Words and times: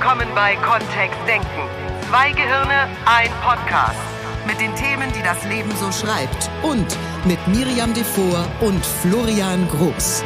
willkommen 0.00 0.34
bei 0.34 0.56
Kontext 0.56 1.20
Denken. 1.28 1.68
Zwei 2.08 2.32
Gehirne, 2.32 2.88
ein 3.04 3.30
Podcast. 3.42 4.00
Mit 4.46 4.58
den 4.58 4.74
Themen, 4.74 5.12
die 5.12 5.22
das 5.22 5.44
Leben 5.44 5.70
so 5.76 5.92
schreibt. 5.92 6.50
Und 6.62 6.86
mit 7.26 7.38
Miriam 7.48 7.92
Devor 7.92 8.46
und 8.62 8.82
Florian 8.82 9.68
Groß. 9.68 10.24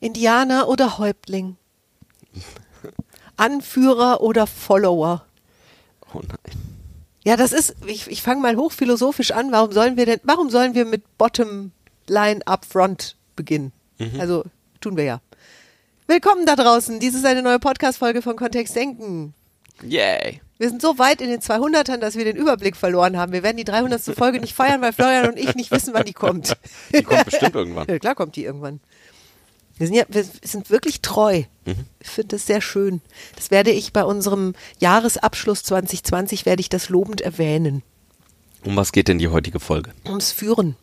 Indianer 0.00 0.66
oder 0.66 0.96
Häuptling? 0.96 1.58
Anführer 3.36 4.22
oder 4.22 4.46
Follower? 4.46 5.26
Oh 6.14 6.20
nein. 6.26 6.58
Ja, 7.22 7.36
das 7.36 7.52
ist, 7.52 7.76
ich, 7.86 8.10
ich 8.10 8.22
fange 8.22 8.40
mal 8.40 8.56
hochphilosophisch 8.56 9.32
an. 9.32 9.52
Warum 9.52 9.72
sollen 9.72 9.98
wir 9.98 10.06
denn, 10.06 10.20
warum 10.22 10.48
sollen 10.48 10.74
wir 10.74 10.86
mit 10.86 11.18
Bottom 11.18 11.72
Line 12.06 12.40
Up 12.46 12.64
Front 12.64 13.18
beginnen? 13.36 13.72
Also, 14.18 14.44
tun 14.80 14.96
wir 14.96 15.04
ja. 15.04 15.20
Willkommen 16.06 16.44
da 16.44 16.54
draußen. 16.54 17.00
Dies 17.00 17.14
ist 17.14 17.24
eine 17.24 17.42
neue 17.42 17.58
Podcast-Folge 17.58 18.20
von 18.20 18.36
Kontext 18.36 18.76
Denken. 18.76 19.32
Yay. 19.82 20.42
Wir 20.58 20.68
sind 20.68 20.82
so 20.82 20.98
weit 20.98 21.22
in 21.22 21.30
den 21.30 21.40
200ern, 21.40 21.96
dass 21.96 22.14
wir 22.14 22.26
den 22.26 22.36
Überblick 22.36 22.76
verloren 22.76 23.16
haben. 23.16 23.32
Wir 23.32 23.42
werden 23.42 23.56
die 23.56 23.64
300. 23.64 24.02
Folge 24.14 24.38
nicht 24.38 24.54
feiern, 24.54 24.82
weil 24.82 24.92
Florian 24.92 25.30
und 25.30 25.38
ich 25.38 25.54
nicht 25.54 25.70
wissen, 25.70 25.94
wann 25.94 26.04
die 26.04 26.12
kommt. 26.12 26.58
Die 26.94 27.02
kommt 27.02 27.24
bestimmt 27.24 27.54
irgendwann. 27.54 27.86
Ja, 27.88 27.98
klar 27.98 28.14
kommt 28.14 28.36
die 28.36 28.44
irgendwann. 28.44 28.80
Wir 29.78 29.86
sind 29.86 29.96
ja, 29.96 30.04
wir 30.08 30.24
sind 30.42 30.68
wirklich 30.68 31.00
treu. 31.00 31.44
Ich 32.00 32.08
finde 32.10 32.36
das 32.36 32.46
sehr 32.46 32.60
schön. 32.60 33.00
Das 33.34 33.50
werde 33.50 33.70
ich 33.70 33.94
bei 33.94 34.04
unserem 34.04 34.54
Jahresabschluss 34.78 35.62
2020 35.64 36.44
werde 36.44 36.60
ich 36.60 36.68
das 36.68 36.90
lobend 36.90 37.22
erwähnen. 37.22 37.82
Um 38.62 38.76
was 38.76 38.92
geht 38.92 39.08
denn 39.08 39.18
die 39.18 39.28
heutige 39.28 39.58
Folge? 39.58 39.92
Ums 40.06 40.32
Führen. 40.32 40.76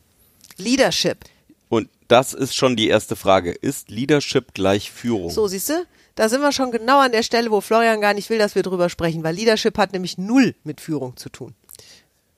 Leadership. 0.57 1.19
Und 1.71 1.87
das 2.09 2.33
ist 2.33 2.53
schon 2.53 2.75
die 2.75 2.89
erste 2.89 3.15
Frage. 3.15 3.51
Ist 3.51 3.89
Leadership 3.89 4.53
gleich 4.53 4.91
Führung? 4.91 5.29
So, 5.29 5.47
siehst 5.47 5.69
du? 5.69 5.85
Da 6.15 6.27
sind 6.27 6.41
wir 6.41 6.51
schon 6.51 6.69
genau 6.69 6.99
an 6.99 7.13
der 7.13 7.23
Stelle, 7.23 7.49
wo 7.49 7.61
Florian 7.61 8.01
gar 8.01 8.13
nicht 8.13 8.29
will, 8.29 8.37
dass 8.37 8.55
wir 8.55 8.61
drüber 8.61 8.89
sprechen, 8.89 9.23
weil 9.23 9.35
Leadership 9.35 9.77
hat 9.77 9.93
nämlich 9.93 10.17
null 10.17 10.53
mit 10.65 10.81
Führung 10.81 11.15
zu 11.15 11.29
tun. 11.29 11.55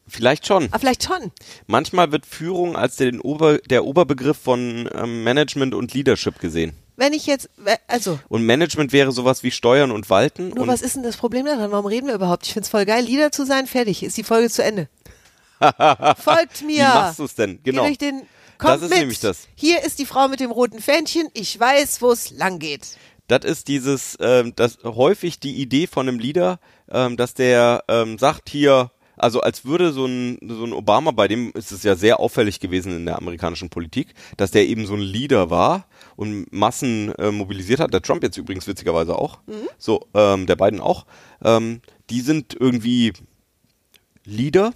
Vielleicht 0.07 0.45
schon. 0.45 0.66
Aber 0.66 0.77
vielleicht 0.77 1.03
schon. 1.03 1.31
Manchmal 1.66 2.11
wird 2.11 2.27
Führung 2.27 2.75
als 2.75 2.97
den 2.97 3.19
Ober, 3.22 3.57
der 3.57 3.85
Oberbegriff 3.85 4.38
von 4.38 4.88
ähm, 4.94 5.23
Management 5.23 5.73
und 5.73 5.95
Leadership 5.95 6.38
gesehen. 6.39 6.73
Wenn 6.95 7.13
ich 7.13 7.25
jetzt, 7.25 7.50
also, 7.88 8.19
Und 8.29 8.45
Management 8.45 8.94
wäre 8.94 9.11
sowas 9.11 9.41
wie 9.41 9.50
Steuern 9.50 9.89
und 9.89 10.11
Walten. 10.11 10.50
nur 10.50 10.59
und 10.59 10.67
was 10.67 10.83
ist 10.83 10.95
denn 10.95 11.02
das 11.02 11.17
Problem 11.17 11.47
daran? 11.47 11.72
Warum 11.72 11.88
reden 11.88 12.05
wir 12.05 12.13
überhaupt? 12.13 12.45
Ich 12.45 12.53
find's 12.53 12.69
voll 12.69 12.85
geil, 12.85 13.03
Leader 13.03 13.31
zu 13.31 13.47
sein. 13.47 13.66
Fertig, 13.66 14.03
ist 14.03 14.16
die 14.16 14.23
Folge 14.23 14.52
zu 14.52 14.63
Ende. 14.63 14.89
Folgt 16.17 16.61
mir. 16.61 16.77
Wie 16.77 16.81
machst 16.83 17.17
du 17.17 17.23
es 17.23 17.33
denn? 17.33 17.59
Genau. 17.63 17.81
Geh 17.81 17.88
durch 17.88 17.97
den, 17.97 18.27
kommt 18.64 18.75
Das 18.75 18.81
ist 18.83 18.89
mit. 18.89 19.00
nämlich 19.00 19.19
das. 19.19 19.47
Hier 19.56 19.83
ist 19.83 20.00
die 20.00 20.06
Frau 20.06 20.28
mit 20.28 20.39
dem 20.39 20.52
roten 20.52 20.80
Fähnchen. 20.80 21.28
Ich 21.33 21.59
weiß, 21.59 22.02
wo 22.02 22.11
es 22.11 22.31
lang 22.31 22.59
geht. 22.59 22.97
Das 23.28 23.45
ist 23.45 23.67
dieses, 23.67 24.17
ähm, 24.19 24.53
das 24.56 24.80
häufig 24.83 25.39
die 25.39 25.56
Idee 25.61 25.88
von 25.88 26.08
einem 26.08 26.19
Leader, 26.19 26.59
ähm, 26.89 27.16
dass 27.16 27.34
der 27.34 27.84
ähm, 27.88 28.17
sagt 28.17 28.50
hier, 28.50 28.91
also 29.16 29.41
als 29.41 29.64
würde 29.64 29.94
so 29.94 30.06
ein, 30.06 30.39
so 30.45 30.66
ein 30.66 30.73
Obama, 30.73 31.11
bei 31.11 31.28
dem 31.28 31.52
ist 31.53 31.72
es 31.72 31.84
ja 31.84 31.95
sehr 31.95 32.19
auffällig 32.19 32.59
gewesen 32.59 32.95
in 32.95 33.06
der 33.06 33.17
amerikanischen 33.17 33.69
Politik, 33.69 34.14
dass 34.38 34.52
der 34.52 34.67
eben 34.67 34.86
so 34.88 34.95
ein 34.95 35.00
Leader 35.02 35.50
war 35.50 35.88
und 36.16 36.52
Massen 36.52 37.14
äh, 37.16 37.31
mobilisiert 37.31 37.80
hat. 37.80 37.94
Der 37.94 38.02
Trump 38.02 38.23
jetzt 38.23 38.38
übrigens 38.38 38.67
witzigerweise 38.67 39.16
auch. 39.17 39.39
So, 39.78 40.08
ähm, 40.14 40.47
der 40.47 40.56
beiden 40.56 40.81
auch. 40.81 41.06
Ähm, 41.44 41.81
die 42.09 42.22
sind 42.22 42.56
irgendwie 42.59 43.14
Leader. 44.25 44.73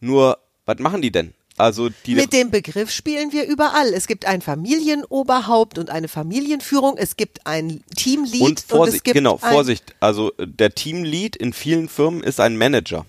Nur, 0.00 0.38
was 0.66 0.78
machen 0.78 1.02
die 1.02 1.12
denn? 1.12 1.34
Also 1.58 1.90
die 2.06 2.14
Mit 2.14 2.32
dem 2.32 2.50
Begriff 2.50 2.90
spielen 2.90 3.32
wir 3.32 3.46
überall. 3.46 3.92
Es 3.92 4.06
gibt 4.06 4.24
ein 4.24 4.40
Familienoberhaupt 4.40 5.78
und 5.78 5.90
eine 5.90 6.08
Familienführung. 6.08 6.96
Es 6.96 7.16
gibt 7.16 7.46
ein 7.46 7.82
Teamlead 7.94 8.40
und 8.40 8.48
und, 8.48 8.58
es 8.58 8.64
Vorsicht, 8.64 9.04
gibt 9.04 9.14
genau, 9.14 9.36
Vorsicht. 9.36 9.94
Also 10.00 10.32
äh, 10.38 10.46
der 10.46 10.74
Teamlead 10.74 11.36
in 11.36 11.52
vielen 11.52 11.88
Firmen 11.88 12.22
ist 12.22 12.40
ein 12.40 12.56
Manager. 12.56 13.04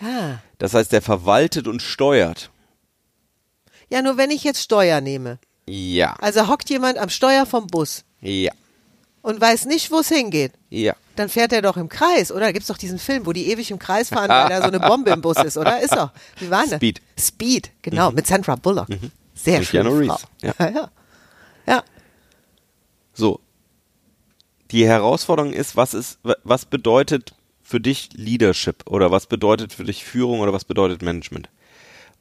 Ah. 0.00 0.38
Das 0.58 0.74
heißt, 0.74 0.92
der 0.92 1.02
verwaltet 1.02 1.66
und 1.66 1.82
steuert. 1.82 2.50
Ja, 3.90 4.02
nur 4.02 4.16
wenn 4.18 4.30
ich 4.30 4.44
jetzt 4.44 4.62
Steuer 4.62 5.00
nehme. 5.00 5.38
Ja. 5.66 6.14
Also 6.20 6.48
hockt 6.48 6.68
jemand 6.70 6.98
am 6.98 7.08
Steuer 7.08 7.46
vom 7.46 7.66
Bus 7.66 8.04
Ja. 8.20 8.52
Und 9.28 9.40
weiß 9.40 9.66
nicht, 9.66 9.90
wo 9.90 9.98
es 10.00 10.08
hingeht. 10.08 10.52
Ja. 10.70 10.94
Dann 11.16 11.28
fährt 11.28 11.52
er 11.52 11.62
doch 11.62 11.76
im 11.76 11.88
Kreis, 11.88 12.32
oder? 12.32 12.46
Da 12.46 12.52
gibt's 12.52 12.68
doch 12.68 12.78
diesen 12.78 12.98
Film, 12.98 13.26
wo 13.26 13.32
die 13.32 13.50
ewig 13.50 13.70
im 13.70 13.78
Kreis 13.78 14.08
fahren, 14.08 14.28
weil 14.28 14.48
da 14.48 14.58
so 14.62 14.68
eine 14.68 14.80
Bombe 14.80 15.10
im 15.10 15.20
Bus 15.20 15.36
ist, 15.38 15.56
oder? 15.58 15.80
Ist 15.80 15.94
doch. 15.94 16.10
Wie 16.38 16.50
war 16.50 16.62
denn 16.62 16.70
das? 16.70 16.78
Speed. 16.78 17.00
Speed, 17.18 17.70
genau, 17.82 18.10
mit 18.10 18.26
Sandra 18.26 18.56
Bullock. 18.56 18.88
Sehr 19.34 19.58
Und 19.58 19.64
schön. 19.66 20.06
Frau. 20.06 20.18
Ja. 20.42 20.54
Ja. 20.58 20.68
ja. 20.70 20.90
Ja. 21.66 21.84
So. 23.12 23.40
Die 24.70 24.86
Herausforderung 24.86 25.52
ist, 25.52 25.76
was 25.76 25.94
ist, 25.94 26.18
wa- 26.22 26.36
was 26.44 26.64
bedeutet 26.66 27.34
für 27.62 27.80
dich 27.80 28.10
Leadership 28.14 28.84
oder 28.86 29.10
was 29.10 29.26
bedeutet 29.26 29.72
für 29.72 29.84
dich 29.84 30.04
Führung 30.04 30.40
oder 30.40 30.52
was 30.52 30.64
bedeutet 30.64 31.02
Management? 31.02 31.48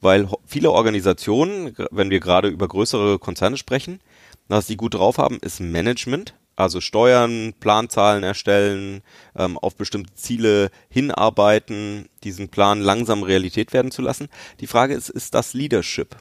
Weil 0.01 0.27
viele 0.45 0.71
Organisationen, 0.71 1.75
wenn 1.91 2.09
wir 2.09 2.19
gerade 2.19 2.47
über 2.49 2.67
größere 2.67 3.19
Konzerne 3.19 3.57
sprechen, 3.57 3.99
was 4.47 4.67
die 4.67 4.77
gut 4.77 4.93
drauf 4.93 5.17
haben, 5.17 5.39
ist 5.41 5.59
Management. 5.59 6.33
Also 6.57 6.81
Steuern, 6.81 7.53
Planzahlen 7.59 8.23
erstellen, 8.23 9.03
ähm, 9.35 9.57
auf 9.59 9.75
bestimmte 9.75 10.13
Ziele 10.15 10.71
hinarbeiten, 10.89 12.09
diesen 12.23 12.49
Plan 12.49 12.81
langsam 12.81 13.21
Realität 13.23 13.73
werden 13.73 13.91
zu 13.91 14.01
lassen. 14.01 14.27
Die 14.59 14.67
Frage 14.67 14.95
ist, 14.95 15.09
ist 15.09 15.35
das 15.35 15.53
Leadership? 15.53 16.17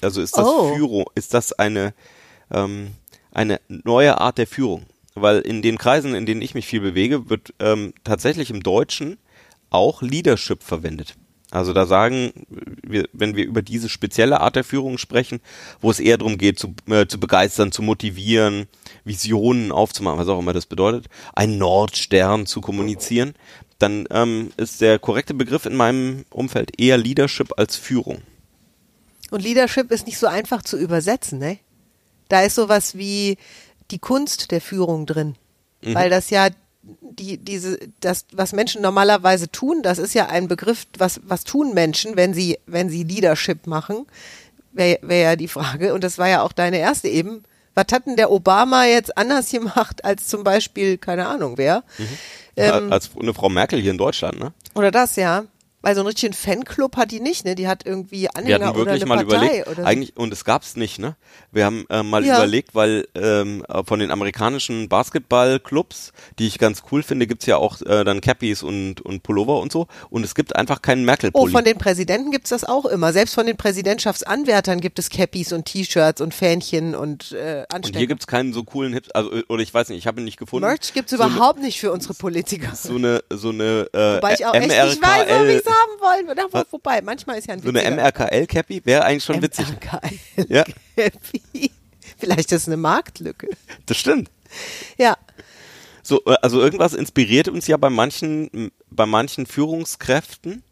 Also 0.00 0.20
ist 0.20 0.36
das 0.36 0.46
Oh. 0.46 0.74
Führung, 0.74 1.04
ist 1.14 1.32
das 1.32 1.52
eine, 1.52 1.94
ähm, 2.50 2.90
eine 3.32 3.60
neue 3.68 4.20
Art 4.20 4.38
der 4.38 4.48
Führung? 4.48 4.84
Weil 5.14 5.40
in 5.40 5.62
den 5.62 5.78
Kreisen, 5.78 6.14
in 6.14 6.26
denen 6.26 6.42
ich 6.42 6.54
mich 6.54 6.66
viel 6.66 6.80
bewege, 6.80 7.30
wird 7.30 7.54
ähm, 7.60 7.94
tatsächlich 8.02 8.50
im 8.50 8.62
Deutschen 8.64 9.16
auch 9.70 10.02
Leadership 10.02 10.62
verwendet. 10.64 11.14
Also 11.50 11.72
da 11.72 11.86
sagen 11.86 12.32
wir, 12.82 13.08
wenn 13.12 13.34
wir 13.34 13.46
über 13.46 13.62
diese 13.62 13.88
spezielle 13.88 14.40
Art 14.40 14.56
der 14.56 14.64
Führung 14.64 14.98
sprechen, 14.98 15.40
wo 15.80 15.90
es 15.90 15.98
eher 15.98 16.18
darum 16.18 16.36
geht, 16.36 16.58
zu, 16.58 16.74
äh, 16.88 17.06
zu 17.06 17.18
begeistern, 17.18 17.72
zu 17.72 17.82
motivieren, 17.82 18.66
Visionen 19.04 19.72
aufzumachen, 19.72 20.18
was 20.18 20.28
auch 20.28 20.38
immer 20.38 20.52
das 20.52 20.66
bedeutet, 20.66 21.06
einen 21.34 21.56
Nordstern 21.56 22.44
zu 22.44 22.60
kommunizieren, 22.60 23.34
dann 23.78 24.06
ähm, 24.10 24.50
ist 24.56 24.80
der 24.80 24.98
korrekte 24.98 25.32
Begriff 25.34 25.64
in 25.64 25.76
meinem 25.76 26.26
Umfeld 26.30 26.78
eher 26.78 26.98
Leadership 26.98 27.52
als 27.56 27.76
Führung. 27.76 28.20
Und 29.30 29.42
Leadership 29.42 29.90
ist 29.90 30.06
nicht 30.06 30.18
so 30.18 30.26
einfach 30.26 30.62
zu 30.62 30.76
übersetzen, 30.76 31.38
ne? 31.38 31.58
Da 32.28 32.42
ist 32.42 32.56
sowas 32.56 32.96
wie 32.96 33.38
die 33.90 33.98
Kunst 33.98 34.50
der 34.50 34.60
Führung 34.60 35.06
drin. 35.06 35.36
Mhm. 35.82 35.94
Weil 35.94 36.10
das 36.10 36.28
ja 36.30 36.48
die, 37.00 37.38
diese, 37.38 37.78
das, 38.00 38.26
was 38.32 38.52
Menschen 38.52 38.82
normalerweise 38.82 39.50
tun, 39.50 39.82
das 39.82 39.98
ist 39.98 40.14
ja 40.14 40.26
ein 40.26 40.48
Begriff, 40.48 40.86
was, 40.96 41.20
was 41.24 41.44
tun 41.44 41.74
Menschen, 41.74 42.16
wenn 42.16 42.34
sie, 42.34 42.58
wenn 42.66 42.88
sie 42.88 43.02
Leadership 43.02 43.66
machen, 43.66 44.06
wäre 44.72 44.98
wär 45.02 45.18
ja 45.18 45.36
die 45.36 45.48
Frage. 45.48 45.94
Und 45.94 46.04
das 46.04 46.18
war 46.18 46.28
ja 46.28 46.42
auch 46.42 46.52
deine 46.52 46.78
erste 46.78 47.08
eben. 47.08 47.42
Was 47.74 47.86
hat 47.92 48.06
denn 48.06 48.16
der 48.16 48.30
Obama 48.32 48.86
jetzt 48.86 49.16
anders 49.16 49.50
gemacht 49.50 50.04
als 50.04 50.26
zum 50.26 50.44
Beispiel, 50.44 50.98
keine 50.98 51.26
Ahnung, 51.26 51.58
wer? 51.58 51.84
Ähm, 52.56 52.92
als 52.92 53.10
eine 53.18 53.34
Frau 53.34 53.48
Merkel 53.48 53.80
hier 53.80 53.92
in 53.92 53.98
Deutschland, 53.98 54.38
ne? 54.38 54.52
oder 54.74 54.90
das, 54.90 55.16
ja. 55.16 55.44
Weil 55.80 55.94
so 55.94 56.00
einen 56.00 56.08
richtigen 56.08 56.32
Fanclub 56.34 56.96
hat 56.96 57.12
die 57.12 57.20
nicht, 57.20 57.44
ne? 57.44 57.54
Die 57.54 57.68
hat 57.68 57.86
irgendwie 57.86 58.22
Wir 58.22 58.36
Anhänger 58.36 58.66
hatten 58.66 58.76
oder 58.80 58.90
wirklich 58.92 59.02
eine 59.02 59.08
mal 59.08 59.24
Partei 59.26 59.46
überlegt, 59.46 59.66
oder 59.68 59.76
so. 59.82 59.88
eigentlich, 59.88 60.16
und 60.16 60.32
es 60.32 60.44
gab's 60.44 60.74
nicht, 60.76 60.98
ne? 60.98 61.14
Wir 61.52 61.64
haben 61.64 61.84
äh, 61.88 62.02
mal 62.02 62.24
Ja. 62.24 62.36
überlegt, 62.38 62.74
weil 62.74 63.06
ähm, 63.14 63.64
äh, 63.68 63.84
von 63.84 64.00
den 64.00 64.10
amerikanischen 64.10 64.88
Basketballclubs, 64.88 66.12
die 66.38 66.46
ich 66.46 66.58
ganz 66.58 66.82
cool 66.90 67.02
finde, 67.02 67.26
gibt's 67.26 67.46
ja 67.46 67.56
auch 67.58 67.80
äh, 67.82 68.04
dann 68.04 68.20
Cappies 68.20 68.62
und, 68.62 69.00
und 69.02 69.22
Pullover 69.22 69.60
und 69.60 69.70
so. 69.72 69.86
Und 70.10 70.24
es 70.24 70.34
gibt 70.34 70.56
einfach 70.56 70.82
keinen 70.82 71.02
Oh, 71.02 71.06
Merkel-Pulli. 71.06 71.52
von 71.52 71.64
den 71.64 71.78
Präsidenten 71.78 72.30
gibt's 72.32 72.50
das 72.50 72.64
auch 72.64 72.84
immer. 72.86 73.12
Selbst 73.12 73.34
von 73.34 73.46
den 73.46 73.56
Präsidentschaftsanwärtern 73.56 74.80
gibt 74.80 74.98
es 74.98 75.10
Cappies 75.10 75.52
und 75.52 75.64
T-Shirts 75.66 76.20
und 76.20 76.34
Fähnchen 76.34 76.94
und 76.94 77.32
äh, 77.32 77.60
und 77.68 77.74
Anstecker. 77.74 77.98
hier 77.98 78.08
gibt's 78.08 78.26
keinen 78.26 78.52
so 78.52 78.64
coolen 78.64 78.92
Hips, 78.92 79.10
also 79.12 79.32
äh, 79.32 79.44
oder 79.48 79.62
ich 79.62 79.72
weiß 79.72 79.88
nicht, 79.90 79.98
ich 79.98 80.06
habe 80.06 80.20
ihn 80.20 80.24
nicht 80.24 80.38
gefunden. 80.38 80.66
Merch 80.66 80.92
gibt's 80.92 81.10
so 81.10 81.16
überhaupt 81.16 81.60
nicht 81.60 81.78
für 81.80 81.92
unsere 81.92 82.14
Politiker. 82.14 82.74
So 82.74 82.96
eine 82.96 83.22
so 83.30 83.50
eine 83.50 83.88
äh, 83.92 84.16
Wobei 84.16 84.34
ich 84.34 84.46
auch 84.46 84.54
echt 84.54 84.68
nicht 84.68 85.02
weiß, 85.02 85.28
MRKL 85.28 85.46
haben 85.68 86.26
wollen. 86.26 86.36
Na, 86.36 86.44
wo, 86.50 86.64
wobei, 86.72 87.00
manchmal 87.02 87.38
ist 87.38 87.46
ja 87.48 87.54
ein 87.54 87.60
so 87.62 87.68
eine 87.68 87.80
witziger- 87.80 87.96
MRKL 87.96 88.46
Cappy 88.46 88.80
wäre 88.84 89.04
eigentlich 89.04 89.24
schon 89.24 89.42
witzig. 89.42 89.66
MRKL. 89.68 90.46
Ja. 90.48 90.64
Cappy. 90.96 91.70
Vielleicht 92.18 92.52
ist 92.52 92.62
es 92.62 92.66
eine 92.66 92.76
Marktlücke. 92.76 93.48
Das 93.86 93.96
stimmt. 93.96 94.30
Ja. 94.96 95.16
So, 96.02 96.22
äh, 96.26 96.36
also 96.42 96.60
irgendwas 96.60 96.94
inspiriert 96.94 97.48
uns 97.48 97.66
ja 97.66 97.76
bei 97.76 97.90
manchen, 97.90 98.70
bei 98.90 99.06
manchen 99.06 99.46
Führungskräften 99.46 100.62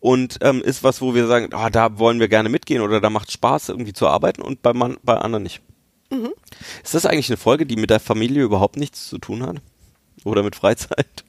und 0.00 0.38
ähm, 0.42 0.62
ist 0.62 0.82
was, 0.84 1.00
wo 1.00 1.14
wir 1.14 1.26
sagen, 1.26 1.52
ah, 1.52 1.70
da 1.70 1.98
wollen 1.98 2.20
wir 2.20 2.28
gerne 2.28 2.48
mitgehen 2.48 2.82
oder 2.82 3.00
da 3.00 3.10
macht 3.10 3.32
Spaß 3.32 3.70
irgendwie 3.70 3.92
zu 3.92 4.06
arbeiten 4.06 4.42
und 4.42 4.62
bei, 4.62 4.72
man, 4.72 4.96
bei 5.02 5.14
anderen 5.16 5.42
nicht. 5.42 5.60
Ist 6.82 6.94
das 6.94 7.06
eigentlich 7.06 7.28
eine 7.30 7.36
Folge, 7.36 7.66
die 7.66 7.76
mit 7.76 7.90
der 7.90 8.00
Familie 8.00 8.42
überhaupt 8.42 8.76
nichts 8.76 9.08
zu 9.08 9.18
tun 9.18 9.44
hat? 9.46 9.56
Oder 10.24 10.42
mit 10.42 10.56
Freizeit? 10.56 11.24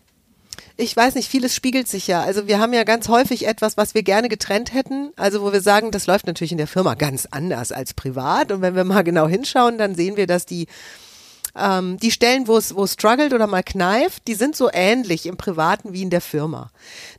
Ich 0.82 0.98
weiß 0.98 1.16
nicht, 1.16 1.30
vieles 1.30 1.56
spiegelt 1.56 1.88
sich 1.88 2.08
ja. 2.08 2.22
Also 2.22 2.48
wir 2.48 2.60
haben 2.60 2.74
ja 2.74 2.84
ganz 2.84 3.08
häufig 3.08 3.48
etwas, 3.48 3.78
was 3.78 3.94
wir 3.94 4.04
gerne 4.04 4.30
getrennt 4.30 4.74
hätten. 4.74 5.12
Also 5.16 5.42
wo 5.42 5.54
wir 5.54 5.62
sagen, 5.62 5.92
das 5.92 6.08
läuft 6.08 6.26
natürlich 6.26 6.52
in 6.52 6.58
der 6.58 6.68
Firma 6.68 6.96
ganz 6.96 7.28
anders 7.30 7.72
als 7.72 7.94
privat. 7.94 8.52
Und 8.52 8.62
wenn 8.62 8.76
wir 8.76 8.84
mal 8.84 9.04
genau 9.04 9.28
hinschauen, 9.28 9.78
dann 9.78 9.96
sehen 9.96 10.18
wir, 10.18 10.28
dass 10.28 10.46
die 10.46 10.68
ähm, 11.56 11.98
die 11.98 12.12
Stellen, 12.12 12.48
wo 12.48 12.58
es 12.58 12.76
wo 12.76 12.88
struggelt 12.88 13.34
oder 13.34 13.46
mal 13.46 13.64
kneift, 13.64 14.28
die 14.28 14.36
sind 14.36 14.56
so 14.56 14.70
ähnlich 14.72 15.26
im 15.26 15.38
Privaten 15.38 15.94
wie 15.94 16.02
in 16.02 16.10
der 16.10 16.22
Firma. 16.22 16.72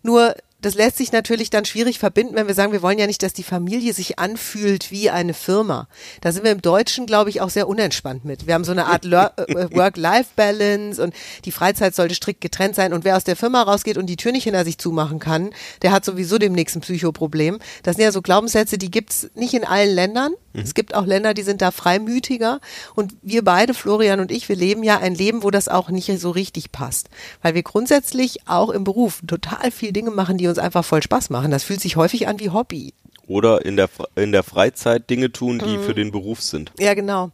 Nur 0.03 0.35
das 0.63 0.75
lässt 0.75 0.97
sich 0.97 1.13
natürlich 1.13 1.51
dann 1.51 1.65
schwierig 1.65 1.99
verbinden, 1.99 2.37
wenn 2.37 2.47
wir 2.47 2.55
sagen, 2.55 2.73
wir 2.73 2.83
wollen 2.83 2.99
ja 2.99 3.07
nicht, 3.07 3.23
dass 3.23 3.33
die 3.33 3.43
Familie 3.43 3.93
sich 3.93 4.19
anfühlt 4.19 4.91
wie 4.91 5.11
eine 5.11 5.35
Firma. 5.35 5.89
Da 6.21 6.33
sind 6.33 6.45
wir 6.45 6.53
im 6.53 6.63
Deutschen, 6.63 7.07
glaube 7.07 7.31
ich, 7.31 7.41
auch 7.41 7.51
sehr 7.51 7.69
unentspannt 7.69 8.25
mit. 8.25 8.47
Wir 8.47 8.55
haben 8.55 8.65
so 8.65 8.73
eine 8.73 8.87
Art 8.87 9.05
Lear- 9.05 9.35
äh, 9.37 9.75
Work-Life-Balance 9.75 11.03
und 11.03 11.15
die 11.45 11.53
Freizeit 11.53 11.95
sollte 11.95 12.15
strikt 12.15 12.41
getrennt 12.41 12.77
sein. 12.77 12.93
Und 12.93 13.05
wer 13.05 13.17
aus 13.17 13.25
der 13.25 13.37
Firma 13.37 13.63
rausgeht 13.63 13.99
und 13.99 14.07
die 14.07 14.17
Tür 14.17 14.33
nicht 14.33 14.45
hinter 14.45 14.65
sich 14.65 14.79
zumachen 14.79 15.19
kann, 15.19 15.51
der 15.83 15.93
hat 15.93 16.05
sowieso 16.05 16.39
demnächst 16.39 16.77
ein 16.77 16.81
Psychoproblem. 16.81 17.59
Das 17.83 17.97
sind 17.97 18.05
ja 18.05 18.13
so 18.13 18.23
Glaubenssätze, 18.23 18.79
die 18.79 18.91
gibt's 18.91 19.29
nicht 19.35 19.55
in 19.55 19.65
allen 19.65 19.95
Ländern. 19.95 20.33
Es 20.55 20.75
gibt 20.75 20.95
auch 20.95 21.07
Länder, 21.07 21.33
die 21.35 21.43
sind 21.43 21.63
da 21.63 21.71
freimütiger. 21.71 22.61
Und 22.95 23.15
wir 23.23 23.43
beide, 23.43 23.73
Florian 23.75 24.21
und 24.21 24.31
ich, 24.31 24.49
wir 24.49 24.57
leben 24.57 24.83
ja 24.83 24.99
ein 24.99 25.15
Leben, 25.15 25.43
wo 25.43 25.51
das 25.51 25.69
auch 25.69 25.89
nicht 25.89 26.13
so 26.21 26.31
richtig 26.31 26.73
passt. 26.73 27.09
Weil 27.41 27.55
wir 27.55 27.63
grundsätzlich 27.63 28.47
auch 28.47 28.69
im 28.71 28.85
Beruf 28.85 29.23
total 29.27 29.71
viel 29.71 29.93
Dinge 29.93 30.11
machen, 30.11 30.37
die 30.37 30.47
uns 30.53 30.59
einfach 30.59 30.85
voll 30.85 31.03
Spaß 31.03 31.31
machen. 31.31 31.51
Das 31.51 31.65
fühlt 31.65 31.81
sich 31.81 31.97
häufig 31.97 32.29
an 32.29 32.39
wie 32.39 32.51
Hobby. 32.51 32.95
Oder 33.27 33.65
in 33.65 33.77
der, 33.77 33.89
in 34.17 34.33
der 34.33 34.43
Freizeit 34.43 35.09
Dinge 35.11 35.33
tun, 35.33 35.59
die 35.59 35.79
Mhm. 35.79 35.83
für 35.85 35.95
den 35.95 36.11
Beruf 36.13 36.41
sind. 36.43 36.73
Ja, 36.79 36.95
genau. 36.95 37.31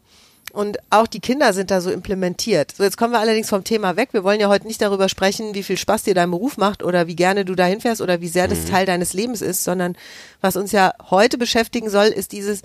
Und 0.53 0.79
auch 0.91 1.07
die 1.07 1.21
Kinder 1.21 1.53
sind 1.53 1.71
da 1.71 1.81
so 1.81 1.91
implementiert. 1.91 2.73
So, 2.77 2.83
jetzt 2.83 2.97
kommen 2.97 3.13
wir 3.13 3.21
allerdings 3.21 3.49
vom 3.51 3.65
Thema 3.65 3.97
weg. 3.97 4.09
Wir 4.13 4.25
wollen 4.25 4.41
ja 4.41 4.49
heute 4.49 4.67
nicht 4.67 4.81
darüber 4.81 5.09
sprechen, 5.09 5.55
wie 5.55 5.63
viel 5.63 5.77
Spaß 5.77 6.05
dir 6.05 6.15
dein 6.15 6.31
Beruf 6.31 6.57
macht 6.57 6.83
oder 6.83 7.07
wie 7.07 7.17
gerne 7.17 7.45
du 7.45 7.55
dahin 7.55 7.81
fährst 7.81 8.01
oder 8.01 8.21
wie 8.23 8.29
sehr 8.29 8.49
das 8.49 8.65
Teil 8.65 8.87
deines 8.87 9.13
Lebens 9.13 9.43
ist, 9.43 9.63
sondern 9.65 9.95
was 10.41 10.57
uns 10.57 10.73
ja 10.73 10.93
heute 11.11 11.37
beschäftigen 11.37 11.91
soll, 11.91 12.07
ist 12.07 12.33
dieses, 12.33 12.63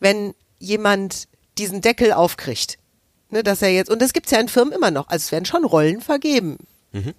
wenn 0.00 0.34
jemand 0.58 1.28
diesen 1.56 1.80
Deckel 1.80 2.12
aufkriegt. 2.12 2.78
Ne, 3.32 3.44
dass 3.44 3.62
er 3.62 3.68
jetzt, 3.72 3.90
und 3.90 4.02
das 4.02 4.12
gibt's 4.12 4.32
ja 4.32 4.40
in 4.40 4.48
Firmen 4.48 4.72
immer 4.74 4.90
noch. 4.90 5.06
Also 5.08 5.22
es 5.24 5.30
werden 5.32 5.44
schon 5.44 5.64
Rollen 5.64 6.00
vergeben, 6.00 6.58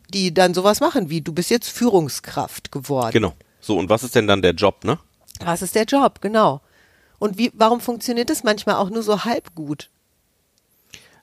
die 0.09 0.33
dann 0.33 0.53
sowas 0.53 0.79
machen, 0.79 1.09
wie 1.09 1.21
du 1.21 1.33
bist 1.33 1.49
jetzt 1.49 1.69
Führungskraft 1.69 2.71
geworden. 2.71 3.13
Genau. 3.13 3.33
So, 3.61 3.77
und 3.77 3.89
was 3.89 4.03
ist 4.03 4.15
denn 4.15 4.27
dann 4.27 4.41
der 4.41 4.53
Job, 4.53 4.83
ne? 4.83 4.97
Was 5.39 5.61
ist 5.61 5.75
der 5.75 5.85
Job, 5.85 6.21
genau. 6.21 6.61
Und 7.19 7.37
wie, 7.37 7.51
warum 7.53 7.79
funktioniert 7.79 8.29
das 8.29 8.43
manchmal 8.43 8.75
auch 8.75 8.89
nur 8.89 9.03
so 9.03 9.23
halb 9.23 9.55
gut? 9.55 9.89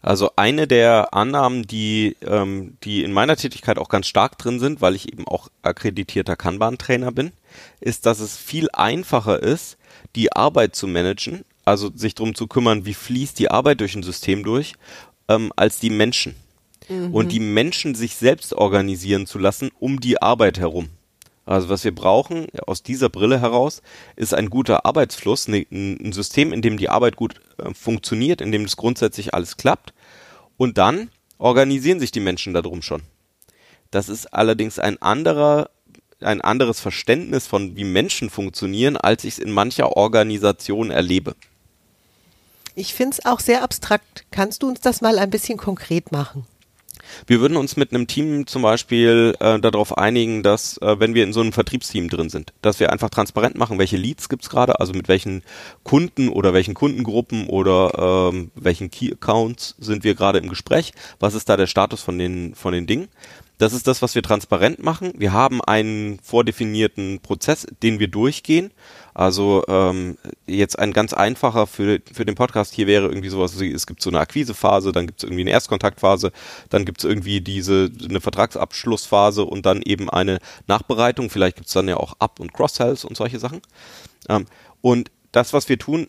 Also 0.01 0.31
eine 0.37 0.69
der 0.69 1.13
Annahmen, 1.13 1.65
die, 1.67 2.17
ähm, 2.23 2.77
die 2.85 3.03
in 3.03 3.13
meiner 3.13 3.37
Tätigkeit 3.37 3.79
auch 3.79 3.89
ganz 3.89 4.07
stark 4.07 4.39
drin 4.39 4.61
sind, 4.61 4.81
weil 4.81 4.95
ich 4.95 5.13
eben 5.13 5.27
auch 5.27 5.49
akkreditierter 5.63 6.37
Kanban-Trainer 6.37 7.11
bin, 7.11 7.33
ist, 7.81 8.07
dass 8.07 8.21
es 8.21 8.37
viel 8.37 8.69
einfacher 8.73 9.43
ist, 9.43 9.77
die 10.15 10.33
Arbeit 10.33 10.77
zu 10.77 10.87
managen, 10.87 11.45
also 11.65 11.91
sich 11.95 12.15
darum 12.15 12.37
zu 12.37 12.47
kümmern, 12.47 12.85
wie 12.85 12.95
fließt 12.95 13.39
die 13.39 13.51
Arbeit 13.51 13.81
durch 13.81 13.97
ein 13.97 14.05
System 14.05 14.45
durch, 14.45 14.75
ähm, 15.29 15.53
als 15.57 15.81
die 15.81 15.91
Menschen. 15.91 16.37
Und 16.89 17.33
die 17.33 17.41
Menschen 17.41 17.95
sich 17.95 18.17
selbst 18.17 18.55
organisieren 18.55 19.27
zu 19.27 19.39
lassen 19.39 19.71
um 19.79 20.01
die 20.01 20.23
Arbeit 20.23 20.59
herum. 20.59 20.89
Also 21.45 21.71
was 21.71 21.83
wir 21.85 21.95
brauchen 21.95 22.47
aus 22.67 22.83
dieser 22.83 23.09
Brille 23.09 23.41
heraus 23.41 23.81
ist 24.17 24.35
ein 24.35 24.51
guter 24.51 24.85
Arbeitsfluss, 24.85 25.49
ne- 25.49 25.67
ein 25.71 26.13
System, 26.13 26.53
in 26.53 26.61
dem 26.61 26.77
die 26.77 26.91
Arbeit 26.91 27.17
gut 27.17 27.41
äh, 27.57 27.73
funktioniert, 27.73 28.43
in 28.43 28.53
dem 28.53 28.65
das 28.65 28.77
grundsätzlich 28.77 29.33
alles 29.33 29.57
klappt. 29.57 29.95
Und 30.59 30.77
dann 30.77 31.11
organisieren 31.39 32.01
sich 32.01 32.11
die 32.11 32.21
Menschen 32.21 32.53
darum 32.53 32.83
schon. 32.83 33.03
Das 33.91 34.11
ist 34.11 34.27
allerdings 34.35 34.79
ein 34.79 35.01
anderer, 35.01 35.71
ein 36.21 36.43
anderes 36.43 36.81
Verständnis 36.81 37.47
von 37.47 37.77
wie 37.77 37.85
Menschen 37.85 38.29
funktionieren, 38.29 38.99
als 38.99 39.25
ich 39.25 39.35
es 39.35 39.39
in 39.39 39.51
mancher 39.51 39.97
Organisation 39.97 40.91
erlebe. 40.91 41.35
Ich 42.75 42.93
find's 42.95 43.25
auch 43.25 43.41
sehr 43.41 43.63
abstrakt. 43.63 44.27
Kannst 44.31 44.63
du 44.63 44.69
uns 44.69 44.81
das 44.81 45.01
mal 45.01 45.19
ein 45.19 45.31
bisschen 45.31 45.57
konkret 45.57 46.13
machen? 46.13 46.45
Wir 47.27 47.41
würden 47.41 47.57
uns 47.57 47.77
mit 47.77 47.93
einem 47.93 48.07
Team 48.07 48.47
zum 48.47 48.63
Beispiel 48.63 49.35
äh, 49.41 49.59
darauf 49.59 49.97
einigen, 49.97 50.43
dass 50.43 50.79
äh, 50.79 50.99
wenn 51.01 51.15
wir 51.15 51.25
in 51.25 51.33
so 51.33 51.41
einem 51.41 51.53
Vertriebsteam 51.53 52.09
drin 52.09 52.31
sind, 52.31 52.53
dass 52.63 52.81
wir 52.81 52.93
einfach 52.93 53.11
transparent 53.11 53.57
machen, 53.57 53.79
welche 53.79 53.97
Leads 53.97 54.29
gibt's 54.29 54.51
gerade, 54.51 54.81
also 54.81 54.93
mit 54.93 55.09
welchen 55.09 55.43
Kunden 55.85 56.29
oder 56.29 56.53
welchen 56.53 56.75
Kundengruppen 56.75 57.47
oder 57.47 58.31
ähm, 58.33 58.51
welchen 58.55 58.91
Key 58.91 59.13
Accounts 59.13 59.75
sind 59.79 60.05
wir 60.05 60.15
gerade 60.15 60.39
im 60.39 60.49
Gespräch, 60.49 60.93
was 61.21 61.35
ist 61.35 61.49
da 61.49 61.57
der 61.57 61.67
Status 61.67 62.03
von 62.03 62.19
den 62.19 62.55
von 62.55 62.73
den 62.73 62.87
Dingen. 62.87 63.09
Das 63.59 63.73
ist 63.73 63.89
das, 63.89 64.03
was 64.03 64.15
wir 64.15 64.23
transparent 64.23 64.83
machen. 64.83 65.13
Wir 65.17 65.33
haben 65.33 65.61
einen 65.61 66.21
vordefinierten 66.21 67.19
Prozess, 67.21 67.67
den 67.83 67.99
wir 67.99 68.07
durchgehen. 68.07 68.73
Also 69.15 69.65
ähm, 69.67 70.17
jetzt 70.47 70.79
ein 70.79 70.93
ganz 70.93 71.13
einfacher 71.13 71.67
für, 71.67 72.01
für 72.13 72.25
den 72.25 72.37
Podcast 72.37 72.73
hier 72.73 72.87
wäre 72.87 73.09
irgendwie 73.09 73.31
sowas, 73.31 73.59
wie, 73.59 73.73
es 73.73 73.89
gibt 73.89 74.01
so 74.01 74.11
eine 74.11 74.21
Akquisephase, 74.21 74.93
dann 74.93 75.09
gibt 75.09 75.19
es 75.19 75.25
irgendwie 75.25 75.41
eine 75.41 75.51
Erstkontaktphase, 75.51 76.31
dann 76.71 76.85
gibt 76.85 77.01
es 77.01 77.05
irgendwie 77.05 77.41
diese 77.41 77.91
eine 78.09 78.21
Vertragsabschlussphase 78.21 79.45
und 79.45 79.67
dann 79.67 79.83
eben 79.83 80.09
eine 80.09 80.39
Nachbereitung. 80.69 81.29
Vielleicht 81.29 81.57
gibt 81.57 81.67
es 81.67 81.75
dann 81.75 81.89
ja 81.89 81.97
auch 81.97 82.15
Up- 82.21 82.39
und 82.39 82.55
Cross-Sells 82.55 83.05
und 83.05 83.17
solche 83.17 83.41
Sachen. 83.41 83.61
Ähm, 84.29 84.47
und 84.83 85.11
das, 85.33 85.53
was 85.53 85.69
wir 85.69 85.79
tun, 85.79 86.07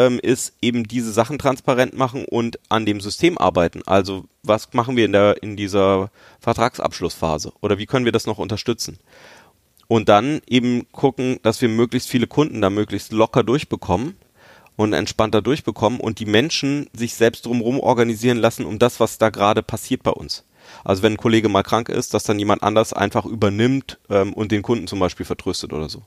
ähm, 0.00 0.18
ist 0.22 0.54
eben 0.62 0.84
diese 0.84 1.12
Sachen 1.12 1.38
transparent 1.38 1.96
machen 1.96 2.24
und 2.24 2.58
an 2.70 2.86
dem 2.86 3.00
System 3.00 3.36
arbeiten. 3.36 3.82
Also 3.84 4.24
was 4.42 4.72
machen 4.72 4.96
wir 4.96 5.04
in 5.04 5.12
der 5.12 5.42
in 5.42 5.56
dieser 5.56 6.10
Vertragsabschlussphase 6.40 7.52
oder 7.60 7.76
wie 7.76 7.86
können 7.86 8.06
wir 8.06 8.12
das 8.12 8.26
noch 8.26 8.38
unterstützen? 8.38 8.98
Und 9.88 10.08
dann 10.08 10.40
eben 10.46 10.86
gucken, 10.92 11.38
dass 11.42 11.60
wir 11.60 11.68
möglichst 11.68 12.08
viele 12.08 12.26
Kunden 12.26 12.62
da 12.62 12.70
möglichst 12.70 13.12
locker 13.12 13.42
durchbekommen 13.42 14.14
und 14.76 14.94
entspannter 14.94 15.42
durchbekommen 15.42 16.00
und 16.00 16.18
die 16.18 16.26
Menschen 16.26 16.88
sich 16.94 17.14
selbst 17.14 17.44
drumherum 17.44 17.78
organisieren 17.80 18.38
lassen 18.38 18.64
um 18.64 18.78
das, 18.78 19.00
was 19.00 19.18
da 19.18 19.28
gerade 19.28 19.62
passiert 19.62 20.02
bei 20.02 20.12
uns. 20.12 20.44
Also 20.84 21.02
wenn 21.02 21.14
ein 21.14 21.18
Kollege 21.18 21.48
mal 21.48 21.64
krank 21.64 21.88
ist, 21.88 22.14
dass 22.14 22.24
dann 22.24 22.38
jemand 22.38 22.62
anders 22.62 22.92
einfach 22.92 23.26
übernimmt 23.26 23.98
ähm, 24.08 24.32
und 24.32 24.52
den 24.52 24.62
Kunden 24.62 24.86
zum 24.86 25.00
Beispiel 25.00 25.26
vertröstet 25.26 25.72
oder 25.72 25.88
so. 25.88 26.02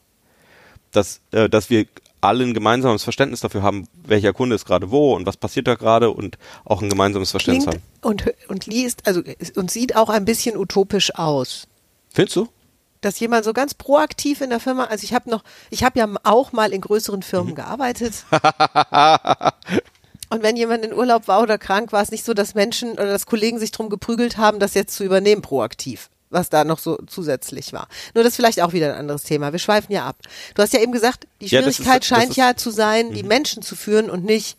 Dass, 0.92 1.22
äh, 1.32 1.50
dass 1.50 1.70
wir 1.70 1.86
alle 2.24 2.44
ein 2.44 2.54
gemeinsames 2.54 3.04
Verständnis 3.04 3.42
dafür 3.42 3.64
haben, 3.64 3.88
welcher 4.06 4.34
Kunde 4.34 4.56
ist 4.56 4.66
gerade 4.66 4.92
wo 4.92 5.14
und 5.16 5.26
was 5.26 5.38
passiert 5.38 5.68
da 5.68 5.76
gerade 5.76 6.10
und 6.12 6.38
auch 6.66 6.82
ein 6.82 6.90
gemeinsames 6.90 7.32
Verständnis 7.32 7.66
Klingt 7.66 7.84
haben. 8.04 8.10
und, 8.10 8.34
und 8.50 8.66
liest, 8.66 9.06
also 9.06 9.22
und 9.56 9.72
sieht 9.72 9.96
auch 9.96 10.10
ein 10.10 10.26
bisschen 10.26 10.58
utopisch 10.58 11.14
aus. 11.16 11.68
Findest 12.14 12.36
du? 12.38 12.48
Dass 13.02 13.20
jemand 13.20 13.44
so 13.44 13.52
ganz 13.52 13.74
proaktiv 13.74 14.40
in 14.40 14.50
der 14.50 14.62
Firma, 14.62 14.86
also 14.86 15.04
ich 15.04 15.14
habe 15.14 15.30
noch, 15.30 15.44
ich 15.70 15.84
habe 15.84 16.00
ja 16.00 16.08
auch 16.24 16.54
mal 16.54 16.72
in 16.72 16.80
größeren 16.82 17.22
Firmen 17.22 17.52
Mhm. 17.52 17.56
gearbeitet. 17.56 18.14
Und 20.30 20.42
wenn 20.42 20.56
jemand 20.56 20.84
in 20.84 20.94
Urlaub 20.94 21.28
war 21.28 21.42
oder 21.42 21.58
krank, 21.58 21.92
war 21.92 22.02
es 22.02 22.10
nicht 22.10 22.26
so, 22.26 22.34
dass 22.34 22.56
Menschen 22.56 22.94
oder 22.94 23.06
dass 23.08 23.26
Kollegen 23.28 23.60
sich 23.60 23.72
drum 23.72 23.90
geprügelt 23.90 24.38
haben, 24.38 24.60
das 24.60 24.74
jetzt 24.74 24.96
zu 24.96 25.04
übernehmen, 25.04 25.42
proaktiv, 25.44 26.10
was 26.34 26.50
da 26.50 26.64
noch 26.64 26.80
so 26.80 26.98
zusätzlich 27.08 27.72
war. 27.74 27.88
Nur 28.14 28.24
das 28.24 28.34
ist 28.34 28.36
vielleicht 28.38 28.62
auch 28.62 28.74
wieder 28.74 28.94
ein 28.94 29.00
anderes 29.00 29.24
Thema. 29.24 29.52
Wir 29.54 29.60
schweifen 29.60 29.94
ja 29.94 30.06
ab. 30.06 30.18
Du 30.56 30.62
hast 30.62 30.74
ja 30.74 30.82
eben 30.82 30.92
gesagt, 30.92 31.28
die 31.42 31.46
Ja, 31.48 31.60
ist- 31.62 31.76
Schwierigkeit 31.78 32.04
scheint 32.06 32.32
ist- 32.32 32.38
Mhm. 32.38 32.44
ja 32.44 32.56
zu 32.56 32.72
sein, 32.72 33.14
die 33.14 33.24
Menschen 33.24 33.64
zu 33.64 33.76
führen 33.76 34.10
und 34.10 34.26
nicht 34.26 34.58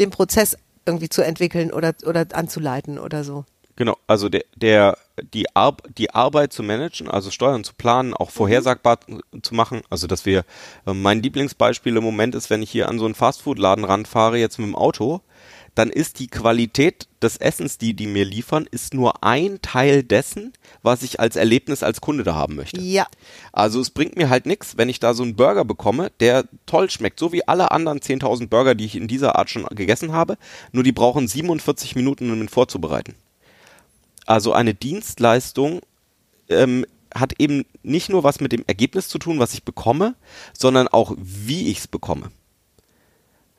den 0.00 0.10
Prozess 0.10 0.56
irgendwie 0.86 1.08
zu 1.08 1.22
entwickeln 1.22 1.70
oder, 1.72 1.94
oder 2.06 2.26
anzuleiten 2.32 2.98
oder 2.98 3.22
so. 3.24 3.44
Genau, 3.76 3.96
also 4.06 4.28
der, 4.28 4.42
der 4.54 4.98
die, 5.32 5.46
Ar 5.56 5.76
die 5.96 6.10
Arbeit 6.14 6.52
zu 6.52 6.62
managen, 6.62 7.08
also 7.08 7.30
Steuern 7.30 7.64
zu 7.64 7.72
planen, 7.74 8.12
auch 8.12 8.30
vorhersagbar 8.30 8.98
zu 9.42 9.54
machen. 9.54 9.80
Also 9.88 10.06
dass 10.06 10.26
wir, 10.26 10.44
äh, 10.86 10.92
mein 10.92 11.22
Lieblingsbeispiel 11.22 11.96
im 11.96 12.04
Moment 12.04 12.34
ist, 12.34 12.50
wenn 12.50 12.62
ich 12.62 12.70
hier 12.70 12.88
an 12.88 12.98
so 12.98 13.06
einen 13.06 13.14
Fastfood-Laden 13.14 13.84
ranfahre, 13.84 14.36
jetzt 14.38 14.58
mit 14.58 14.66
dem 14.68 14.76
Auto, 14.76 15.20
dann 15.74 15.88
ist 15.88 16.18
die 16.18 16.26
Qualität 16.26 17.08
des 17.22 17.36
Essens, 17.36 17.78
die 17.78 17.94
die 17.94 18.06
mir 18.06 18.24
liefern, 18.24 18.66
ist 18.70 18.94
nur 18.94 19.22
ein 19.22 19.60
Teil 19.62 20.02
dessen, 20.02 20.52
was 20.82 21.02
ich 21.02 21.20
als 21.20 21.36
Erlebnis 21.36 21.82
als 21.82 22.00
Kunde 22.00 22.24
da 22.24 22.34
haben 22.34 22.56
möchte. 22.56 22.80
Ja. 22.80 23.06
Also 23.52 23.80
es 23.80 23.90
bringt 23.90 24.16
mir 24.16 24.28
halt 24.30 24.46
nichts, 24.46 24.76
wenn 24.76 24.88
ich 24.88 25.00
da 25.00 25.14
so 25.14 25.22
einen 25.22 25.36
Burger 25.36 25.64
bekomme, 25.64 26.10
der 26.20 26.44
toll 26.66 26.90
schmeckt, 26.90 27.18
so 27.18 27.32
wie 27.32 27.46
alle 27.46 27.70
anderen 27.70 28.00
10.000 28.00 28.48
Burger, 28.48 28.74
die 28.74 28.84
ich 28.84 28.96
in 28.96 29.08
dieser 29.08 29.36
Art 29.36 29.50
schon 29.50 29.64
gegessen 29.66 30.12
habe, 30.12 30.36
nur 30.72 30.82
die 30.84 30.92
brauchen 30.92 31.28
47 31.28 31.96
Minuten, 31.96 32.30
um 32.30 32.40
ihn 32.40 32.48
vorzubereiten. 32.48 33.14
Also 34.26 34.52
eine 34.52 34.74
Dienstleistung 34.74 35.80
ähm, 36.48 36.86
hat 37.14 37.34
eben 37.38 37.64
nicht 37.82 38.08
nur 38.08 38.24
was 38.24 38.40
mit 38.40 38.52
dem 38.52 38.64
Ergebnis 38.66 39.08
zu 39.08 39.18
tun, 39.18 39.38
was 39.38 39.54
ich 39.54 39.64
bekomme, 39.64 40.14
sondern 40.56 40.88
auch 40.88 41.14
wie 41.18 41.68
ich 41.70 41.78
es 41.78 41.88
bekomme. 41.88 42.30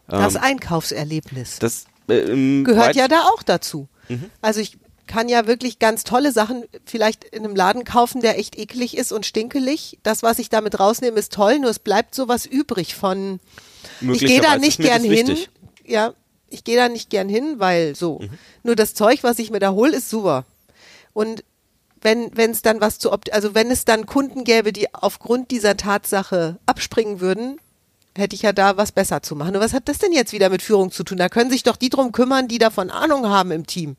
Das 0.08 0.36
Ähm, 0.36 0.42
Einkaufserlebnis. 0.42 1.60
das 1.60 1.86
ähm, 2.10 2.64
gehört 2.64 2.90
weit- 2.90 2.96
ja 2.96 3.08
da 3.08 3.22
auch 3.34 3.44
dazu. 3.44 3.88
Also 4.42 4.60
ich 4.60 4.78
kann 5.08 5.28
ja 5.28 5.48
wirklich 5.48 5.80
ganz 5.80 6.04
tolle 6.04 6.32
Sachen 6.32 6.64
vielleicht 6.86 7.24
in 7.26 7.44
einem 7.44 7.56
Laden 7.56 7.84
kaufen, 7.84 8.22
der 8.22 8.38
echt 8.40 8.58
eklig 8.58 8.96
ist 8.98 9.12
und 9.12 9.26
stinkelig. 9.26 10.00
Das, 10.04 10.24
was 10.24 10.40
ich 10.40 10.50
damit 10.50 10.80
rausnehme, 10.80 11.20
ist 11.20 11.34
toll, 11.34 11.60
nur 11.60 11.70
es 11.70 11.80
bleibt 11.80 12.16
sowas 12.16 12.46
übrig 12.46 12.96
von 12.96 13.40
ich 14.02 14.20
gehe 14.20 14.42
da 14.42 14.58
nicht 14.58 14.80
gern 14.80 15.04
hin. 15.04 15.28
wichtig. 15.28 15.50
Ja, 15.86 16.14
ich 16.50 16.64
gehe 16.64 16.78
da 16.78 16.88
nicht 16.90 17.10
gern 17.10 17.28
hin, 17.28 17.56
weil 17.58 17.96
so. 17.96 18.20
Mhm. 18.20 18.30
Nur 18.64 18.76
das 18.76 18.94
Zeug, 18.94 19.24
was 19.24 19.40
ich 19.40 19.52
mir 19.52 19.60
da 19.60 19.72
hole, 19.72 19.96
ist 19.98 20.10
super. 20.10 20.46
Und 21.14 21.44
wenn 22.02 22.30
wenn 22.36 22.52
es 22.52 22.62
dann 22.62 22.80
was 22.82 23.00
zu 23.00 23.12
opt 23.12 23.32
also 23.34 23.56
wenn 23.56 23.72
es 23.72 23.86
dann 23.86 24.06
Kunden 24.06 24.44
gäbe, 24.44 24.72
die 24.74 24.94
aufgrund 24.94 25.52
dieser 25.52 25.76
Tatsache 25.78 26.60
abspringen 26.66 27.20
würden, 27.20 27.60
hätte 28.16 28.36
ich 28.36 28.42
ja 28.42 28.54
da 28.54 28.78
was 28.78 28.92
besser 28.92 29.22
zu 29.22 29.36
machen. 29.36 29.56
Und 29.56 29.62
was 29.62 29.74
hat 29.74 29.88
das 29.88 29.98
denn 29.98 30.14
jetzt 30.14 30.34
wieder 30.34 30.50
mit 30.50 30.62
Führung 30.62 30.92
zu 30.92 31.04
tun? 31.04 31.18
Da 31.18 31.30
können 31.30 31.50
sich 31.50 31.64
doch 31.64 31.76
die 31.76 31.90
drum 31.90 32.12
kümmern, 32.12 32.48
die 32.48 32.58
davon 32.58 32.90
Ahnung 32.90 33.28
haben 33.28 33.52
im 33.52 33.66
Team. 33.66 33.96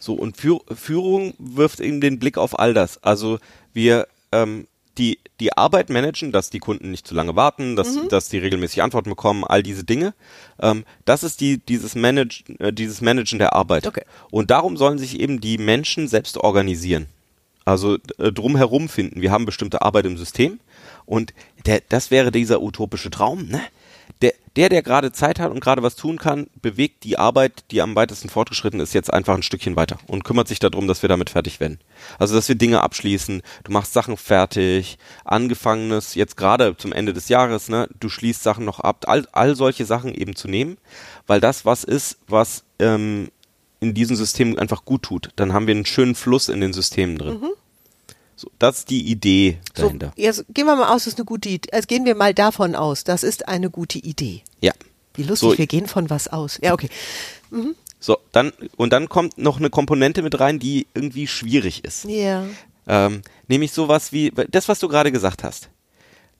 So, 0.00 0.14
und 0.14 0.36
Führ 0.36 0.60
Führung 0.74 1.34
wirft 1.38 1.80
eben 1.80 2.00
den 2.00 2.18
Blick 2.18 2.38
auf 2.38 2.58
all 2.58 2.74
das. 2.74 3.02
Also 3.02 3.38
wir 3.72 4.08
ähm, 4.32 4.66
die, 4.98 5.18
die 5.40 5.56
Arbeit 5.56 5.90
managen, 5.90 6.32
dass 6.32 6.50
die 6.50 6.58
Kunden 6.58 6.90
nicht 6.90 7.06
zu 7.06 7.14
lange 7.14 7.34
warten, 7.36 7.76
dass, 7.76 8.08
dass 8.08 8.28
die 8.28 8.38
regelmäßig 8.38 8.82
Antworten 8.82 9.10
bekommen, 9.10 9.44
all 9.44 9.62
diese 9.62 9.84
Dinge. 9.84 10.14
Ähm, 10.60 10.84
das 11.04 11.22
ist 11.22 11.40
die, 11.40 11.58
dieses, 11.58 11.94
Manage, 11.94 12.44
äh, 12.58 12.72
dieses 12.72 13.00
Managen 13.00 13.38
der 13.38 13.54
Arbeit. 13.54 13.86
Okay. 13.86 14.04
Und 14.30 14.50
darum 14.50 14.76
sollen 14.76 14.98
sich 14.98 15.18
eben 15.18 15.40
die 15.40 15.58
Menschen 15.58 16.08
selbst 16.08 16.36
organisieren. 16.36 17.06
Also 17.64 17.96
äh, 18.18 18.32
drumherum 18.32 18.88
finden. 18.88 19.22
Wir 19.22 19.30
haben 19.30 19.44
bestimmte 19.44 19.82
Arbeit 19.82 20.06
im 20.06 20.18
System 20.18 20.60
und 21.06 21.32
der, 21.66 21.82
das 21.88 22.10
wäre 22.10 22.30
dieser 22.30 22.62
utopische 22.62 23.10
Traum, 23.10 23.46
ne? 23.46 23.60
Der, 24.20 24.34
der, 24.54 24.68
der 24.68 24.82
gerade 24.82 25.10
Zeit 25.10 25.40
hat 25.40 25.50
und 25.50 25.60
gerade 25.60 25.82
was 25.82 25.96
tun 25.96 26.16
kann, 26.16 26.46
bewegt 26.60 27.02
die 27.02 27.18
Arbeit, 27.18 27.64
die 27.72 27.82
am 27.82 27.96
weitesten 27.96 28.28
fortgeschritten 28.28 28.78
ist, 28.78 28.92
jetzt 28.92 29.12
einfach 29.12 29.34
ein 29.34 29.42
Stückchen 29.42 29.74
weiter 29.74 29.98
und 30.06 30.22
kümmert 30.22 30.46
sich 30.46 30.60
darum, 30.60 30.86
dass 30.86 31.02
wir 31.02 31.08
damit 31.08 31.30
fertig 31.30 31.58
werden. 31.58 31.80
Also, 32.20 32.34
dass 32.34 32.48
wir 32.48 32.54
Dinge 32.54 32.82
abschließen, 32.82 33.42
du 33.64 33.72
machst 33.72 33.92
Sachen 33.92 34.16
fertig, 34.16 34.98
angefangenes, 35.24 36.14
jetzt 36.14 36.36
gerade 36.36 36.76
zum 36.76 36.92
Ende 36.92 37.12
des 37.12 37.28
Jahres, 37.28 37.68
ne, 37.68 37.88
du 37.98 38.08
schließt 38.08 38.42
Sachen 38.42 38.64
noch 38.64 38.78
ab, 38.78 39.06
all, 39.08 39.26
all 39.32 39.56
solche 39.56 39.86
Sachen 39.86 40.14
eben 40.14 40.36
zu 40.36 40.46
nehmen, 40.46 40.78
weil 41.26 41.40
das 41.40 41.64
was 41.64 41.82
ist, 41.82 42.18
was 42.28 42.62
ähm, 42.78 43.28
in 43.80 43.94
diesem 43.94 44.14
System 44.14 44.56
einfach 44.56 44.84
gut 44.84 45.02
tut. 45.02 45.30
Dann 45.34 45.52
haben 45.52 45.66
wir 45.66 45.74
einen 45.74 45.86
schönen 45.86 46.14
Fluss 46.14 46.48
in 46.48 46.60
den 46.60 46.72
Systemen 46.72 47.18
drin. 47.18 47.38
So, 48.42 48.50
das 48.58 48.78
ist 48.80 48.90
die 48.90 49.02
Idee 49.08 49.58
So, 49.76 49.84
dahinter. 49.84 50.12
jetzt 50.16 50.44
gehen 50.52 50.66
wir 50.66 50.74
mal 50.74 50.92
aus, 50.92 51.04
das 51.04 51.12
ist 51.12 51.18
eine 51.20 51.24
gute 51.26 51.48
Idee. 51.48 51.70
Also 51.72 51.86
gehen 51.86 52.04
wir 52.04 52.16
mal 52.16 52.34
davon 52.34 52.74
aus, 52.74 53.04
das 53.04 53.22
ist 53.22 53.46
eine 53.46 53.70
gute 53.70 53.98
Idee. 53.98 54.42
Ja. 54.60 54.72
Wie 55.14 55.22
lustig, 55.22 55.50
So, 55.50 55.58
wir 55.58 55.66
gehen 55.68 55.86
von 55.86 56.10
was 56.10 56.26
aus. 56.26 56.58
Ja, 56.60 56.72
okay. 56.72 56.88
so, 58.00 58.18
dann, 58.32 58.52
und 58.76 58.92
dann 58.92 59.08
kommt 59.08 59.38
noch 59.38 59.58
eine 59.58 59.70
Komponente 59.70 60.22
mit 60.22 60.40
rein, 60.40 60.58
die 60.58 60.88
irgendwie 60.92 61.28
schwierig 61.28 61.84
ist. 61.84 62.04
Ja. 62.06 62.44
Ähm, 62.88 63.22
nämlich 63.46 63.70
sowas 63.70 64.10
wie, 64.10 64.32
das, 64.50 64.66
was 64.68 64.80
du 64.80 64.88
gerade 64.88 65.12
gesagt 65.12 65.44
hast. 65.44 65.68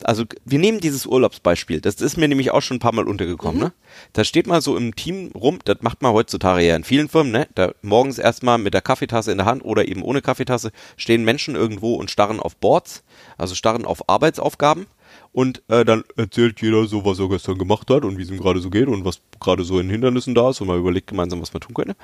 Also 0.04 0.24
wir 0.44 0.58
nehmen 0.58 0.80
dieses 0.80 1.06
Urlaubsbeispiel, 1.06 1.80
das 1.80 1.96
ist 1.96 2.16
mir 2.16 2.28
nämlich 2.28 2.50
auch 2.50 2.62
schon 2.62 2.76
ein 2.76 2.80
paar 2.80 2.94
Mal 2.94 3.08
untergekommen. 3.08 3.60
Ne? 3.60 3.72
Da 4.12 4.24
steht 4.24 4.46
mal 4.46 4.60
so 4.60 4.76
im 4.76 4.94
Team 4.94 5.32
rum, 5.34 5.58
das 5.64 5.78
macht 5.80 6.02
man 6.02 6.12
heutzutage 6.12 6.62
ja 6.62 6.76
in 6.76 6.84
vielen 6.84 7.08
Firmen, 7.08 7.32
ne? 7.32 7.48
da 7.54 7.72
morgens 7.82 8.18
erstmal 8.18 8.58
mit 8.58 8.74
der 8.74 8.80
Kaffeetasse 8.80 9.32
in 9.32 9.38
der 9.38 9.46
Hand 9.46 9.64
oder 9.64 9.88
eben 9.88 10.02
ohne 10.02 10.22
Kaffeetasse 10.22 10.72
stehen 10.96 11.24
Menschen 11.24 11.54
irgendwo 11.54 11.94
und 11.94 12.10
starren 12.10 12.40
auf 12.40 12.56
Boards, 12.56 13.04
also 13.38 13.54
starren 13.54 13.84
auf 13.84 14.08
Arbeitsaufgaben 14.08 14.86
und 15.32 15.62
äh, 15.68 15.84
dann 15.84 16.04
erzählt 16.16 16.60
jeder 16.60 16.86
so, 16.86 17.04
was 17.04 17.18
er 17.18 17.28
gestern 17.28 17.58
gemacht 17.58 17.88
hat 17.90 18.04
und 18.04 18.18
wie 18.18 18.22
es 18.22 18.30
ihm 18.30 18.38
gerade 18.38 18.60
so 18.60 18.70
geht 18.70 18.88
und 18.88 19.04
was 19.04 19.20
gerade 19.40 19.64
so 19.64 19.78
in 19.78 19.90
Hindernissen 19.90 20.34
da 20.34 20.50
ist 20.50 20.60
und 20.60 20.68
man 20.68 20.78
überlegt 20.78 21.08
gemeinsam, 21.08 21.40
was 21.40 21.52
man 21.52 21.60
tun 21.60 21.74
könnte. 21.74 21.96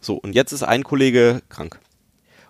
So, 0.00 0.14
und 0.14 0.34
jetzt 0.34 0.52
ist 0.52 0.62
ein 0.62 0.84
Kollege 0.84 1.42
krank. 1.48 1.80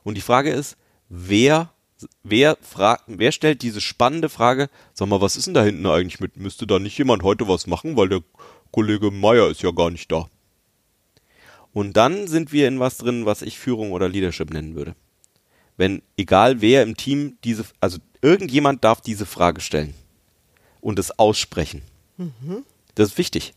Und 0.02 0.16
die 0.16 0.22
Frage 0.22 0.50
ist, 0.50 0.76
wer, 1.08 1.72
wer 2.22 2.56
fragt, 2.60 3.04
wer 3.06 3.32
stellt 3.32 3.62
diese 3.62 3.80
spannende 3.80 4.28
Frage, 4.28 4.70
sag 4.94 5.08
mal, 5.08 5.20
was 5.20 5.36
ist 5.36 5.46
denn 5.46 5.54
da 5.54 5.62
hinten 5.64 5.86
eigentlich 5.86 6.20
mit? 6.20 6.36
Müsste 6.36 6.66
da 6.66 6.78
nicht 6.78 6.98
jemand 6.98 7.22
heute 7.22 7.48
was 7.48 7.66
machen, 7.66 7.96
weil 7.96 8.08
der 8.08 8.22
Kollege 8.70 9.10
Meier 9.10 9.48
ist 9.48 9.62
ja 9.62 9.70
gar 9.70 9.90
nicht 9.90 10.10
da. 10.12 10.28
Und 11.72 11.96
dann 11.96 12.26
sind 12.26 12.52
wir 12.52 12.68
in 12.68 12.80
was 12.80 12.98
drin, 12.98 13.26
was 13.26 13.42
ich 13.42 13.58
Führung 13.58 13.92
oder 13.92 14.08
Leadership 14.08 14.50
nennen 14.50 14.74
würde. 14.74 14.94
Wenn, 15.76 16.02
egal 16.16 16.60
wer 16.60 16.82
im 16.82 16.96
Team 16.96 17.38
diese, 17.44 17.64
also 17.80 17.98
irgendjemand 18.20 18.84
darf 18.84 19.00
diese 19.00 19.26
Frage 19.26 19.60
stellen 19.60 19.94
und 20.80 20.98
es 20.98 21.18
aussprechen. 21.18 21.82
Das 22.94 23.10
ist 23.10 23.18
wichtig. 23.18 23.54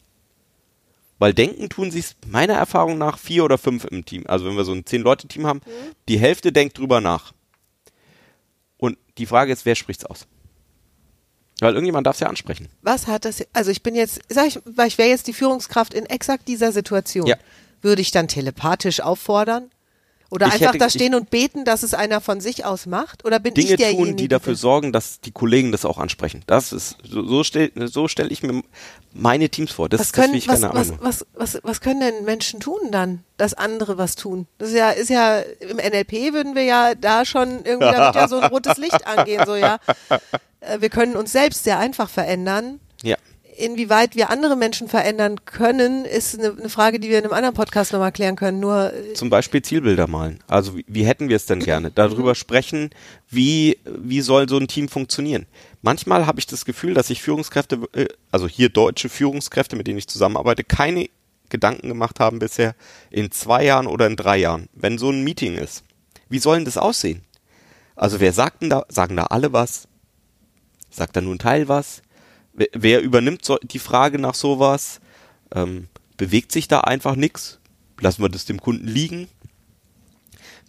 Weil 1.17 1.33
denken 1.33 1.69
tun 1.69 1.91
sie 1.91 1.99
es 1.99 2.15
meiner 2.27 2.53
Erfahrung 2.53 2.97
nach 2.97 3.17
vier 3.17 3.43
oder 3.43 3.57
fünf 3.57 3.85
im 3.85 4.05
Team. 4.05 4.23
Also 4.27 4.45
wenn 4.45 4.55
wir 4.55 4.65
so 4.65 4.73
ein 4.73 4.85
zehn-Leute-Team 4.85 5.47
haben, 5.47 5.61
die 6.07 6.19
Hälfte 6.19 6.51
denkt 6.51 6.77
drüber 6.77 7.01
nach. 7.01 7.33
Und 8.81 8.97
die 9.19 9.27
Frage 9.27 9.53
ist, 9.53 9.63
wer 9.63 9.75
spricht's 9.75 10.05
aus? 10.05 10.25
Weil 11.59 11.73
irgendjemand 11.73 12.07
darf 12.07 12.15
es 12.15 12.19
ja 12.19 12.27
ansprechen. 12.27 12.67
Was 12.81 13.05
hat 13.05 13.25
das, 13.25 13.45
also 13.53 13.69
ich 13.69 13.83
bin 13.83 13.93
jetzt, 13.93 14.21
sag 14.27 14.47
ich, 14.47 14.59
weil 14.65 14.87
ich 14.87 14.97
wäre 14.97 15.09
jetzt 15.09 15.27
die 15.27 15.33
Führungskraft 15.33 15.93
in 15.93 16.07
exakt 16.07 16.47
dieser 16.47 16.71
Situation. 16.71 17.27
Ja. 17.27 17.37
Würde 17.81 18.01
ich 18.01 18.09
dann 18.09 18.27
telepathisch 18.27 18.99
auffordern? 18.99 19.69
Oder 20.31 20.47
Ich 20.47 20.53
einfach 20.53 20.67
hätte- 20.69 20.77
da 20.77 20.89
stehen 20.89 21.13
und 21.13 21.29
beten, 21.29 21.65
dass 21.65 21.83
es 21.83 21.93
einer 21.93 22.21
von 22.21 22.39
sich 22.39 22.63
aus 22.63 22.85
macht? 22.85 23.25
Oder 23.25 23.39
bin 23.39 23.53
Dinge 23.53 23.71
ich 23.71 23.75
derjenige? 23.75 24.07
tun, 24.11 24.15
die 24.15 24.27
dafür 24.29 24.55
sorgen, 24.55 24.93
dass 24.93 25.19
die 25.19 25.31
Kollegen 25.31 25.73
das 25.73 25.83
auch 25.83 25.97
ansprechen. 25.97 26.41
Das 26.47 26.71
ist, 26.71 26.95
so, 27.03 27.23
so 27.27 27.43
stelle 27.43 27.69
so 27.89 28.07
stell 28.07 28.31
ich 28.31 28.41
mir 28.41 28.61
meine 29.13 29.49
Teams 29.49 29.71
vor. 29.71 29.89
Das, 29.89 29.99
was 29.99 30.11
das 30.13 30.21
können, 30.23 30.33
ich 30.35 30.47
was, 30.47 30.61
gerne 30.61 30.73
was, 30.73 30.87
annehmen. 30.87 31.03
was, 31.05 31.25
was, 31.33 31.59
was 31.63 31.81
können 31.81 31.99
denn 31.99 32.23
Menschen 32.23 32.61
tun 32.61 32.79
dann, 32.91 33.25
dass 33.35 33.53
andere 33.53 33.97
was 33.97 34.15
tun? 34.15 34.47
Das 34.57 34.69
ist 34.69 34.75
ja, 34.75 34.91
ist 34.91 35.09
ja, 35.09 35.39
im 35.59 35.77
NLP 35.77 36.31
würden 36.33 36.55
wir 36.55 36.63
ja 36.63 36.95
da 36.95 37.25
schon 37.25 37.65
irgendwie, 37.65 37.91
da 37.91 38.05
wird 38.05 38.15
ja 38.15 38.27
so 38.29 38.39
ein 38.39 38.49
rotes 38.49 38.77
Licht 38.77 39.05
angehen, 39.05 39.43
so 39.45 39.55
ja. 39.57 39.79
Äh, 40.61 40.79
Wir 40.79 40.89
können 40.89 41.17
uns 41.17 41.33
selbst 41.33 41.65
sehr 41.65 41.77
einfach 41.77 42.09
verändern. 42.09 42.79
Inwieweit 43.61 44.15
wir 44.15 44.29
andere 44.29 44.55
Menschen 44.55 44.87
verändern 44.87 45.45
können, 45.45 46.05
ist 46.05 46.39
eine, 46.39 46.57
eine 46.57 46.69
Frage, 46.69 46.99
die 46.99 47.09
wir 47.09 47.19
in 47.19 47.25
einem 47.25 47.33
anderen 47.33 47.53
Podcast 47.53 47.93
nochmal 47.93 48.11
klären 48.11 48.35
können. 48.35 48.59
Nur, 48.59 48.91
äh, 48.91 49.13
Zum 49.13 49.29
Beispiel 49.29 49.61
Zielbilder 49.61 50.07
malen. 50.07 50.39
Also 50.47 50.77
wie, 50.77 50.85
wie 50.87 51.05
hätten 51.05 51.29
wir 51.29 51.35
es 51.35 51.45
denn 51.45 51.59
gerne? 51.59 51.91
Darüber 51.95 52.33
sprechen, 52.33 52.89
wie, 53.29 53.77
wie 53.85 54.21
soll 54.21 54.49
so 54.49 54.57
ein 54.57 54.67
Team 54.67 54.89
funktionieren? 54.89 55.45
Manchmal 55.83 56.25
habe 56.25 56.39
ich 56.39 56.47
das 56.47 56.65
Gefühl, 56.65 56.95
dass 56.95 57.07
sich 57.07 57.21
Führungskräfte, 57.21 57.81
äh, 57.93 58.07
also 58.31 58.47
hier 58.47 58.69
deutsche 58.69 59.09
Führungskräfte, 59.09 59.75
mit 59.75 59.85
denen 59.85 59.99
ich 59.99 60.07
zusammenarbeite, 60.07 60.63
keine 60.63 61.09
Gedanken 61.49 61.87
gemacht 61.87 62.19
haben 62.19 62.39
bisher 62.39 62.75
in 63.11 63.29
zwei 63.29 63.63
Jahren 63.63 63.85
oder 63.85 64.07
in 64.07 64.15
drei 64.15 64.37
Jahren, 64.37 64.69
wenn 64.73 64.97
so 64.97 65.11
ein 65.11 65.23
Meeting 65.23 65.55
ist. 65.55 65.83
Wie 66.29 66.39
soll 66.39 66.55
denn 66.55 66.65
das 66.65 66.77
aussehen? 66.77 67.21
Also 67.95 68.19
wer 68.19 68.33
sagt 68.33 68.63
denn 68.63 68.71
da, 68.71 68.85
sagen 68.89 69.17
da 69.17 69.25
alle 69.25 69.53
was? 69.53 69.87
Sagt 70.89 71.15
da 71.15 71.21
nur 71.21 71.35
ein 71.35 71.39
Teil 71.39 71.67
was? 71.67 72.01
Wer, 72.53 73.01
übernimmt 73.01 73.45
so, 73.45 73.57
die 73.61 73.79
Frage 73.79 74.19
nach 74.19 74.35
sowas? 74.35 74.99
Ähm, 75.53 75.87
bewegt 76.17 76.51
sich 76.51 76.67
da 76.67 76.81
einfach 76.81 77.15
nichts? 77.15 77.59
Lassen 77.99 78.21
wir 78.21 78.29
das 78.29 78.45
dem 78.45 78.59
Kunden 78.61 78.87
liegen? 78.87 79.27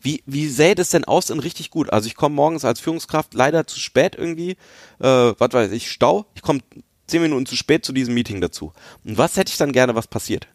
Wie, 0.00 0.22
wie 0.26 0.48
sähe 0.48 0.74
das 0.74 0.90
denn 0.90 1.04
aus 1.04 1.30
in 1.30 1.38
richtig 1.38 1.70
gut? 1.70 1.92
Also 1.92 2.08
ich 2.08 2.16
komme 2.16 2.34
morgens 2.34 2.64
als 2.64 2.80
Führungskraft 2.80 3.34
leider 3.34 3.66
zu 3.66 3.78
spät 3.78 4.16
irgendwie, 4.16 4.56
äh, 4.98 5.32
was 5.38 5.52
weiß 5.52 5.70
ich, 5.72 5.90
Stau. 5.90 6.26
Ich 6.34 6.42
komme 6.42 6.60
zehn 7.06 7.22
Minuten 7.22 7.46
zu 7.46 7.56
spät 7.56 7.84
zu 7.84 7.92
diesem 7.92 8.14
Meeting 8.14 8.40
dazu. 8.40 8.72
Und 9.04 9.18
was 9.18 9.36
hätte 9.36 9.50
ich 9.50 9.58
dann 9.58 9.72
gerne, 9.72 9.94
was 9.94 10.08
passiert? 10.08 10.48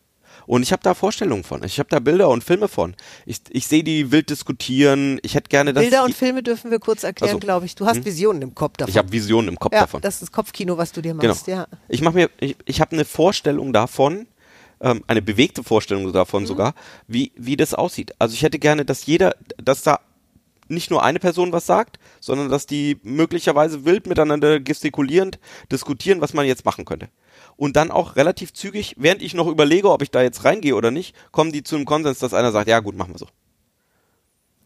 Und 0.47 0.63
ich 0.63 0.71
habe 0.71 0.81
da 0.81 0.93
Vorstellungen 0.93 1.43
von. 1.43 1.61
Ich 1.63 1.77
habe 1.77 1.89
da 1.89 1.99
Bilder 1.99 2.29
und 2.29 2.43
Filme 2.43 2.67
von. 2.69 2.95
Ich, 3.25 3.41
ich 3.49 3.67
sehe 3.67 3.83
die 3.83 4.11
wild 4.11 4.29
diskutieren. 4.29 5.19
Ich 5.21 5.35
hätte 5.35 5.49
gerne, 5.49 5.73
dass 5.73 5.83
Bilder 5.83 6.03
und 6.05 6.15
Filme 6.15 6.41
dürfen 6.41 6.71
wir 6.71 6.79
kurz 6.79 7.03
erklären, 7.03 7.31
Also, 7.35 7.39
glaube 7.39 7.65
ich. 7.65 7.75
Du 7.75 7.85
hast 7.85 8.03
Visionen 8.05 8.41
im 8.41 8.55
Kopf 8.55 8.77
davon. 8.77 8.89
ich 8.89 8.97
habe 8.97 9.11
Visionen 9.11 9.49
im 9.49 9.59
Kopf 9.59 9.73
ja, 9.73 9.81
davon. 9.81 10.01
das 10.01 10.21
ist 10.21 10.31
Kopfkino, 10.31 10.77
was 10.77 10.93
du 10.93 11.01
dir 11.01 11.11
Genau. 11.13 11.27
machst, 11.27 11.47
ja. 11.47 11.67
Ich 11.89 12.01
mache 12.01 12.15
mir, 12.15 12.29
ich, 12.39 12.55
ich 12.65 12.79
habe 12.81 12.93
eine 12.93 13.03
Vorstellung 13.05 13.73
davon, 13.73 14.25
ähm, 14.79 15.03
eine 15.07 15.21
bewegte 15.21 15.63
Vorstellung 15.63 16.11
davon 16.13 16.43
Mhm. 16.43 16.47
sogar, 16.47 16.73
wie, 17.07 17.31
wie 17.35 17.57
das 17.57 17.73
aussieht. 17.73 18.13
Also 18.17 18.33
ich 18.33 18.41
hätte 18.41 18.57
gerne, 18.57 18.85
dass 18.85 19.05
jeder, 19.05 19.35
dass 19.61 19.81
da 19.83 19.99
nicht 20.69 20.91
nur 20.91 21.03
eine 21.03 21.19
Person 21.19 21.51
was 21.51 21.65
sagt, 21.65 21.99
sondern 22.21 22.49
dass 22.49 22.65
die 22.67 22.97
möglicherweise 23.03 23.85
wild 23.85 24.07
miteinander 24.07 24.59
gestikulierend 24.59 25.39
diskutieren, 25.71 26.21
was 26.21 26.33
man 26.33 26.45
jetzt 26.45 26.65
machen 26.65 26.85
könnte. 26.85 27.09
Und 27.57 27.75
dann 27.75 27.89
auch 27.91 28.15
relativ 28.15 28.53
zügig, 28.53 28.95
während 28.97 29.21
ich 29.21 29.33
noch 29.33 29.47
überlege, 29.47 29.89
ob 29.91 30.01
ich 30.03 30.11
da 30.11 30.21
jetzt 30.21 30.45
reingehe 30.45 30.75
oder 30.75 30.91
nicht, 30.91 31.15
kommen 31.31 31.51
die 31.51 31.63
zu 31.63 31.75
einem 31.75 31.85
Konsens, 31.85 32.19
dass 32.19 32.33
einer 32.33 32.51
sagt, 32.51 32.67
ja 32.69 32.79
gut, 32.79 32.95
machen 32.95 33.13
wir 33.13 33.17
so. 33.19 33.27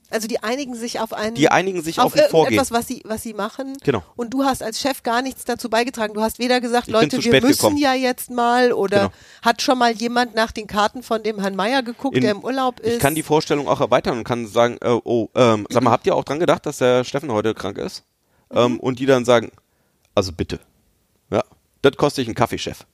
Also 0.10 0.28
die 0.28 0.44
einigen 0.44 0.76
sich 0.76 1.00
auf 1.00 1.14
einen 1.14 1.36
Die 1.36 1.48
einigen 1.48 1.82
sich 1.82 1.98
auf 1.98 2.14
irgendetwas, 2.18 2.68
Vorgehen. 2.68 2.68
was 2.82 2.88
sie, 2.88 3.02
was 3.06 3.24
sie 3.24 3.34
machen. 3.34 3.78
Genau. 3.82 4.04
Und 4.18 4.34
du 4.34 4.44
hast 4.44 4.62
als 4.62 4.82
Chef 4.82 5.04
gar 5.04 5.22
nichts 5.22 5.46
dazu 5.46 5.70
beigetragen. 5.70 6.14
Du 6.14 6.20
hast 6.22 6.38
weder 6.38 6.60
gesagt, 6.60 6.88
Ich 6.90 6.94
Leute, 6.94 7.24
wir 7.24 7.32
müssen 7.42 7.52
gekommen. 7.62 7.78
ja 7.78 7.94
jetzt 7.94 8.30
mal 8.30 8.74
oder 8.74 8.98
Genau. 9.04 9.12
hat 9.42 9.62
schon 9.62 9.78
mal 9.78 9.94
jemand 9.94 10.36
nach 10.36 10.52
den 10.52 10.68
Karten 10.68 11.02
von 11.02 11.24
dem 11.24 11.40
Herrn 11.40 11.56
Meier 11.56 11.82
geguckt, 11.82 12.18
In- 12.18 12.24
der 12.24 12.32
im 12.32 12.44
Urlaub 12.44 12.82
ist. 12.82 12.96
Ich 12.96 13.00
kann 13.00 13.16
die 13.16 13.24
Vorstellung 13.24 13.70
auch 13.70 13.80
erweitern 13.80 14.18
und 14.18 14.24
kann 14.26 14.48
sagen, 14.48 14.78
äh, 14.82 14.90
oh, 14.90 15.30
ähm, 15.34 15.66
sag 15.70 15.82
mal, 15.82 15.92
habt 15.92 16.06
ihr 16.06 16.14
auch 16.14 16.26
dran 16.26 16.42
gedacht, 16.42 16.66
dass 16.66 16.80
der 16.80 17.06
Steffen 17.06 17.32
heute 17.32 17.54
krank 17.54 17.78
ist? 17.78 18.04
Ähm, 18.52 18.82
und 18.82 19.00
die 19.00 19.06
dann 19.06 19.24
sagen, 19.24 19.50
also 20.14 20.34
bitte. 20.34 20.60
Ja, 21.32 21.42
das 21.82 21.96
kostet 21.96 22.24
ich 22.24 22.28
einen 22.28 22.36
Kaffeechef. 22.36 22.86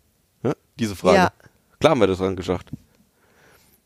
Ja, 0.44 0.54
diese 0.80 0.96
Frage. 0.96 1.18
Ja. 1.18 1.32
Klar 1.80 1.92
haben 1.92 2.00
wir 2.00 2.08
das 2.08 2.20
dran 2.20 2.36
gedacht. 2.36 2.68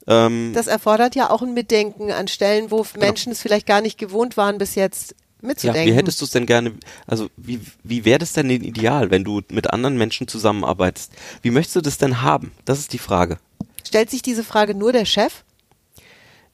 Ähm, 0.08 0.52
das 0.54 0.68
erfordert 0.68 1.16
ja 1.16 1.30
auch 1.30 1.42
ein 1.42 1.54
Mitdenken 1.54 2.12
an 2.12 2.28
Stellen, 2.28 2.72
wo 2.72 2.86
Menschen 2.98 3.32
es 3.32 3.42
vielleicht 3.42 3.68
gar 3.68 3.82
nicht 3.82 3.98
gewohnt 3.98 4.38
waren, 4.38 4.58
bis 4.58 4.76
jetzt 4.76 5.12
ja, 5.12 5.48
mitzudenken. 5.48 5.86
wie 5.86 5.96
hättest 5.96 6.22
du 6.22 6.26
es 6.26 6.32
denn 6.32 6.46
gerne, 6.46 6.74
also 7.06 7.30
wie, 7.38 7.62
wie 7.84 8.06
wäre 8.06 8.20
das 8.20 8.34
denn 8.34 8.50
denn 8.50 8.64
ideal, 8.64 9.12
wenn 9.12 9.24
du 9.24 9.42
mit 9.52 9.70
anderen 9.70 9.98
Menschen 9.98 10.28
zusammenarbeitest? 10.28 11.12
Wie 11.42 11.52
möchtest 11.52 11.76
du 11.76 11.82
das 11.82 11.98
denn 11.98 12.22
haben? 12.22 12.52
Das 12.66 12.80
ist 12.80 12.94
die 12.94 13.00
Frage. 13.00 13.38
Stellt 13.86 14.10
sich 14.10 14.22
diese 14.22 14.44
Frage 14.44 14.74
nur 14.74 14.92
der 14.92 15.06
Chef? 15.06 15.44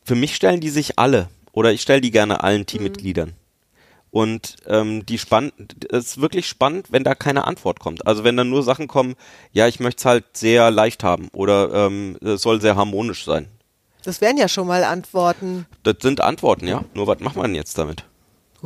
Für 0.04 0.16
mich 0.16 0.36
stellen 0.36 0.60
die 0.60 0.70
sich 0.70 1.00
alle. 1.00 1.30
oder 1.51 1.72
ich 1.72 1.82
stelle 1.82 2.01
die 2.01 2.12
gerne 2.12 2.44
allen 2.44 2.66
Teammitgliedern. 2.66 3.34
Und 4.17 4.55
ähm, 4.65 5.05
die 5.05 5.19
spannend, 5.19 5.53
es 5.91 6.07
ist 6.07 6.21
wirklich 6.21 6.47
spannend, 6.47 6.88
wenn 6.89 7.03
da 7.03 7.13
keine 7.13 7.45
Antwort 7.45 7.79
kommt. 7.79 8.07
Also 8.07 8.24
wenn 8.24 8.36
dann 8.36 8.50
nur 8.50 8.63
Sachen 8.63 8.88
kommen, 8.88 9.13
ja, 9.51 9.67
ich 9.67 9.79
möchte 9.79 10.00
es 10.00 10.05
halt 10.05 10.25
sehr 10.36 10.71
leicht 10.71 11.03
haben 11.03 11.27
oder 11.33 11.86
ähm, 11.86 12.17
es 12.21 12.41
soll 12.41 12.59
sehr 12.59 12.75
harmonisch 12.75 13.25
sein. 13.25 13.47
Das 14.03 14.19
wären 14.19 14.38
ja 14.38 14.47
schon 14.47 14.65
mal 14.65 14.83
Antworten. 14.83 15.67
Das 15.83 15.97
sind 16.01 16.19
Antworten, 16.19 16.67
ja. 16.67 16.83
Nur 16.95 17.05
was 17.05 17.19
macht 17.19 17.36
man 17.36 17.53
jetzt 17.53 17.77
damit? 17.77 18.05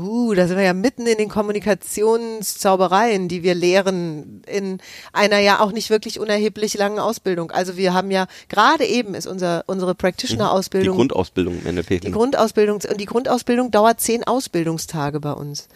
Uh, 0.02 0.34
da 0.34 0.48
sind 0.48 0.58
wir 0.58 0.64
ja 0.64 0.74
mitten 0.74 1.06
in 1.06 1.18
den 1.18 1.30
Kommunikationszaubereien, 1.30 3.28
die 3.28 3.44
wir 3.44 3.54
lehren 3.56 4.42
in 4.48 4.80
einer 5.14 5.40
ja 5.40 5.60
auch 5.60 5.72
nicht 5.72 5.90
wirklich 5.90 6.20
unerheblich 6.20 6.74
langen 6.76 7.00
Ausbildung. 7.00 7.52
Also 7.52 7.78
wir 7.78 7.94
haben 7.94 8.12
ja 8.12 8.28
gerade 8.50 8.86
eben 8.86 9.14
ist 9.14 9.28
unser 9.28 9.64
unsere 9.68 9.94
Die 9.94 9.98
Practitioner-Ausbildung 9.98 10.96
Grundausbildung 10.96 11.60
im 11.62 11.68
Endeffekt. 11.68 12.06
Die 12.06 12.12
Grundausbildung 12.12 12.80
und 12.90 13.00
die 13.00 13.06
Grundausbildung 13.06 13.72
dauert 13.72 14.02
zehn 14.02 14.24
Ausbildungstage 14.24 15.20
bei 15.20 15.34
uns. 15.34 15.68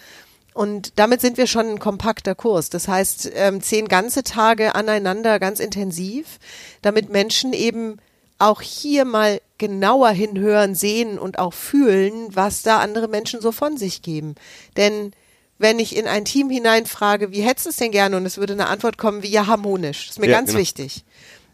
Und 0.53 0.93
damit 0.95 1.19
sind 1.19 1.37
wir 1.37 1.47
schon 1.47 1.67
ein 1.67 1.79
kompakter 1.79 2.33
Kurs. 2.33 2.69
Das 2.69 2.87
heißt, 2.87 3.31
ähm, 3.35 3.61
zehn 3.61 3.89
ganze 3.89 4.23
Tage 4.23 4.73
aneinander, 4.73 5.37
ganz 5.37 5.59
intensiv, 5.59 6.39
damit 6.81 7.09
Menschen 7.09 7.51
eben 7.51 7.97
auch 8.37 8.61
hier 8.61 9.05
mal 9.05 9.41
genauer 9.57 10.09
hinhören, 10.09 10.75
sehen 10.75 11.17
und 11.17 11.39
auch 11.39 11.53
fühlen, 11.53 12.27
was 12.35 12.61
da 12.61 12.79
andere 12.79 13.07
Menschen 13.07 13.41
so 13.41 13.51
von 13.51 13.77
sich 13.77 14.01
geben. 14.01 14.35
Denn 14.75 15.11
wenn 15.57 15.79
ich 15.79 15.95
in 15.95 16.07
ein 16.07 16.25
Team 16.25 16.49
hineinfrage, 16.49 17.31
wie 17.31 17.41
hättest 17.41 17.65
du 17.65 17.69
es 17.69 17.77
denn 17.77 17.91
gerne? 17.91 18.17
Und 18.17 18.25
es 18.25 18.37
würde 18.37 18.53
eine 18.53 18.67
Antwort 18.67 18.97
kommen 18.97 19.23
wie 19.23 19.29
ja 19.29 19.47
harmonisch. 19.47 20.07
Das 20.07 20.17
ist 20.17 20.19
mir 20.19 20.27
Ja, 20.29 20.37
ganz 20.37 20.49
genau. 20.49 20.59
wichtig. 20.59 21.05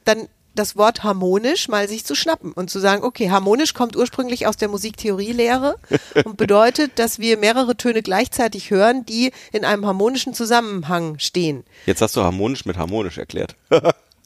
Dann 0.06 0.28
das 0.56 0.76
Wort 0.76 1.04
harmonisch 1.04 1.70
mal 1.70 1.88
sich 1.88 2.04
zu 2.04 2.14
schnappen 2.14 2.52
und 2.52 2.70
zu 2.70 2.80
sagen, 2.80 3.04
okay, 3.04 3.30
harmonisch 3.30 3.74
kommt 3.74 3.96
ursprünglich 3.96 4.48
aus 4.48 4.58
der 4.58 4.68
Musiktheorielehre 4.68 5.78
und 6.26 6.36
bedeutet, 6.36 6.98
dass 7.00 7.20
wir 7.20 7.38
mehrere 7.38 7.78
Töne 7.78 8.02
gleichzeitig 8.02 8.72
hören, 8.72 9.06
die 9.06 9.32
in 9.54 9.64
einem 9.64 9.86
harmonischen 9.86 10.34
Zusammenhang 10.34 11.20
stehen. 11.20 11.64
Jetzt 11.86 12.02
hast 12.02 12.16
du 12.18 12.24
harmonisch 12.24 12.66
mit 12.66 12.78
harmonisch 12.78 13.18
erklärt. 13.18 13.56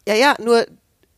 Ja, 0.07 0.15
ja, 0.15 0.35
nur 0.43 0.65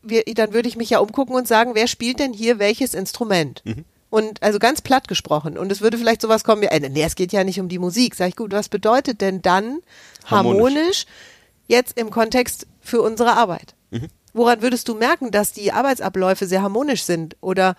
wir, 0.10 0.24
dann 0.34 0.54
würde 0.54 0.68
ich 0.68 0.78
mich 0.78 0.90
ja 0.90 1.00
umgucken 1.00 1.36
und 1.36 1.48
sagen, 1.48 1.72
wer 1.74 1.88
spielt 1.88 2.20
denn 2.20 2.34
hier 2.34 2.60
welches 2.60 2.94
Instrument? 2.94 3.62
Mhm. 3.66 3.86
Und 4.10 4.42
also 4.42 4.58
ganz 4.58 4.82
platt 4.82 5.08
gesprochen. 5.08 5.58
Und 5.58 5.72
es 5.72 5.82
würde 5.82 5.98
vielleicht 5.98 6.22
sowas 6.22 6.44
kommen 6.44 6.62
wie, 6.62 6.68
äh, 6.68 6.90
nee, 6.90 7.04
es 7.04 7.16
geht 7.16 7.34
ja 7.34 7.44
nicht 7.44 7.60
um 7.60 7.68
die 7.68 7.80
Musik. 7.80 8.16
Sag 8.16 8.30
ich, 8.30 8.36
gut, 8.36 8.52
was 8.52 8.70
bedeutet 8.70 9.22
denn 9.22 9.42
dann 9.42 9.80
harmonisch, 10.26 10.76
Harmonisch. 10.76 11.06
jetzt 11.68 11.98
im 11.98 12.10
Kontext 12.10 12.68
für 12.80 13.02
unsere 13.02 13.34
Arbeit? 13.34 13.76
Mhm. 13.92 14.08
Woran 14.34 14.62
würdest 14.62 14.88
du 14.88 14.96
merken, 14.96 15.32
dass 15.32 15.52
die 15.52 15.72
Arbeitsabläufe 15.72 16.46
sehr 16.46 16.62
harmonisch 16.62 17.04
sind? 17.04 17.36
Oder 17.42 17.76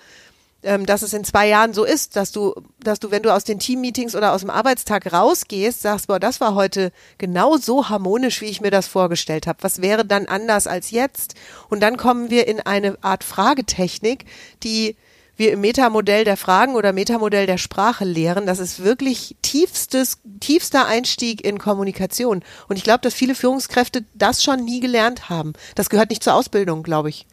ähm, 0.63 0.87
dass 0.87 1.03
es 1.03 1.13
in 1.13 1.25
zwei 1.25 1.49
Jahren 1.49 1.73
so 1.73 1.85
ist, 1.85 2.17
dass 2.17 2.33
du, 2.33 2.55
dass 2.81 2.99
du, 2.99 3.11
wenn 3.11 3.23
du 3.23 3.33
aus 3.33 3.45
den 3.45 3.59
Teammeetings 3.59 4.17
oder 4.17 4.33
aus 4.33 4.41
dem 4.41 4.51
Arbeitstag 4.51 5.13
rausgehst, 5.13 5.83
sagst, 5.83 6.09
boah, 6.09 6.19
das 6.19 6.41
war 6.41 6.55
heute 6.55 6.93
genau 7.19 7.57
so 7.57 7.89
harmonisch, 7.89 8.41
wie 8.41 8.47
ich 8.47 8.61
mir 8.61 8.71
das 8.71 8.89
vorgestellt 8.89 9.47
habe. 9.47 9.59
Was 9.63 9.83
wäre 9.83 10.05
dann 10.05 10.27
anders 10.27 10.67
als 10.67 10.91
jetzt? 10.91 11.35
Und 11.69 11.81
dann 11.81 11.97
kommen 11.97 12.31
wir 12.31 12.49
in 12.49 12.61
eine 12.61 12.99
Art 13.03 13.23
Fragetechnik, 13.23 14.25
die 14.63 14.97
wir 15.37 15.53
im 15.53 15.61
Metamodell 15.61 16.25
der 16.25 16.37
Fragen 16.37 16.75
oder 16.75 16.93
Metamodell 16.93 17.47
der 17.47 17.59
Sprache 17.59 18.05
lehren. 18.05 18.45
Das 18.45 18.59
ist 18.59 18.83
wirklich 18.83 19.37
tiefstes, 19.41 20.19
tiefster 20.41 20.87
Einstieg 20.87 21.45
in 21.45 21.59
Kommunikation. 21.59 22.43
Und 22.69 22.77
ich 22.77 22.83
glaube, 22.83 23.03
dass 23.03 23.15
viele 23.15 23.37
Führungskräfte 23.37 24.05
das 24.15 24.43
schon 24.43 24.65
nie 24.65 24.81
gelernt 24.81 25.29
haben. 25.29 25.53
Das 25.77 25.91
gehört 25.91 26.11
nicht 26.11 26.25
zur 26.25 26.35
Ausbildung, 26.35 26.83
glaube 26.83 27.11
ich. 27.11 27.27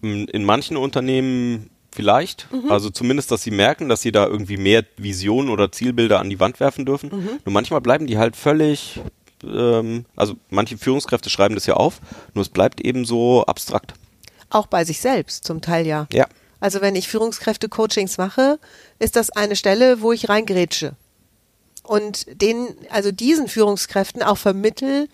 In 0.00 0.28
in 0.28 0.44
manchen 0.44 0.76
Unternehmen 0.76 1.69
vielleicht. 1.92 2.48
Mhm. 2.52 2.70
Also 2.70 2.90
zumindest, 2.90 3.30
dass 3.30 3.42
sie 3.42 3.50
merken, 3.50 3.88
dass 3.88 4.02
sie 4.02 4.12
da 4.12 4.26
irgendwie 4.26 4.56
mehr 4.56 4.84
Visionen 4.96 5.50
oder 5.50 5.72
Zielbilder 5.72 6.20
an 6.20 6.30
die 6.30 6.40
Wand 6.40 6.60
werfen 6.60 6.86
dürfen. 6.86 7.10
Mhm. 7.12 7.28
Nur 7.44 7.52
manchmal 7.52 7.80
bleiben 7.80 8.06
die 8.06 8.18
halt 8.18 8.36
völlig, 8.36 9.00
ähm, 9.44 10.04
also 10.16 10.34
manche 10.48 10.78
Führungskräfte 10.78 11.30
schreiben 11.30 11.54
das 11.54 11.66
ja 11.66 11.74
auf, 11.74 12.00
nur 12.34 12.42
es 12.42 12.48
bleibt 12.48 12.80
eben 12.80 13.04
so 13.04 13.44
abstrakt. 13.44 13.94
Auch 14.50 14.66
bei 14.66 14.84
sich 14.84 15.00
selbst 15.00 15.44
zum 15.44 15.60
Teil 15.60 15.86
ja. 15.86 16.06
Ja. 16.12 16.26
Also 16.60 16.82
wenn 16.82 16.94
ich 16.94 17.08
Führungskräfte-Coachings 17.08 18.18
mache, 18.18 18.58
ist 18.98 19.16
das 19.16 19.30
eine 19.30 19.56
Stelle, 19.56 20.02
wo 20.02 20.12
ich 20.12 20.28
reingrätsche. 20.28 20.94
Und 21.82 22.26
denen, 22.40 22.76
also 22.90 23.10
diesen 23.10 23.48
Führungskräften 23.48 24.22
auch 24.22 24.36
vermittel, 24.36 25.08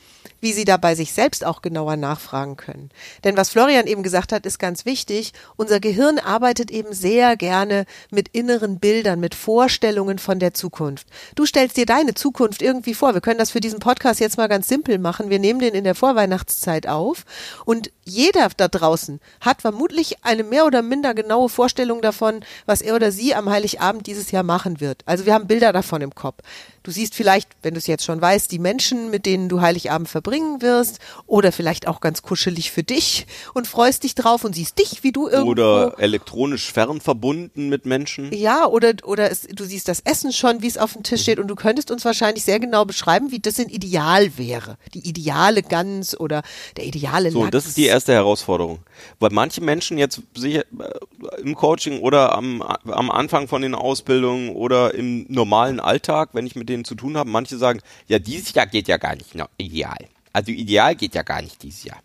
wie 0.46 0.52
sie 0.52 0.64
da 0.64 0.76
bei 0.76 0.94
sich 0.94 1.12
selbst 1.12 1.44
auch 1.44 1.60
genauer 1.60 1.96
nachfragen 1.96 2.56
können. 2.56 2.90
Denn 3.24 3.36
was 3.36 3.50
Florian 3.50 3.88
eben 3.88 4.04
gesagt 4.04 4.30
hat, 4.30 4.46
ist 4.46 4.60
ganz 4.60 4.84
wichtig. 4.84 5.32
Unser 5.56 5.80
Gehirn 5.80 6.20
arbeitet 6.20 6.70
eben 6.70 6.92
sehr 6.92 7.36
gerne 7.36 7.84
mit 8.12 8.28
inneren 8.28 8.78
Bildern, 8.78 9.18
mit 9.18 9.34
Vorstellungen 9.34 10.20
von 10.20 10.38
der 10.38 10.54
Zukunft. 10.54 11.08
Du 11.34 11.46
stellst 11.46 11.76
dir 11.76 11.84
deine 11.84 12.14
Zukunft 12.14 12.62
irgendwie 12.62 12.94
vor. 12.94 13.12
Wir 13.12 13.20
können 13.20 13.40
das 13.40 13.50
für 13.50 13.58
diesen 13.58 13.80
Podcast 13.80 14.20
jetzt 14.20 14.36
mal 14.36 14.46
ganz 14.46 14.68
simpel 14.68 14.98
machen. 14.98 15.30
Wir 15.30 15.40
nehmen 15.40 15.58
den 15.58 15.74
in 15.74 15.82
der 15.82 15.96
Vorweihnachtszeit 15.96 16.86
auf 16.86 17.24
und 17.64 17.90
jeder 18.04 18.48
da 18.56 18.68
draußen 18.68 19.18
hat 19.40 19.62
vermutlich 19.62 20.24
eine 20.24 20.44
mehr 20.44 20.64
oder 20.64 20.82
minder 20.82 21.12
genaue 21.12 21.48
Vorstellung 21.48 22.02
davon, 22.02 22.44
was 22.66 22.82
er 22.82 22.94
oder 22.94 23.10
sie 23.10 23.34
am 23.34 23.50
Heiligabend 23.50 24.06
dieses 24.06 24.30
Jahr 24.30 24.44
machen 24.44 24.80
wird. 24.80 25.02
Also 25.06 25.26
wir 25.26 25.34
haben 25.34 25.48
Bilder 25.48 25.72
davon 25.72 26.02
im 26.02 26.14
Kopf. 26.14 26.38
Du 26.86 26.92
siehst 26.92 27.16
vielleicht, 27.16 27.48
wenn 27.62 27.74
du 27.74 27.78
es 27.78 27.88
jetzt 27.88 28.04
schon 28.04 28.20
weißt, 28.20 28.52
die 28.52 28.60
Menschen, 28.60 29.10
mit 29.10 29.26
denen 29.26 29.48
du 29.48 29.60
Heiligabend 29.60 30.08
verbringen 30.08 30.62
wirst 30.62 31.00
oder 31.26 31.50
vielleicht 31.50 31.88
auch 31.88 32.00
ganz 32.00 32.22
kuschelig 32.22 32.70
für 32.70 32.84
dich 32.84 33.26
und 33.54 33.66
freust 33.66 34.04
dich 34.04 34.14
drauf 34.14 34.44
und 34.44 34.54
siehst 34.54 34.78
dich, 34.78 35.02
wie 35.02 35.10
du 35.10 35.26
irgendwo 35.26 35.50
Oder 35.50 35.94
elektronisch 35.98 36.70
fernverbunden 36.72 37.68
mit 37.68 37.86
Menschen. 37.86 38.32
ja, 38.32 38.66
oder, 38.68 38.92
oder 39.02 39.32
es, 39.32 39.48
du 39.52 39.64
siehst 39.64 39.88
das 39.88 39.98
Essen 40.04 40.32
schon, 40.32 40.62
wie 40.62 40.68
es 40.68 40.78
auf 40.78 40.92
dem 40.92 41.02
Tisch 41.02 41.22
steht 41.22 41.40
und 41.40 41.48
du 41.48 41.56
könntest 41.56 41.90
uns 41.90 42.04
wahrscheinlich 42.04 42.44
sehr 42.44 42.60
genau 42.60 42.84
beschreiben, 42.84 43.32
wie 43.32 43.40
das 43.40 43.58
ein 43.58 43.68
Ideal 43.68 44.38
wäre. 44.38 44.78
Die 44.94 45.08
ideale 45.08 45.64
Gans 45.64 46.16
oder 46.16 46.42
der 46.76 46.84
ideale 46.84 47.32
So, 47.32 47.40
Lachs. 47.40 47.50
das 47.50 47.66
ist 47.66 47.78
die 47.78 47.86
erste 47.86 48.12
Herausforderung. 48.12 48.78
Weil 49.18 49.30
manche 49.32 49.60
Menschen 49.60 49.98
jetzt 49.98 50.22
sicher 50.36 50.60
äh, 50.60 51.40
im 51.40 51.56
Coaching 51.56 51.98
oder 51.98 52.36
am, 52.36 52.62
am 52.62 53.10
Anfang 53.10 53.48
von 53.48 53.62
den 53.62 53.74
Ausbildungen 53.74 54.50
oder 54.50 54.94
im 54.94 55.26
normalen 55.28 55.80
Alltag, 55.80 56.28
wenn 56.32 56.46
ich 56.46 56.54
mit 56.54 56.68
denen 56.68 56.75
zu 56.84 56.94
tun 56.94 57.16
habe, 57.16 57.30
manche 57.30 57.56
sagen, 57.58 57.80
ja, 58.08 58.18
dieses 58.18 58.52
Jahr 58.54 58.66
geht 58.66 58.88
ja 58.88 58.96
gar 58.96 59.16
nicht 59.16 59.34
no, 59.34 59.46
ideal. 59.58 59.98
Also 60.32 60.52
ideal 60.52 60.94
geht 60.96 61.14
ja 61.14 61.22
gar 61.22 61.42
nicht 61.42 61.62
dieses 61.62 61.84
Jahr. 61.84 61.98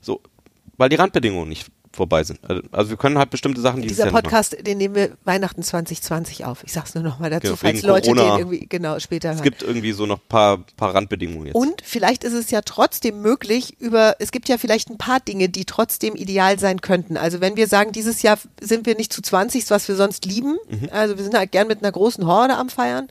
So, 0.00 0.20
weil 0.76 0.88
die 0.88 0.96
Randbedingungen 0.96 1.48
nicht 1.48 1.66
vorbei 1.92 2.22
sind. 2.22 2.38
Also, 2.48 2.62
also 2.70 2.90
wir 2.90 2.96
können 2.96 3.18
halt 3.18 3.30
bestimmte 3.30 3.60
Sachen 3.60 3.82
dieses 3.82 3.96
Dieser. 3.96 4.10
Podcast, 4.10 4.56
den 4.64 4.78
nehmen 4.78 4.94
wir 4.94 5.16
Weihnachten 5.24 5.62
2020 5.64 6.44
auf. 6.44 6.62
Ich 6.62 6.72
sag's 6.72 6.94
nur 6.94 7.02
noch 7.02 7.18
mal 7.18 7.30
dazu, 7.30 7.46
Genau, 7.48 7.56
falls 7.56 7.82
Leute 7.82 8.10
Corona. 8.12 8.36
den 8.36 8.38
irgendwie 8.38 8.66
genau 8.68 8.98
später 9.00 9.30
Es 9.30 9.36
hören. 9.36 9.44
gibt 9.44 9.62
irgendwie 9.62 9.90
so 9.92 10.06
noch 10.06 10.20
paar, 10.28 10.58
paar 10.76 10.94
Randbedingungen 10.94 11.46
jetzt. 11.46 11.56
Und 11.56 11.80
vielleicht 11.82 12.22
ist 12.24 12.34
es 12.34 12.50
ja 12.52 12.60
trotzdem 12.60 13.20
möglich, 13.22 13.80
über, 13.80 14.14
es 14.20 14.30
gibt 14.30 14.48
ja 14.48 14.58
vielleicht 14.58 14.90
ein 14.90 14.98
paar 14.98 15.18
Dinge, 15.18 15.48
die 15.48 15.64
trotzdem 15.64 16.14
ideal 16.14 16.58
sein 16.60 16.80
könnten. 16.82 17.16
Also 17.16 17.40
wenn 17.40 17.56
wir 17.56 17.66
sagen, 17.66 17.90
dieses 17.90 18.22
Jahr 18.22 18.38
sind 18.60 18.86
wir 18.86 18.94
nicht 18.94 19.12
zu 19.12 19.20
20, 19.22 19.68
was 19.70 19.88
wir 19.88 19.96
sonst 19.96 20.24
lieben, 20.24 20.56
Mhm. 20.68 20.90
also 20.92 21.16
wir 21.16 21.24
sind 21.24 21.36
halt 21.36 21.50
gern 21.50 21.66
mit 21.66 21.82
einer 21.82 21.90
großen 21.90 22.26
Horde 22.26 22.54
am 22.56 22.68
Feiern. 22.68 23.08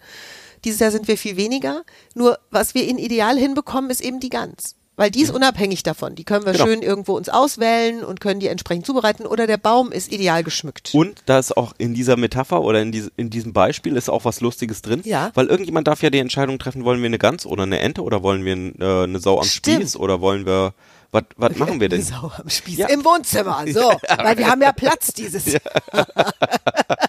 Dieses 0.68 0.82
Jahr 0.82 0.92
sind 0.92 1.08
wir 1.08 1.18
viel 1.18 1.38
weniger. 1.38 1.84
Nur 2.14 2.40
was 2.52 2.74
wir 2.74 2.86
in 2.86 2.98
ideal 2.98 3.38
hinbekommen, 3.38 3.90
ist 3.90 4.02
eben 4.02 4.20
die 4.20 4.28
Gans. 4.28 4.76
Weil 4.98 5.12
die 5.12 5.22
ist 5.22 5.32
unabhängig 5.32 5.82
davon. 5.84 6.16
Die 6.16 6.26
können 6.26 6.46
wir. 6.46 6.52
Genau. 6.52 6.66
schön 6.66 6.82
irgendwo 6.82 7.16
uns 7.16 7.30
auswählen 7.30 8.04
und 8.04 8.20
können 8.20 8.42
die 8.42 8.48
entsprechend 8.48 8.86
zubereiten. 8.86 9.26
Oder 9.26 9.48
der 9.48 9.56
Baum 9.56 9.94
ist 9.94 10.12
ideal 10.12 10.44
geschmückt. 10.44 10.90
Und 10.94 11.22
da 11.26 11.40
ist 11.40 11.56
auch 11.56 11.74
in 11.78 11.94
dieser 11.94 12.18
Metapher 12.18 12.62
oder 12.64 12.82
in, 12.82 12.92
diese, 12.92 13.12
in 13.16 13.30
diesem 13.30 13.54
Beispiel 13.54 13.96
ist 13.96 14.10
auch 14.10 14.26
was 14.26 14.42
Lustiges 14.42 14.82
drin. 14.82 15.04
Ja. 15.06 15.32
Weil 15.36 15.48
irgendjemand 15.48 15.88
darf 15.88 16.02
ja 16.02 16.10
die 16.10 16.20
Entscheidung 16.20 16.60
treffen, 16.60 16.84
wollen 16.84 17.00
wir 17.00 17.06
eine 17.06 17.20
Gans 17.20 17.46
oder 17.46 17.64
eine 17.64 17.80
Ente 17.80 18.02
oder 18.04 18.24
wollen 18.24 18.44
wir 18.44 18.54
äh, 18.54 19.04
eine 19.04 19.20
Sau 19.20 19.38
am 19.38 19.46
Stimmt. 19.46 19.78
Spieß 19.78 19.96
oder 19.96 20.20
wollen 20.20 20.46
wir, 20.46 20.74
was 21.12 21.24
was 21.38 21.56
machen 21.58 21.80
wir 21.80 21.88
denn? 21.88 22.02
Sau 22.02 22.30
am 22.36 22.50
Spieß. 22.50 22.80
Ja. 22.80 22.88
Im 22.90 23.06
Wohnzimmer, 23.06 23.64
so. 23.72 23.80
Weil 24.18 24.38
wir 24.38 24.50
haben 24.50 24.62
ja 24.62 24.74
Platz 24.74 25.14
dieses 25.14 25.46
Jahr. 25.46 25.62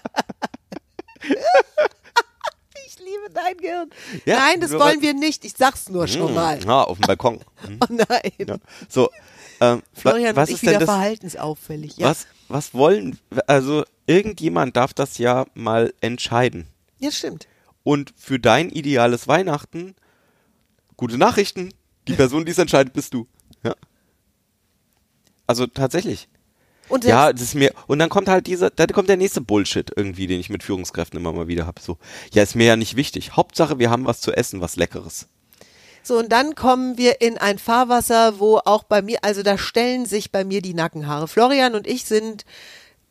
ich 3.40 3.50
liebe 3.50 3.56
dein 3.56 3.56
Gehirn. 3.56 3.90
Ja, 4.26 4.38
Nein, 4.38 4.60
das 4.60 4.72
wollen 4.72 5.02
wir 5.02 5.14
nicht. 5.14 5.44
Ich 5.44 5.54
sag's 5.56 5.88
nur 5.88 6.06
schon 6.08 6.34
mal. 6.34 6.58
Ah, 6.66 6.82
auf 6.84 6.98
dem 6.98 7.06
Balkon. 7.06 7.40
Hm, 7.66 7.78
Oh 7.88 7.92
nein. 7.92 8.32
ja. 8.38 8.56
So, 8.88 9.10
ähm, 9.60 9.82
Florian 9.92 10.36
was 10.36 10.50
ist 10.50 10.62
wieder 10.62 10.74
das? 10.78 10.84
verhaltensauffällig. 10.84 11.96
Ja. 11.98 12.08
Was, 12.10 12.26
was 12.48 12.74
wollen, 12.74 13.18
also 13.46 13.84
irgendjemand 14.06 14.76
darf 14.76 14.94
das 14.94 15.18
ja 15.18 15.46
mal 15.54 15.92
entscheiden. 16.00 16.66
ja, 16.98 17.10
stimmt. 17.10 17.46
Und 17.84 18.12
für 18.16 18.38
dein 18.38 18.68
ideales 18.70 19.28
Weihnachten, 19.28 19.94
gute 20.96 21.16
Nachrichten. 21.16 21.72
Die 22.06 22.12
Person, 22.14 22.44
die 22.44 22.52
es 22.52 22.58
entscheidet, 22.58 22.92
bist 22.92 23.14
du. 23.14 23.26
Ja. 23.64 23.74
Also 25.46 25.66
tatsächlich. 25.66 26.28
Und 26.88 27.04
Ja, 27.04 27.32
das 27.32 27.42
ist 27.42 27.54
mir 27.54 27.72
und 27.86 27.98
dann 27.98 28.08
kommt 28.08 28.28
halt 28.28 28.46
dieser, 28.46 28.70
dann 28.70 28.88
kommt 28.88 29.08
der 29.08 29.16
nächste 29.16 29.40
Bullshit 29.40 29.90
irgendwie, 29.94 30.26
den 30.26 30.40
ich 30.40 30.50
mit 30.50 30.62
Führungskräften 30.62 31.18
immer 31.18 31.32
mal 31.32 31.48
wieder 31.48 31.66
habe. 31.66 31.80
So, 31.80 31.98
ja, 32.32 32.42
ist 32.42 32.54
mir 32.54 32.66
ja 32.66 32.76
nicht 32.76 32.96
wichtig. 32.96 33.36
Hauptsache, 33.36 33.78
wir 33.78 33.90
haben 33.90 34.06
was 34.06 34.20
zu 34.20 34.32
essen, 34.32 34.60
was 34.60 34.76
Leckeres. 34.76 35.28
So, 36.02 36.18
und 36.18 36.30
dann 36.32 36.54
kommen 36.54 36.96
wir 36.96 37.20
in 37.20 37.36
ein 37.36 37.58
Fahrwasser, 37.58 38.38
wo 38.38 38.58
auch 38.64 38.84
bei 38.84 39.02
mir, 39.02 39.18
also 39.22 39.42
da 39.42 39.58
stellen 39.58 40.06
sich 40.06 40.32
bei 40.32 40.44
mir 40.44 40.62
die 40.62 40.72
Nackenhaare. 40.72 41.28
Florian 41.28 41.74
und 41.74 41.86
ich 41.86 42.04
sind 42.04 42.44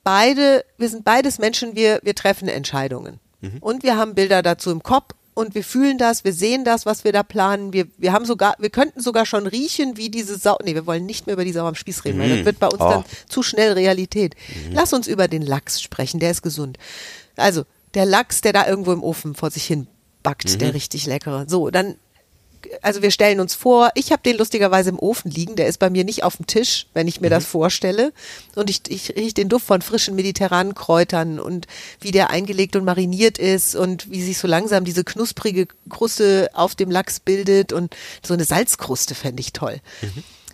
beide, 0.04 0.66
wir 0.78 0.90
sind 0.90 1.06
beides 1.06 1.38
Menschen, 1.38 1.76
wir, 1.76 2.00
wir 2.04 2.16
treffen 2.16 2.48
Entscheidungen. 2.48 3.20
Und 3.62 3.84
wir 3.84 3.98
haben 3.98 4.16
Bilder 4.16 4.42
dazu 4.42 4.72
im 4.72 4.82
Kopf 4.82 5.14
und 5.38 5.54
wir 5.56 5.64
fühlen 5.64 5.98
das, 6.00 6.24
wir 6.24 6.34
sehen 6.34 6.66
das, 6.66 6.86
was 6.88 7.04
wir 7.04 7.12
da 7.12 7.22
planen. 7.22 7.72
Wir, 7.72 7.86
wir 7.98 8.12
haben 8.12 8.26
sogar, 8.26 8.56
wir 8.58 8.72
könnten 8.72 9.02
sogar 9.02 9.26
schon 9.28 9.46
riechen, 9.46 9.96
wie 9.96 10.10
diese 10.10 10.36
Sau. 10.38 10.58
Nee, 10.64 10.74
wir 10.74 10.88
wollen 10.88 11.06
nicht 11.06 11.28
mehr 11.28 11.34
über 11.34 11.46
die 11.46 11.52
Sau 11.54 11.66
am 11.68 11.76
Spieß 11.76 12.06
reden, 12.06 12.20
weil 12.20 12.36
das 12.38 12.46
wird 12.46 12.60
bei 12.60 12.68
uns 12.68 12.82
Oh. 12.82 12.90
dann 12.90 13.04
zu 13.30 13.44
schnell 13.44 13.74
Realität. 13.74 14.36
Lass 14.72 14.94
uns 14.94 15.08
über 15.08 15.28
den 15.28 15.44
Lachs 15.44 15.80
sprechen, 15.82 16.20
der 16.20 16.32
ist 16.32 16.42
gesund. 16.42 16.78
Also, 17.36 17.64
der 17.94 18.06
Lachs, 18.06 18.42
der 18.42 18.52
da 18.54 18.68
irgendwo 18.68 18.92
im 18.94 19.04
Ofen 19.04 19.36
vor 19.36 19.52
sich 19.52 19.66
hin 19.66 19.88
backt, 20.24 20.60
der 20.60 20.74
richtig 20.74 21.06
leckere. 21.06 21.46
So, 21.48 21.70
dann 21.70 21.96
also 22.82 23.02
wir 23.02 23.12
stellen 23.12 23.40
uns 23.40 23.56
vor, 23.56 23.90
ich 23.96 24.12
habe 24.12 24.22
den 24.24 24.38
lustigerweise 24.38 24.90
im 24.90 25.00
Ofen 25.00 25.32
liegen, 25.32 25.56
der 25.56 25.68
ist 25.68 25.80
bei 25.80 25.90
mir 25.90 26.04
nicht 26.04 26.24
auf 26.24 26.38
dem 26.38 26.48
Tisch, 26.48 26.88
wenn 26.94 27.08
ich 27.08 27.22
mir 27.22 27.30
das 27.30 27.46
vorstelle. 27.46 28.14
Und 28.56 28.70
ich, 28.70 28.82
ich 28.90 29.16
rieche 29.16 29.34
den 29.34 29.50
Duft 29.50 29.66
von 29.66 29.82
frischen 29.82 30.16
mediterranen 30.16 30.76
Kräutern 30.76 31.40
und 31.40 31.68
wie 32.02 32.12
der 32.12 32.30
eingelegt 32.30 32.76
und 32.76 32.86
mariniert 32.86 33.38
ist 33.38 33.76
und 33.76 34.10
wie 34.10 34.22
sich 34.22 34.38
so 34.38 34.48
langsam 34.48 34.86
diese 34.86 35.04
knusprige 35.04 35.68
Kruste 35.90 36.50
auf 36.54 36.76
dem 36.76 36.92
Lachs 36.92 37.20
bildet 37.20 37.74
und 37.74 37.96
so 38.26 38.34
eine 38.34 38.46
Salzkruste 38.46 39.16
fände 39.16 39.42
ich 39.42 39.54
toll. 39.54 39.80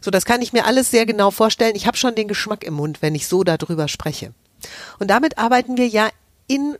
So, 0.01 0.11
das 0.11 0.25
kann 0.25 0.41
ich 0.41 0.51
mir 0.51 0.65
alles 0.65 0.91
sehr 0.91 1.05
genau 1.05 1.31
vorstellen. 1.31 1.75
Ich 1.75 1.87
habe 1.87 1.97
schon 1.97 2.15
den 2.15 2.27
Geschmack 2.27 2.63
im 2.63 2.73
Mund, 2.73 3.01
wenn 3.01 3.15
ich 3.15 3.27
so 3.27 3.43
darüber 3.43 3.87
spreche. 3.87 4.33
Und 4.99 5.09
damit 5.09 5.37
arbeiten 5.37 5.77
wir 5.77 5.87
ja 5.87 6.09
in, 6.47 6.77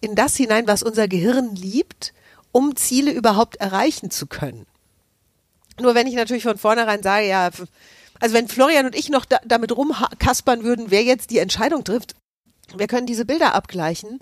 in 0.00 0.14
das 0.14 0.36
hinein, 0.36 0.66
was 0.66 0.82
unser 0.82 1.08
Gehirn 1.08 1.54
liebt, 1.54 2.12
um 2.52 2.76
Ziele 2.76 3.12
überhaupt 3.12 3.56
erreichen 3.56 4.10
zu 4.10 4.26
können. 4.26 4.66
Nur 5.80 5.94
wenn 5.94 6.06
ich 6.06 6.14
natürlich 6.14 6.42
von 6.42 6.58
vornherein 6.58 7.02
sage, 7.02 7.26
ja, 7.26 7.50
also 8.20 8.34
wenn 8.34 8.48
Florian 8.48 8.86
und 8.86 8.94
ich 8.94 9.08
noch 9.08 9.24
da, 9.24 9.38
damit 9.44 9.76
rumkaspern 9.76 10.62
würden, 10.62 10.90
wer 10.90 11.02
jetzt 11.02 11.30
die 11.30 11.38
Entscheidung 11.38 11.84
trifft, 11.84 12.14
wir 12.76 12.86
können 12.86 13.06
diese 13.06 13.24
Bilder 13.24 13.54
abgleichen 13.54 14.20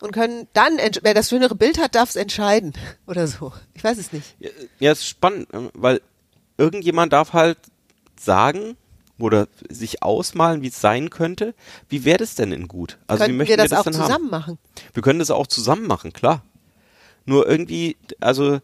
und 0.00 0.12
können 0.12 0.46
dann, 0.52 0.78
wer 1.02 1.14
das 1.14 1.28
schönere 1.28 1.54
Bild 1.54 1.78
hat, 1.78 1.94
darf 1.94 2.10
es 2.10 2.16
entscheiden 2.16 2.72
oder 3.06 3.26
so. 3.26 3.52
Ich 3.74 3.82
weiß 3.82 3.98
es 3.98 4.12
nicht. 4.12 4.36
Ja, 4.78 4.92
ist 4.92 5.06
spannend, 5.06 5.48
ähm, 5.52 5.70
weil 5.74 6.00
irgendjemand 6.58 7.12
darf 7.12 7.32
halt 7.32 7.58
sagen 8.18 8.76
oder 9.18 9.48
sich 9.68 10.02
ausmalen, 10.02 10.62
wie 10.62 10.68
es 10.68 10.80
sein 10.80 11.10
könnte. 11.10 11.54
Wie 11.88 12.04
wäre 12.04 12.18
das 12.18 12.34
denn 12.34 12.52
in 12.52 12.68
gut? 12.68 12.98
Also 13.06 13.26
wie 13.26 13.32
möchten 13.32 13.50
wir 13.50 13.56
das, 13.56 13.72
auch 13.72 13.84
denn 13.84 13.92
zusammen 13.92 14.12
haben? 14.12 14.30
machen? 14.30 14.58
Wir 14.94 15.02
können 15.02 15.18
das 15.18 15.30
auch 15.30 15.46
zusammen 15.46 15.86
machen, 15.86 16.12
klar. 16.12 16.42
Nur 17.26 17.48
irgendwie, 17.48 17.96
also 18.20 18.58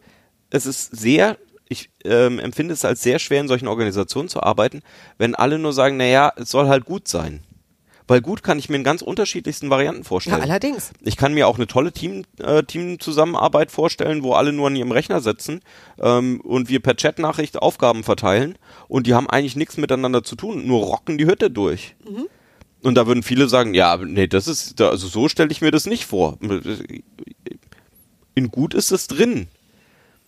es 0.49 0.65
ist 0.65 0.95
sehr, 0.95 1.37
ich 1.69 1.89
ähm, 2.05 2.39
empfinde 2.39 2.73
es 2.73 2.85
als 2.85 3.01
sehr 3.01 3.19
schwer, 3.19 3.41
in 3.41 3.47
solchen 3.47 3.67
Organisationen 3.67 4.29
zu 4.29 4.41
arbeiten, 4.41 4.81
wenn 5.17 5.35
alle 5.35 5.59
nur 5.59 5.73
sagen, 5.73 5.97
naja, 5.97 6.31
es 6.35 6.49
soll 6.49 6.67
halt 6.67 6.85
gut 6.85 7.07
sein. 7.07 7.41
Weil 8.09 8.21
gut 8.21 8.41
kann 8.41 8.57
ich 8.57 8.69
mir 8.69 8.77
in 8.77 8.85
ganz 8.85 9.01
unterschiedlichsten 9.01 9.69
Varianten 9.69 10.03
Ja, 10.03 10.07
vorstellen. 10.07 10.41
allerdings. 10.41 10.91
Ich 11.01 11.17
kann 11.17 11.33
mir 11.33 11.45
auch 11.45 11.57
eine 11.57 11.67
tolle 11.67 11.91
Team, 11.91 12.23
äh, 12.39 12.63
Teamzusammenarbeit 12.63 13.69
vorstellen, 13.69 14.23
wo 14.23 14.31
alle 14.31 14.53
nur 14.53 14.67
an 14.67 14.77
ihrem 14.77 14.93
Rechner 14.93 15.19
sitzen 15.19 15.59
ähm, 15.99 16.39
und 16.39 16.69
wir 16.69 16.79
per 16.79 16.95
Chatnachricht 16.95 17.61
Aufgaben 17.61 18.05
verteilen 18.05 18.57
und 18.87 19.07
die 19.07 19.13
haben 19.13 19.29
eigentlich 19.29 19.57
nichts 19.57 19.75
miteinander 19.75 20.23
zu 20.23 20.37
tun, 20.37 20.65
nur 20.65 20.85
rocken 20.85 21.17
die 21.17 21.25
Hütte 21.25 21.51
durch. 21.51 21.95
Und 22.81 22.95
da 22.95 23.07
würden 23.07 23.23
viele 23.23 23.49
sagen, 23.49 23.73
ja, 23.73 23.97
nee, 23.97 24.27
das 24.27 24.47
ist, 24.47 24.79
also 24.79 25.07
so 25.07 25.27
stelle 25.27 25.51
ich 25.51 25.59
mir 25.59 25.71
das 25.71 25.85
nicht 25.85 26.05
vor. 26.05 26.37
In 28.37 28.51
gut 28.51 28.75
ist 28.75 28.91
es 28.91 29.07
drin. 29.07 29.47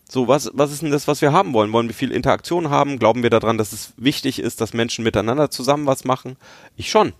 So, 0.09 0.27
was, 0.27 0.49
was 0.55 0.71
ist 0.71 0.81
denn 0.81 0.89
das, 0.89 1.07
was 1.07 1.21
wir 1.21 1.31
haben 1.31 1.53
wollen? 1.53 1.71
Wollen 1.71 1.89
wir 1.89 1.93
viel 1.93 2.11
Interaktion 2.11 2.71
haben? 2.71 2.97
Glauben 2.97 3.21
wir 3.21 3.29
daran, 3.29 3.59
dass 3.59 3.71
es 3.71 3.93
wichtig 3.97 4.39
ist, 4.39 4.61
dass 4.61 4.73
Menschen 4.73 5.03
miteinander 5.03 5.51
zusammen 5.51 5.85
was 5.85 6.05
machen? 6.05 6.35
Ich 6.75 6.89
schon. 6.89 7.13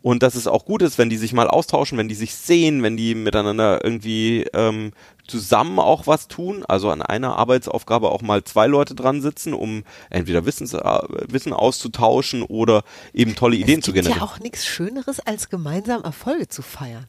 Und 0.00 0.22
dass 0.22 0.36
es 0.36 0.46
auch 0.46 0.64
gut 0.64 0.80
ist, 0.80 0.96
wenn 0.96 1.10
die 1.10 1.16
sich 1.16 1.32
mal 1.32 1.48
austauschen, 1.48 1.98
wenn 1.98 2.06
die 2.06 2.14
sich 2.14 2.36
sehen, 2.36 2.84
wenn 2.84 2.96
die 2.96 3.16
miteinander 3.16 3.84
irgendwie 3.84 4.46
ähm, 4.54 4.92
zusammen 5.26 5.80
auch 5.80 6.06
was 6.06 6.28
tun, 6.28 6.64
also 6.68 6.90
an 6.90 7.02
einer 7.02 7.36
Arbeitsaufgabe 7.36 8.12
auch 8.12 8.22
mal 8.22 8.44
zwei 8.44 8.68
Leute 8.68 8.94
dran 8.94 9.22
sitzen, 9.22 9.54
um 9.54 9.82
entweder 10.08 10.46
Wissens, 10.46 10.72
äh, 10.72 11.00
Wissen 11.26 11.52
auszutauschen 11.52 12.44
oder 12.44 12.84
eben 13.12 13.34
tolle 13.34 13.56
Ideen 13.56 13.80
es 13.80 13.86
zu 13.86 13.92
gibt 13.92 14.04
generieren. 14.04 14.24
ja 14.24 14.32
auch 14.32 14.38
nichts 14.38 14.66
Schöneres, 14.66 15.18
als 15.18 15.48
gemeinsam 15.48 16.04
Erfolge 16.04 16.46
zu 16.46 16.62
feiern. 16.62 17.08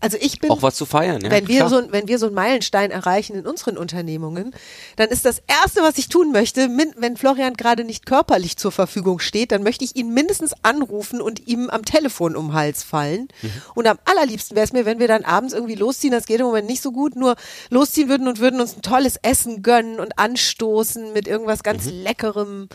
Also 0.00 0.16
ich 0.20 0.40
bin, 0.40 0.50
auch 0.50 0.62
was 0.62 0.76
zu 0.76 0.86
feiern, 0.86 1.22
ja. 1.22 1.30
wenn 1.30 1.46
wir 1.46 1.58
klar. 1.66 1.68
so, 1.68 1.92
wenn 1.92 2.08
wir 2.08 2.18
so 2.18 2.26
einen 2.26 2.34
Meilenstein 2.34 2.90
erreichen 2.90 3.36
in 3.36 3.46
unseren 3.46 3.76
Unternehmungen, 3.76 4.54
dann 4.96 5.10
ist 5.10 5.24
das 5.26 5.42
erste, 5.46 5.82
was 5.82 5.98
ich 5.98 6.08
tun 6.08 6.32
möchte, 6.32 6.68
wenn 6.96 7.16
Florian 7.18 7.54
gerade 7.54 7.84
nicht 7.84 8.06
körperlich 8.06 8.56
zur 8.56 8.72
Verfügung 8.72 9.18
steht, 9.18 9.52
dann 9.52 9.62
möchte 9.62 9.84
ich 9.84 9.96
ihn 9.96 10.14
mindestens 10.14 10.54
anrufen 10.62 11.20
und 11.20 11.46
ihm 11.46 11.68
am 11.68 11.84
Telefon 11.84 12.34
um 12.34 12.48
den 12.48 12.54
Hals 12.54 12.82
fallen. 12.82 13.28
Mhm. 13.42 13.50
Und 13.74 13.86
am 13.86 13.98
allerliebsten 14.06 14.56
wäre 14.56 14.64
es 14.64 14.72
mir, 14.72 14.86
wenn 14.86 14.98
wir 15.00 15.08
dann 15.08 15.24
abends 15.24 15.52
irgendwie 15.52 15.74
losziehen, 15.74 16.12
das 16.12 16.26
geht 16.26 16.40
im 16.40 16.46
Moment 16.46 16.66
nicht 16.66 16.82
so 16.82 16.92
gut, 16.92 17.14
nur 17.14 17.36
losziehen 17.68 18.08
würden 18.08 18.26
und 18.26 18.38
würden 18.38 18.60
uns 18.60 18.76
ein 18.76 18.82
tolles 18.82 19.16
Essen 19.22 19.62
gönnen 19.62 20.00
und 20.00 20.18
anstoßen 20.18 21.12
mit 21.12 21.28
irgendwas 21.28 21.62
ganz 21.62 21.84
Mhm. 21.84 21.92
Leckerem. 22.02 22.68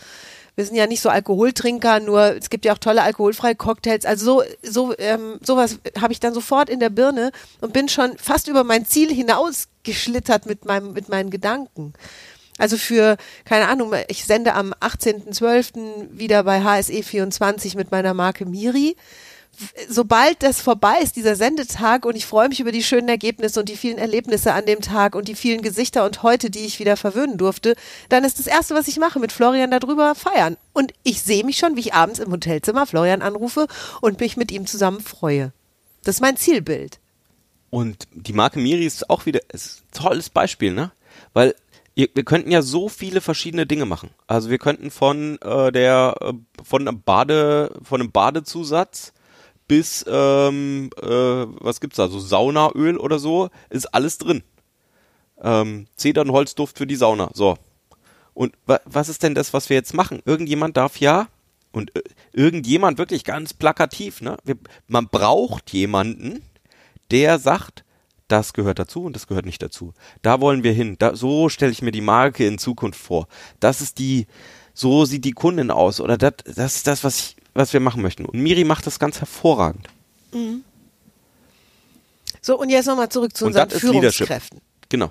Wir 0.56 0.64
sind 0.64 0.76
ja 0.76 0.86
nicht 0.86 1.02
so 1.02 1.10
Alkoholtrinker, 1.10 2.00
nur 2.00 2.36
es 2.36 2.48
gibt 2.48 2.64
ja 2.64 2.72
auch 2.72 2.78
tolle 2.78 3.02
alkoholfreie 3.02 3.54
Cocktails. 3.54 4.06
Also 4.06 4.42
so, 4.42 4.44
so 4.62 4.94
ähm, 4.98 5.38
sowas 5.42 5.78
habe 6.00 6.14
ich 6.14 6.20
dann 6.20 6.32
sofort 6.32 6.70
in 6.70 6.80
der 6.80 6.88
Birne 6.90 7.30
und 7.60 7.74
bin 7.74 7.88
schon 7.88 8.16
fast 8.16 8.48
über 8.48 8.64
mein 8.64 8.86
Ziel 8.86 9.12
hinausgeschlittert 9.12 10.46
mit 10.46 10.64
meinem 10.64 10.94
mit 10.94 11.10
meinen 11.10 11.30
Gedanken. 11.30 11.92
Also 12.58 12.78
für, 12.78 13.18
keine 13.44 13.68
Ahnung, 13.68 13.92
ich 14.08 14.24
sende 14.24 14.54
am 14.54 14.72
18.12. 14.80 16.08
wieder 16.10 16.42
bei 16.44 16.62
HSE 16.62 17.02
24 17.02 17.74
mit 17.74 17.90
meiner 17.90 18.14
Marke 18.14 18.46
Miri. 18.46 18.96
Sobald 19.88 20.42
das 20.42 20.60
vorbei 20.60 20.98
ist, 21.02 21.16
dieser 21.16 21.36
Sendetag, 21.36 22.04
und 22.04 22.16
ich 22.16 22.26
freue 22.26 22.48
mich 22.48 22.60
über 22.60 22.72
die 22.72 22.82
schönen 22.82 23.08
Ergebnisse 23.08 23.60
und 23.60 23.68
die 23.68 23.76
vielen 23.76 23.98
Erlebnisse 23.98 24.52
an 24.52 24.66
dem 24.66 24.80
Tag 24.80 25.14
und 25.14 25.28
die 25.28 25.34
vielen 25.34 25.62
Gesichter 25.62 26.04
und 26.04 26.22
heute, 26.22 26.50
die 26.50 26.66
ich 26.66 26.78
wieder 26.78 26.96
verwöhnen 26.96 27.38
durfte, 27.38 27.74
dann 28.08 28.24
ist 28.24 28.38
das 28.38 28.46
Erste, 28.46 28.74
was 28.74 28.88
ich 28.88 28.98
mache, 28.98 29.18
mit 29.18 29.32
Florian 29.32 29.70
darüber 29.70 30.14
feiern. 30.14 30.56
Und 30.72 30.92
ich 31.02 31.22
sehe 31.22 31.44
mich 31.44 31.56
schon, 31.56 31.76
wie 31.76 31.80
ich 31.80 31.94
abends 31.94 32.18
im 32.18 32.32
Hotelzimmer 32.32 32.86
Florian 32.86 33.22
anrufe 33.22 33.66
und 34.00 34.20
mich 34.20 34.36
mit 34.36 34.52
ihm 34.52 34.66
zusammen 34.66 35.00
freue. 35.00 35.52
Das 36.04 36.16
ist 36.16 36.20
mein 36.20 36.36
Zielbild. 36.36 37.00
Und 37.70 38.06
die 38.12 38.32
Marke 38.32 38.58
Miri 38.58 38.86
ist 38.86 39.10
auch 39.10 39.26
wieder 39.26 39.40
ist 39.52 39.82
ein 39.82 40.02
tolles 40.02 40.30
Beispiel, 40.30 40.72
ne? 40.72 40.92
Weil 41.32 41.54
wir 41.94 42.24
könnten 42.24 42.50
ja 42.50 42.60
so 42.60 42.90
viele 42.90 43.22
verschiedene 43.22 43.66
Dinge 43.66 43.86
machen. 43.86 44.10
Also 44.26 44.50
wir 44.50 44.58
könnten 44.58 44.90
von 44.90 45.38
äh, 45.40 45.72
der 45.72 46.14
äh, 46.20 46.32
von 46.62 46.86
einem 46.86 47.00
Bade 47.00 47.74
von 47.82 48.02
einem 48.02 48.12
Badezusatz 48.12 49.14
bis 49.68 50.04
ähm, 50.08 50.90
äh, 51.00 51.06
was 51.06 51.80
gibt's 51.80 51.96
da 51.96 52.08
so 52.08 52.20
Saunaöl 52.20 52.96
oder 52.96 53.18
so 53.18 53.50
ist 53.70 53.86
alles 53.86 54.18
drin. 54.18 54.42
Ähm, 55.42 55.86
Zedernholzduft 55.96 56.78
für 56.78 56.86
die 56.86 56.96
Sauna. 56.96 57.30
So. 57.34 57.56
Und 58.34 58.54
wa 58.66 58.80
was 58.84 59.08
ist 59.08 59.22
denn 59.22 59.34
das, 59.34 59.52
was 59.52 59.68
wir 59.68 59.76
jetzt 59.76 59.94
machen? 59.94 60.22
Irgendjemand 60.24 60.76
darf 60.76 60.98
ja 60.98 61.28
und 61.72 61.94
äh, 61.96 62.02
irgendjemand 62.32 62.98
wirklich 62.98 63.24
ganz 63.24 63.52
plakativ, 63.52 64.20
ne? 64.20 64.36
Wir, 64.44 64.56
man 64.86 65.08
braucht 65.08 65.72
jemanden, 65.72 66.42
der 67.10 67.38
sagt, 67.38 67.84
das 68.28 68.52
gehört 68.52 68.78
dazu 68.78 69.04
und 69.04 69.14
das 69.14 69.26
gehört 69.26 69.46
nicht 69.46 69.62
dazu. 69.62 69.92
Da 70.22 70.40
wollen 70.40 70.64
wir 70.64 70.72
hin. 70.72 70.96
Da, 70.98 71.14
so 71.14 71.48
stelle 71.48 71.72
ich 71.72 71.82
mir 71.82 71.92
die 71.92 72.00
Marke 72.00 72.46
in 72.46 72.58
Zukunft 72.58 73.00
vor. 73.00 73.28
Das 73.60 73.80
ist 73.80 73.98
die, 73.98 74.26
so 74.74 75.04
sieht 75.04 75.24
die 75.24 75.32
Kundin 75.32 75.70
aus 75.70 76.00
oder 76.00 76.16
das, 76.18 76.34
das 76.44 76.76
ist 76.76 76.86
das, 76.86 77.04
was 77.04 77.18
ich, 77.18 77.35
was 77.56 77.72
wir 77.72 77.80
machen 77.80 78.02
möchten. 78.02 78.24
Und 78.24 78.38
Miri 78.40 78.64
macht 78.64 78.86
das 78.86 78.98
ganz 78.98 79.20
hervorragend. 79.20 79.88
So, 82.40 82.58
und 82.58 82.68
jetzt 82.68 82.86
nochmal 82.86 83.08
zurück 83.08 83.36
zu 83.36 83.46
unseren. 83.46 83.70
Führungskräften. 83.70 84.60
Genau. 84.88 85.10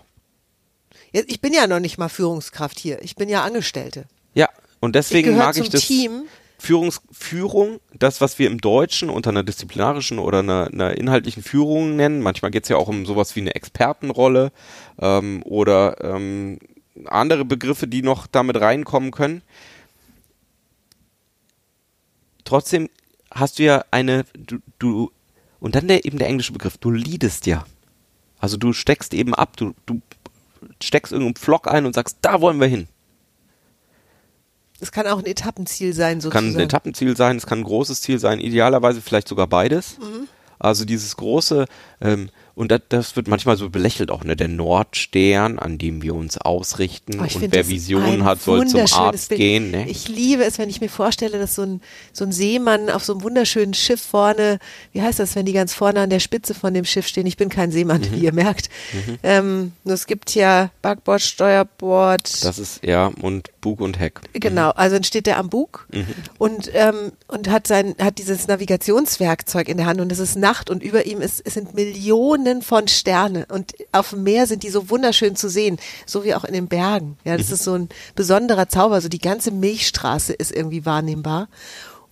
Jetzt, 1.12 1.30
ich 1.30 1.42
bin 1.42 1.54
ja 1.54 1.68
noch 1.68 1.80
nicht 1.80 1.98
mal 1.98 2.10
Führungskraft 2.10 2.80
hier. 2.80 3.02
Ich 3.02 3.16
bin 3.16 3.30
ja 3.30 3.44
Angestellte. 3.44 4.06
Ja. 4.34 4.50
Und 4.80 4.96
deswegen 4.96 5.30
gehöre 5.30 5.46
mag 5.46 5.58
ich 5.58 5.70
das. 5.70 5.82
Team. 5.82 6.24
Führungs 6.58 7.02
Führung, 7.12 7.80
das, 7.94 8.22
was 8.22 8.40
wir 8.40 8.48
im 8.50 8.62
Deutschen 8.62 9.10
unter 9.10 9.30
einer 9.30 9.44
disziplinarischen 9.44 10.20
oder 10.20 10.40
einer, 10.40 10.70
einer 10.72 10.98
inhaltlichen 10.98 11.44
Führung 11.44 11.98
nennen. 11.98 12.22
Manchmal 12.22 12.50
geht 12.50 12.64
es 12.64 12.70
ja 12.70 12.78
auch 12.78 12.88
um 12.88 13.06
sowas 13.06 13.36
wie 13.36 13.42
eine 13.42 13.56
Expertenrolle 13.56 14.52
ähm, 15.00 15.44
oder 15.44 15.98
ähm, 16.02 16.60
andere 17.06 17.44
Begriffe, 17.44 17.88
die 17.88 18.02
noch 18.02 18.26
damit 18.26 18.60
reinkommen 18.60 19.12
können. 19.12 19.42
Trotzdem 22.46 22.90
hast 23.32 23.60
du 23.60 23.64
ja 23.64 23.84
eine, 23.92 24.26
du, 24.38 24.60
du 24.80 25.12
und 25.60 25.76
dann 25.76 25.88
der, 25.88 26.06
eben 26.06 26.20
der 26.20 26.28
englische 26.28 26.54
Begriff, 26.54 26.78
du 26.78 26.92
leadest 26.92 27.46
ja. 27.48 27.66
Also 28.40 28.58
du 28.58 28.74
steckst 28.74 29.14
eben 29.14 29.34
ab, 29.34 29.58
du, 29.58 29.74
du 29.86 30.02
steckst 30.82 31.12
irgendeinen 31.12 31.36
Flock 31.36 31.68
ein 31.68 31.86
und 31.86 31.96
sagst, 31.96 32.20
da 32.22 32.42
wollen 32.42 32.60
wir 32.60 32.68
hin. 32.68 32.88
Es 34.80 34.92
kann 34.92 35.08
auch 35.08 35.20
ein 35.20 35.26
Etappenziel 35.26 35.94
sein, 35.94 36.20
kann 36.20 36.22
sozusagen. 36.22 36.56
ein 36.56 36.60
Etappenziel 36.60 37.16
sein, 37.16 37.38
es 37.38 37.46
kann 37.46 37.60
ein 37.60 37.64
großes 37.64 38.02
Ziel 38.02 38.20
sein, 38.20 38.40
idealerweise 38.40 39.02
vielleicht 39.02 39.28
sogar 39.28 39.48
beides. 39.48 39.98
Mhm. 39.98 40.28
Also 40.60 40.86
dieses 40.86 41.16
große, 41.18 41.66
ähm, 42.02 42.30
Und 42.56 42.72
das, 42.72 42.82
das 42.88 43.16
wird 43.18 43.28
manchmal 43.28 43.58
so 43.58 43.70
belächelt 43.70 44.10
auch, 44.12 44.24
ne? 44.24 44.36
Der 44.38 44.48
Nordstern, 44.48 45.60
an 45.60 45.78
dem 45.78 46.02
wir 46.02 46.16
uns 46.16 46.38
ausrichten. 46.38 47.20
Oh, 47.20 47.24
und 47.24 47.52
wer 47.52 47.68
Visionen 47.68 48.24
hat, 48.24 48.42
soll 48.42 48.66
zum 48.68 48.82
Arzt 48.94 49.30
Bild. 49.30 49.40
gehen. 49.40 49.72
Ne? 49.72 49.90
Ich 49.90 50.08
liebe 50.08 50.44
es, 50.46 50.58
wenn 50.58 50.70
ich 50.70 50.80
mir 50.80 50.90
vorstelle, 50.90 51.38
dass 51.38 51.56
so 51.56 51.64
ein, 51.64 51.82
so 52.14 52.24
ein 52.24 52.32
Seemann 52.32 52.90
auf 52.90 53.04
so 53.04 53.12
einem 53.14 53.24
wunderschönen 53.24 53.74
Schiff 53.74 54.02
vorne, 54.02 54.60
wie 54.94 55.02
heißt 55.02 55.20
das, 55.20 55.36
wenn 55.36 55.46
die 55.46 55.52
ganz 55.54 55.74
vorne 55.74 56.00
an 56.00 56.10
der 56.10 56.20
Spitze 56.22 56.54
von 56.54 56.74
dem 56.74 56.86
Schiff 56.86 57.08
stehen? 57.08 57.26
Ich 57.28 57.36
bin 57.38 57.50
kein 57.50 57.72
Seemann, 57.72 58.02
Mhm. 58.02 58.12
wie 58.14 58.20
ihr 58.20 58.34
merkt. 58.34 58.70
Ähm, 59.22 59.74
nur 59.84 59.94
es 59.96 60.08
gibt 60.08 60.34
ja 60.34 60.70
Backbord, 60.82 61.22
Steuerbord. 61.22 62.44
Das 62.46 62.58
ist, 62.58 62.84
ja, 62.84 63.08
und 63.22 63.50
Bug 63.60 63.82
und 63.82 64.00
Heck. 64.00 64.22
Genau, 64.34 64.70
also 64.72 64.96
dann 64.96 65.04
steht 65.04 65.28
er 65.28 65.38
am 65.38 65.50
Bug 65.50 65.88
und, 66.38 66.70
ähm, 66.74 67.12
und 67.28 67.50
hat 67.50 67.68
sein, 67.68 67.96
hat 68.00 68.18
dieses 68.18 68.48
Navigationswerkzeug 68.48 69.68
in 69.68 69.78
der 69.78 69.88
Hand 69.88 70.00
und 70.00 70.12
es 70.12 70.20
ist 70.20 70.38
Nacht 70.38 70.70
und 70.70 70.84
über 70.84 71.06
ihm 71.06 71.20
ist, 71.22 71.42
es 71.46 71.56
sind 71.56 71.74
Millionen 71.74 72.45
von 72.62 72.88
Sterne 72.88 73.46
und 73.52 73.74
auf 73.92 74.12
dem 74.12 74.24
Meer 74.24 74.48
sind 74.48 74.64
die 74.64 74.70
so 74.70 74.90
wunderschön 74.90 75.36
zu 75.36 75.50
sehen, 75.50 75.78
so 76.06 76.24
wie 76.24 76.36
auch 76.36 76.44
in 76.44 76.54
den 76.54 76.68
Bergen. 76.68 77.18
Ja, 77.24 77.38
das 77.38 77.52
ist 77.52 77.64
so 77.64 77.74
ein 77.74 77.90
besonderer 78.16 78.70
Zauber, 78.70 79.02
so 79.02 79.10
die 79.10 79.20
ganze 79.20 79.52
Milchstraße 79.52 80.34
ist 80.34 80.52
irgendwie 80.52 80.86
wahrnehmbar. 80.86 81.48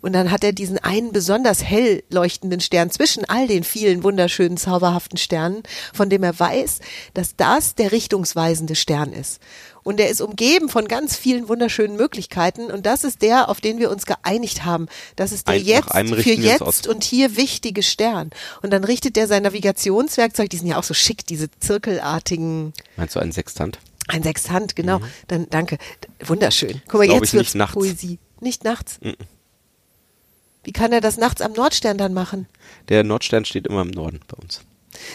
Und 0.04 0.14
dann 0.14 0.30
hat 0.30 0.44
er 0.44 0.52
diesen 0.52 0.78
einen 0.78 1.12
besonders 1.14 1.64
hell 1.64 2.04
leuchtenden 2.12 2.60
Stern 2.60 2.92
zwischen 2.92 3.26
all 3.26 3.48
den 3.48 3.64
vielen 3.64 4.04
wunderschönen, 4.04 4.58
zauberhaften 4.58 5.18
Sternen, 5.18 5.64
von 5.94 6.10
dem 6.10 6.22
er 6.24 6.38
weiß, 6.38 6.80
dass 7.16 7.36
das 7.36 7.74
der 7.74 7.92
richtungsweisende 7.92 8.76
Stern 8.76 9.14
ist. 9.14 9.40
Und 9.82 10.00
er 10.00 10.10
ist 10.10 10.22
umgeben 10.22 10.70
von 10.70 10.88
ganz 10.88 11.16
vielen 11.16 11.48
wunderschönen 11.50 11.96
Möglichkeiten. 11.98 12.70
Und 12.70 12.86
das 12.86 13.04
ist 13.04 13.22
der, 13.22 13.50
auf 13.50 13.60
den 13.62 13.80
wir 13.80 13.90
uns 13.90 14.06
geeinigt 14.06 14.64
haben. 14.66 14.88
Das 15.16 15.32
ist 15.32 15.48
der 15.48 15.56
Ein- 15.56 15.64
jetzt, 15.66 15.92
für 15.92 16.32
jetzt 16.34 16.88
und 16.88 17.04
hier 17.04 17.36
wichtige 17.36 17.82
Stern. 17.82 18.30
Und 18.62 18.72
dann 18.72 18.84
richtet 18.84 19.18
er 19.18 19.28
sein 19.28 19.44
Navigationswerkzeug, 19.44 20.50
die 20.50 20.58
sind 20.58 20.68
ja 20.68 20.78
auch 20.78 20.84
so 20.84 20.94
schick, 20.94 21.26
diese 21.26 21.48
zirkelartigen, 21.60 22.74
Meinst 22.98 23.16
du 23.16 23.20
einen 23.20 23.32
Sextant? 23.32 23.80
ein 24.10 24.22
Sextant, 24.24 24.76
genau. 24.76 25.00
Dann, 25.28 25.48
danke. 25.50 25.78
Wunderschön. 26.26 26.82
Guck 26.88 27.00
mal, 27.00 27.08
Mhm. 27.08 27.14
Jetzt 27.22 27.34
nicht 27.34 27.56
nachts. 27.56 27.74
Poesie. 27.74 28.20
Nicht 28.42 28.64
nachts. 28.66 29.00
Wie 30.64 30.72
kann 30.72 30.92
er 30.92 31.02
das 31.02 31.18
nachts 31.18 31.42
am 31.42 31.54
Nordstern 31.54 31.98
dann 31.98 32.14
machen? 32.14 32.48
Der 32.90 33.04
Nordstern 33.04 33.46
steht 33.46 33.68
immer 33.68 33.82
im 33.82 33.90
Norden 33.90 34.22
bei 34.28 34.42
uns. 34.42 34.62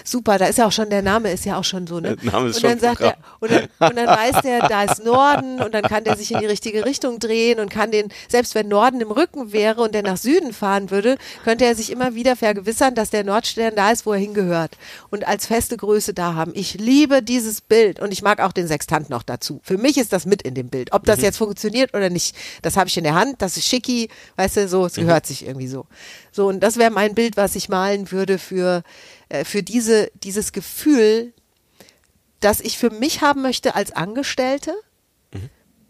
Super, 0.05 0.38
da 0.38 0.47
ist 0.47 0.59
ja 0.59 0.67
auch 0.67 0.73
schon, 0.73 0.91
der 0.91 1.03
Name 1.03 1.31
ist 1.33 1.45
ja 1.45 1.59
auch 1.59 1.64
schon 1.64 1.87
so, 1.87 2.01
ne? 2.01 2.17
Der 2.17 2.33
Name 2.33 2.49
ist 2.49 2.57
und 2.57 2.61
schon 2.62 2.71
dann 2.71 2.81
sagt 2.81 3.01
er, 3.01 3.17
und 3.41 3.51
dann, 3.51 3.69
und 3.91 3.97
dann 3.97 4.07
weiß 4.07 4.43
der, 4.43 4.61
da 4.69 4.85
ist 4.85 5.05
Norden 5.05 5.61
und 5.61 5.73
dann 5.75 5.83
kann 5.83 6.05
der 6.05 6.17
sich 6.17 6.33
in 6.33 6.41
die 6.41 6.47
richtige 6.47 6.85
Richtung 6.85 7.19
drehen 7.19 7.61
und 7.61 7.71
kann 7.71 7.91
den, 7.91 8.09
selbst 8.29 8.55
wenn 8.55 8.69
Norden 8.69 9.01
im 9.01 9.11
Rücken 9.11 9.53
wäre 9.53 9.83
und 9.83 9.95
der 9.95 10.03
nach 10.03 10.17
Süden 10.17 10.53
fahren 10.53 10.91
würde, 10.91 11.17
könnte 11.45 11.64
er 11.64 11.75
sich 11.75 11.91
immer 11.91 12.14
wieder 12.14 12.37
vergewissern, 12.37 12.95
dass 12.95 13.11
der 13.11 13.25
Nordstern 13.25 13.75
da 13.77 13.91
ist, 13.91 14.07
wo 14.07 14.12
er 14.12 14.19
hingehört 14.19 14.77
und 15.11 15.27
als 15.27 15.47
feste 15.47 15.77
Größe 15.77 16.14
da 16.14 16.35
haben. 16.35 16.53
Ich 16.55 16.75
liebe 16.75 17.23
dieses 17.23 17.61
Bild 17.61 18.01
und 18.01 18.12
ich 18.12 18.23
mag 18.23 18.41
auch 18.41 18.53
den 18.53 18.67
Sextant 18.67 19.11
noch 19.11 19.23
dazu. 19.23 19.61
Für 19.62 19.79
mich 19.79 19.99
ist 19.99 20.12
das 20.12 20.27
mit 20.27 20.43
in 20.43 20.55
dem 20.55 20.69
Bild. 20.69 20.93
Ob 20.93 21.05
das 21.05 21.21
jetzt 21.21 21.37
funktioniert 21.38 21.95
oder 21.95 22.11
nicht, 22.11 22.37
das 22.62 22.77
habe 22.77 22.88
ich 22.88 22.97
in 22.97 23.05
der 23.05 23.14
Hand, 23.14 23.41
das 23.43 23.57
ist 23.57 23.67
schicki, 23.67 24.09
weißt 24.37 24.57
du, 24.57 24.69
so, 24.69 24.87
es 24.87 24.95
gehört 24.95 25.27
sich 25.27 25.47
irgendwie 25.47 25.69
so. 25.69 25.87
So, 26.33 26.49
und 26.49 26.61
das 26.61 26.77
wäre 26.77 26.91
mein 26.91 27.14
Bild, 27.14 27.37
was 27.37 27.57
ich 27.57 27.69
malen 27.69 28.11
würde 28.12 28.38
für, 28.38 28.83
äh, 29.29 29.45
für 29.45 29.62
diese, 29.62 30.11
dieses 30.23 30.53
Gefühl, 30.53 31.33
das 32.41 32.61
ich 32.61 32.79
für 32.79 32.91
mich 32.91 33.21
haben 33.21 33.43
möchte 33.43 33.75
als 33.75 33.93
Angestellte, 33.93 34.75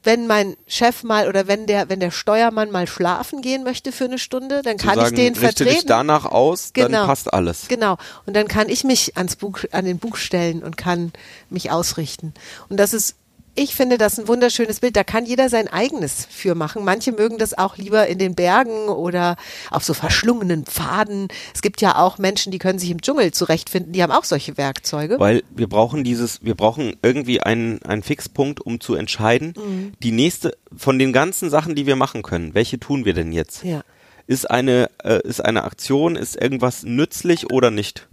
wenn 0.04 0.26
mein 0.26 0.56
Chef 0.66 1.02
mal 1.02 1.28
oder 1.28 1.48
wenn 1.48 1.66
der, 1.66 1.88
wenn 1.88 2.00
der 2.00 2.10
Steuermann 2.12 2.70
mal 2.70 2.86
schlafen 2.86 3.42
gehen 3.42 3.64
möchte 3.64 3.92
für 3.92 4.04
eine 4.04 4.18
Stunde, 4.18 4.62
dann 4.62 4.76
kann 4.76 4.94
sagen, 4.94 5.14
ich 5.14 5.20
den 5.20 5.34
richte 5.34 5.40
vertreten. 5.64 5.70
dich 5.74 5.86
danach 5.86 6.24
aus, 6.24 6.70
Genau. 6.72 6.88
dann 6.98 7.06
passt 7.06 7.32
alles. 7.32 7.66
Genau. 7.68 7.98
Und 8.24 8.34
dann 8.34 8.48
kann 8.48 8.68
ich 8.68 8.84
mich 8.84 9.16
ans 9.16 9.36
Buch, 9.36 9.58
an 9.72 9.84
den 9.84 9.98
Buch 9.98 10.16
stellen 10.16 10.62
und 10.62 10.76
kann 10.76 11.12
mich 11.50 11.70
ausrichten. 11.70 12.32
Und 12.68 12.78
das 12.78 12.94
ist, 12.94 13.16
ich 13.54 13.74
finde 13.74 13.98
das 13.98 14.18
ein 14.18 14.28
wunderschönes 14.28 14.80
Bild. 14.80 14.96
Da 14.96 15.04
kann 15.04 15.26
jeder 15.26 15.48
sein 15.48 15.68
eigenes 15.68 16.26
für 16.30 16.54
machen. 16.54 16.84
Manche 16.84 17.12
mögen 17.12 17.38
das 17.38 17.56
auch 17.58 17.76
lieber 17.76 18.06
in 18.06 18.18
den 18.18 18.34
Bergen 18.34 18.88
oder 18.88 19.36
auf 19.70 19.82
so 19.84 19.94
verschlungenen 19.94 20.64
Pfaden. 20.64 21.28
Es 21.54 21.62
gibt 21.62 21.80
ja 21.80 21.96
auch 21.96 22.18
Menschen, 22.18 22.52
die 22.52 22.58
können 22.58 22.78
sich 22.78 22.90
im 22.90 23.02
Dschungel 23.02 23.32
zurechtfinden. 23.32 23.92
Die 23.92 24.02
haben 24.02 24.12
auch 24.12 24.24
solche 24.24 24.56
Werkzeuge. 24.56 25.18
Weil 25.18 25.42
wir 25.50 25.68
brauchen 25.68 26.04
dieses, 26.04 26.44
wir 26.44 26.54
brauchen 26.54 26.96
irgendwie 27.02 27.40
einen, 27.40 27.82
einen 27.82 28.02
Fixpunkt, 28.02 28.60
um 28.60 28.80
zu 28.80 28.94
entscheiden, 28.94 29.54
Mhm. 29.56 29.92
die 30.02 30.12
nächste, 30.12 30.56
von 30.76 30.98
den 30.98 31.12
ganzen 31.12 31.50
Sachen, 31.50 31.74
die 31.74 31.86
wir 31.86 31.96
machen 31.96 32.22
können, 32.22 32.54
welche 32.54 32.78
tun 32.78 33.04
wir 33.04 33.14
denn 33.14 33.32
jetzt? 33.32 33.64
Ja. 33.64 33.82
Ist 34.26 34.50
eine, 34.50 34.90
äh, 35.02 35.20
ist 35.26 35.44
eine 35.44 35.64
Aktion, 35.64 36.14
ist 36.14 36.40
irgendwas 36.40 36.82
nützlich 36.82 37.50
oder 37.50 37.70
nicht? 37.70 38.08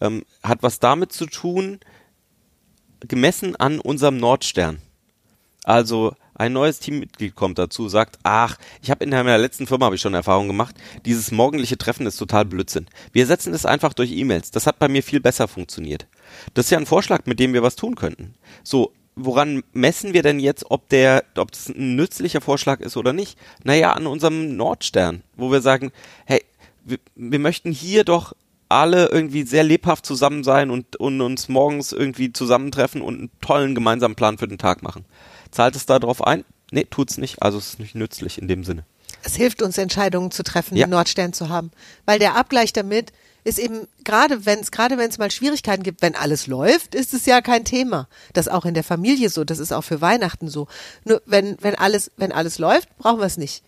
Ähm, 0.00 0.24
hat 0.42 0.58
was 0.62 0.80
damit 0.80 1.12
zu 1.12 1.26
tun, 1.26 1.78
gemessen 3.06 3.56
an 3.56 3.80
unserem 3.80 4.16
Nordstern. 4.16 4.78
Also 5.64 6.14
ein 6.34 6.52
neues 6.52 6.80
Teammitglied 6.80 7.34
kommt 7.34 7.58
dazu, 7.58 7.88
sagt, 7.88 8.18
ach, 8.22 8.56
ich 8.82 8.90
habe 8.90 9.04
in 9.04 9.10
meiner 9.10 9.38
letzten 9.38 9.66
Firma 9.66 9.86
habe 9.86 9.94
ich 9.94 10.00
schon 10.00 10.14
Erfahrung 10.14 10.48
gemacht, 10.48 10.74
dieses 11.04 11.30
morgendliche 11.30 11.78
Treffen 11.78 12.06
ist 12.06 12.16
total 12.16 12.44
Blödsinn. 12.44 12.86
Wir 13.12 13.26
setzen 13.26 13.54
es 13.54 13.66
einfach 13.66 13.92
durch 13.92 14.10
E-Mails. 14.10 14.50
Das 14.50 14.66
hat 14.66 14.78
bei 14.78 14.88
mir 14.88 15.02
viel 15.02 15.20
besser 15.20 15.46
funktioniert. 15.46 16.06
Das 16.54 16.66
ist 16.66 16.70
ja 16.70 16.78
ein 16.78 16.86
Vorschlag, 16.86 17.26
mit 17.26 17.38
dem 17.38 17.52
wir 17.52 17.62
was 17.62 17.76
tun 17.76 17.94
könnten. 17.94 18.34
So, 18.64 18.92
woran 19.14 19.62
messen 19.72 20.14
wir 20.14 20.22
denn 20.22 20.40
jetzt, 20.40 20.70
ob 20.70 20.88
der, 20.88 21.24
ob 21.36 21.52
das 21.52 21.68
ein 21.68 21.96
nützlicher 21.96 22.40
Vorschlag 22.40 22.80
ist 22.80 22.96
oder 22.96 23.12
nicht? 23.12 23.38
Naja, 23.62 23.92
an 23.92 24.06
unserem 24.06 24.56
Nordstern, 24.56 25.22
wo 25.36 25.52
wir 25.52 25.60
sagen, 25.60 25.92
hey, 26.24 26.42
wir, 26.84 26.98
wir 27.14 27.38
möchten 27.38 27.70
hier 27.70 28.04
doch 28.04 28.32
alle 28.72 29.08
irgendwie 29.10 29.44
sehr 29.44 29.62
lebhaft 29.64 30.04
zusammen 30.06 30.42
sein 30.44 30.70
und, 30.70 30.96
und 30.96 31.20
uns 31.20 31.48
morgens 31.48 31.92
irgendwie 31.92 32.32
zusammentreffen 32.32 33.00
und 33.02 33.18
einen 33.18 33.30
tollen 33.40 33.74
gemeinsamen 33.74 34.16
Plan 34.16 34.38
für 34.38 34.48
den 34.48 34.58
Tag 34.58 34.82
machen. 34.82 35.04
Zahlt 35.50 35.76
es 35.76 35.86
da 35.86 35.98
drauf 35.98 36.26
ein? 36.26 36.44
Nee, 36.70 36.86
tut's 36.90 37.18
nicht. 37.18 37.42
Also 37.42 37.58
es 37.58 37.70
ist 37.70 37.78
nicht 37.80 37.94
nützlich 37.94 38.38
in 38.40 38.48
dem 38.48 38.64
Sinne. 38.64 38.84
Es 39.24 39.36
hilft 39.36 39.62
uns, 39.62 39.78
Entscheidungen 39.78 40.30
zu 40.30 40.42
treffen, 40.42 40.76
Ja. 40.76 40.86
den 40.86 40.90
Nordstern 40.90 41.32
zu 41.32 41.48
haben. 41.48 41.70
Weil 42.06 42.18
der 42.18 42.34
Abgleich 42.34 42.72
damit 42.72 43.12
ist 43.44 43.58
eben, 43.58 43.86
gerade 44.04 44.46
wenn 44.46 44.60
es, 44.60 44.70
gerade 44.70 44.98
wenn 44.98 45.10
es 45.10 45.18
mal 45.18 45.30
Schwierigkeiten 45.30 45.82
gibt, 45.82 46.00
wenn 46.02 46.14
alles 46.16 46.46
läuft, 46.46 46.94
ist 46.94 47.12
es 47.12 47.26
ja 47.26 47.40
kein 47.40 47.64
Thema. 47.64 48.08
Das 48.32 48.46
ist 48.46 48.52
auch 48.52 48.64
in 48.64 48.74
der 48.74 48.84
Familie 48.84 49.28
so, 49.28 49.44
das 49.44 49.58
ist 49.58 49.72
auch 49.72 49.82
für 49.84 50.00
Weihnachten 50.00 50.48
so. 50.48 50.66
Nur 51.04 51.20
wenn, 51.26 51.56
wenn 51.60 51.74
alles, 51.74 52.10
wenn 52.16 52.32
alles 52.32 52.58
läuft, 52.58 52.88
brauchen 52.98 53.18
wir 53.20 53.26
es 53.26 53.36
nicht. 53.36 53.62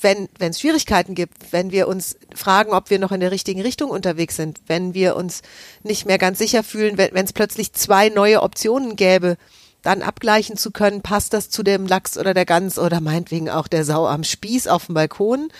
Wenn 0.00 0.28
wenn 0.38 0.50
es 0.50 0.60
Schwierigkeiten 0.60 1.14
gibt, 1.14 1.52
wenn 1.52 1.72
wir 1.72 1.88
uns 1.88 2.16
fragen, 2.34 2.72
ob 2.72 2.90
wir 2.90 2.98
noch 2.98 3.12
in 3.12 3.20
der 3.20 3.30
richtigen 3.32 3.60
Richtung 3.62 3.90
unterwegs 3.90 4.36
sind, 4.36 4.60
wenn 4.66 4.94
wir 4.94 5.16
uns 5.16 5.42
nicht 5.82 6.06
mehr 6.06 6.18
ganz 6.18 6.38
sicher 6.38 6.62
fühlen, 6.62 6.96
wenn 6.98 7.24
es 7.24 7.32
plötzlich 7.32 7.72
zwei 7.72 8.08
neue 8.08 8.42
Optionen 8.42 8.94
gäbe, 8.96 9.36
dann 9.82 10.02
abgleichen 10.02 10.56
zu 10.56 10.70
können, 10.70 11.02
passt 11.02 11.32
das 11.32 11.50
zu 11.50 11.62
dem 11.62 11.86
Lachs 11.86 12.18
oder 12.18 12.34
der 12.34 12.44
Gans 12.44 12.78
oder 12.78 13.00
meinetwegen 13.00 13.48
auch 13.48 13.68
der 13.68 13.84
Sau 13.84 14.06
am 14.06 14.24
Spieß 14.24 14.66
auf 14.68 14.86
dem 14.86 14.94
Balkon, 14.94 15.50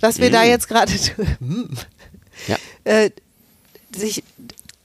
was 0.00 0.18
wir 0.18 0.30
da 0.30 0.44
jetzt 0.44 0.68
gerade 0.68 0.92
tun. 1.16 1.76
Ja. 2.48 2.56
äh, 2.84 3.10
sich 3.94 4.22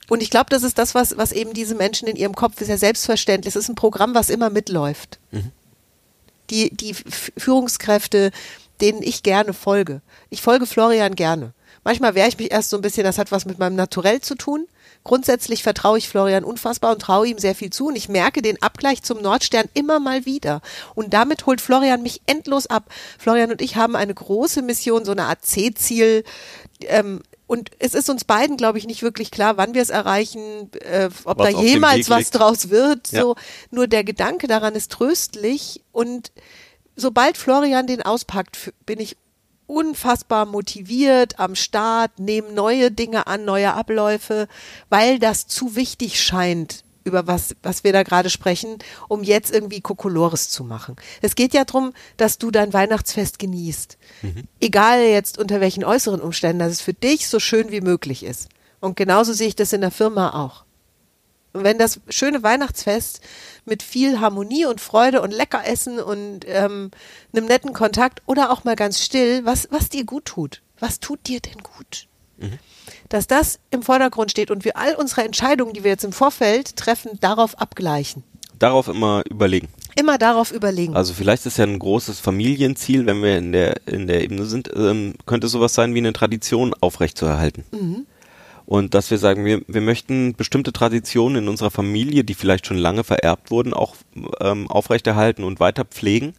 und 0.08 0.22
ich 0.22 0.30
glaube, 0.30 0.50
das 0.50 0.62
ist 0.62 0.78
das, 0.78 0.94
was, 0.94 1.16
was 1.16 1.32
eben 1.32 1.54
diese 1.54 1.74
Menschen 1.74 2.06
in 2.06 2.16
ihrem 2.16 2.34
Kopf 2.34 2.60
ist 2.60 2.68
ja 2.68 2.76
selbstverständlich. 2.76 3.54
Es 3.54 3.62
ist 3.62 3.68
ein 3.70 3.76
Programm, 3.76 4.14
was 4.14 4.28
immer 4.30 4.50
mitläuft. 4.50 5.18
Die, 6.50 6.68
die 6.70 6.90
F- 6.90 7.32
Führungskräfte, 7.38 8.30
denen 8.82 9.02
ich 9.02 9.22
gerne 9.22 9.54
folge. 9.54 10.02
Ich 10.28 10.42
folge 10.42 10.66
Florian 10.66 11.14
gerne. 11.14 11.54
Manchmal 11.84 12.14
wehre 12.14 12.28
ich 12.28 12.38
mich 12.38 12.52
erst 12.52 12.70
so 12.70 12.76
ein 12.76 12.82
bisschen, 12.82 13.04
das 13.04 13.18
hat 13.18 13.32
was 13.32 13.44
mit 13.44 13.58
meinem 13.58 13.76
Naturell 13.76 14.20
zu 14.20 14.34
tun. 14.34 14.66
Grundsätzlich 15.04 15.64
vertraue 15.64 15.98
ich 15.98 16.08
Florian 16.08 16.44
unfassbar 16.44 16.92
und 16.92 17.02
traue 17.02 17.26
ihm 17.26 17.38
sehr 17.38 17.56
viel 17.56 17.70
zu. 17.70 17.88
Und 17.88 17.96
ich 17.96 18.08
merke 18.08 18.40
den 18.40 18.62
Abgleich 18.62 19.02
zum 19.02 19.20
Nordstern 19.20 19.68
immer 19.74 19.98
mal 19.98 20.24
wieder. 20.26 20.60
Und 20.94 21.12
damit 21.12 21.46
holt 21.46 21.60
Florian 21.60 22.02
mich 22.02 22.20
endlos 22.26 22.68
ab. 22.68 22.84
Florian 23.18 23.50
und 23.50 23.62
ich 23.62 23.74
haben 23.74 23.96
eine 23.96 24.14
große 24.14 24.62
Mission, 24.62 25.04
so 25.04 25.12
eine 25.12 25.24
Art 25.24 25.44
C-Ziel. 25.44 26.22
Ähm, 26.82 27.22
und 27.48 27.70
es 27.80 27.94
ist 27.94 28.08
uns 28.08 28.24
beiden, 28.24 28.56
glaube 28.56 28.78
ich, 28.78 28.86
nicht 28.86 29.02
wirklich 29.02 29.30
klar, 29.30 29.56
wann 29.56 29.74
wir 29.74 29.82
es 29.82 29.90
erreichen, 29.90 30.70
äh, 30.80 31.10
ob 31.24 31.38
Was 31.38 31.52
da 31.52 31.60
jemals 31.60 32.08
was 32.08 32.30
draus 32.30 32.70
wird. 32.70 33.10
Ja. 33.10 33.22
So. 33.22 33.36
Nur 33.70 33.88
der 33.88 34.04
Gedanke 34.04 34.46
daran 34.46 34.74
ist 34.74 34.92
tröstlich. 34.92 35.82
Und 35.90 36.30
sobald 36.96 37.36
Florian 37.36 37.86
den 37.86 38.02
auspackt, 38.02 38.72
bin 38.86 39.00
ich 39.00 39.16
unfassbar 39.66 40.46
motiviert 40.46 41.38
am 41.38 41.54
Start, 41.54 42.18
nehme 42.18 42.52
neue 42.52 42.90
Dinge 42.90 43.26
an, 43.26 43.44
neue 43.44 43.72
Abläufe, 43.72 44.48
weil 44.90 45.18
das 45.18 45.46
zu 45.46 45.76
wichtig 45.76 46.22
scheint, 46.22 46.84
über 47.04 47.26
was, 47.26 47.56
was 47.62 47.82
wir 47.84 47.92
da 47.92 48.02
gerade 48.02 48.30
sprechen, 48.30 48.78
um 49.08 49.22
jetzt 49.22 49.52
irgendwie 49.52 49.80
Kokolores 49.80 50.50
zu 50.50 50.64
machen. 50.64 50.96
Es 51.20 51.34
geht 51.34 51.54
ja 51.54 51.64
darum, 51.64 51.92
dass 52.16 52.38
du 52.38 52.50
dein 52.50 52.72
Weihnachtsfest 52.72 53.38
genießt. 53.38 53.98
Egal 54.60 55.00
jetzt 55.04 55.38
unter 55.38 55.60
welchen 55.60 55.84
äußeren 55.84 56.20
Umständen, 56.20 56.60
dass 56.60 56.72
es 56.72 56.80
für 56.80 56.94
dich 56.94 57.28
so 57.28 57.40
schön 57.40 57.70
wie 57.70 57.80
möglich 57.80 58.24
ist. 58.24 58.48
Und 58.80 58.96
genauso 58.96 59.32
sehe 59.32 59.48
ich 59.48 59.56
das 59.56 59.72
in 59.72 59.80
der 59.80 59.90
Firma 59.90 60.30
auch. 60.44 60.64
Und 61.52 61.64
wenn 61.64 61.78
das 61.78 62.00
schöne 62.08 62.42
Weihnachtsfest 62.42 63.20
mit 63.64 63.82
viel 63.82 64.20
Harmonie 64.20 64.66
und 64.66 64.80
Freude 64.80 65.22
und 65.22 65.32
Leckeressen 65.32 65.98
und 65.98 66.40
ähm, 66.46 66.90
einem 67.32 67.46
netten 67.46 67.72
Kontakt 67.72 68.22
oder 68.26 68.50
auch 68.50 68.64
mal 68.64 68.76
ganz 68.76 69.00
still, 69.00 69.44
was, 69.44 69.68
was 69.70 69.88
dir 69.88 70.04
gut 70.04 70.24
tut. 70.24 70.62
Was 70.78 71.00
tut 71.00 71.26
dir 71.28 71.40
denn 71.40 71.62
gut? 71.62 72.08
dass 73.08 73.26
das 73.26 73.58
im 73.70 73.82
Vordergrund 73.82 74.30
steht 74.30 74.50
und 74.50 74.64
wir 74.64 74.76
all 74.76 74.94
unsere 74.94 75.22
Entscheidungen, 75.22 75.74
die 75.74 75.84
wir 75.84 75.90
jetzt 75.90 76.04
im 76.04 76.12
Vorfeld 76.12 76.76
treffen, 76.76 77.18
darauf 77.20 77.58
abgleichen. 77.58 78.24
Darauf 78.58 78.88
immer 78.88 79.22
überlegen. 79.28 79.68
Immer 79.96 80.18
darauf 80.18 80.52
überlegen. 80.52 80.96
Also 80.96 81.12
vielleicht 81.12 81.44
ist 81.46 81.58
ja 81.58 81.64
ein 81.64 81.78
großes 81.78 82.20
Familienziel, 82.20 83.04
wenn 83.06 83.22
wir 83.22 83.36
in 83.36 83.52
der 83.52 83.86
in 83.86 84.06
der 84.06 84.22
Ebene 84.22 84.46
sind, 84.46 84.70
ähm, 84.74 85.14
könnte 85.26 85.48
sowas 85.48 85.74
sein 85.74 85.94
wie 85.94 85.98
eine 85.98 86.12
Tradition 86.12 86.72
aufrechtzuerhalten. 86.80 87.64
Mhm. 87.72 88.06
Und 88.72 88.94
dass 88.94 89.10
wir 89.10 89.18
sagen, 89.18 89.44
wir, 89.44 89.60
wir 89.66 89.82
möchten 89.82 90.34
bestimmte 90.34 90.72
Traditionen 90.72 91.42
in 91.42 91.48
unserer 91.50 91.70
Familie, 91.70 92.24
die 92.24 92.32
vielleicht 92.32 92.66
schon 92.66 92.78
lange 92.78 93.04
vererbt 93.04 93.50
wurden, 93.50 93.74
auch 93.74 93.96
ähm, 94.40 94.66
aufrechterhalten 94.66 95.44
und 95.44 95.60
weiter 95.60 95.84
pflegen. 95.84 96.32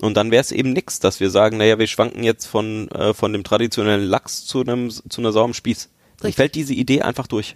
Und 0.00 0.16
dann 0.16 0.30
wäre 0.30 0.40
es 0.40 0.50
eben 0.50 0.72
nix, 0.72 0.98
dass 0.98 1.20
wir 1.20 1.28
sagen, 1.28 1.58
naja, 1.58 1.78
wir 1.78 1.86
schwanken 1.86 2.24
jetzt 2.24 2.46
von, 2.46 2.90
äh, 2.92 3.12
von 3.12 3.34
dem 3.34 3.44
traditionellen 3.44 4.06
Lachs 4.06 4.46
zu 4.46 4.62
einem 4.62 4.88
zu 4.88 5.20
einer 5.20 5.30
Sau 5.32 5.44
am 5.44 5.52
Spieß. 5.52 5.90
Dann 6.16 6.28
Richtig. 6.28 6.36
fällt 6.36 6.54
diese 6.54 6.72
Idee 6.72 7.02
einfach 7.02 7.26
durch. 7.26 7.54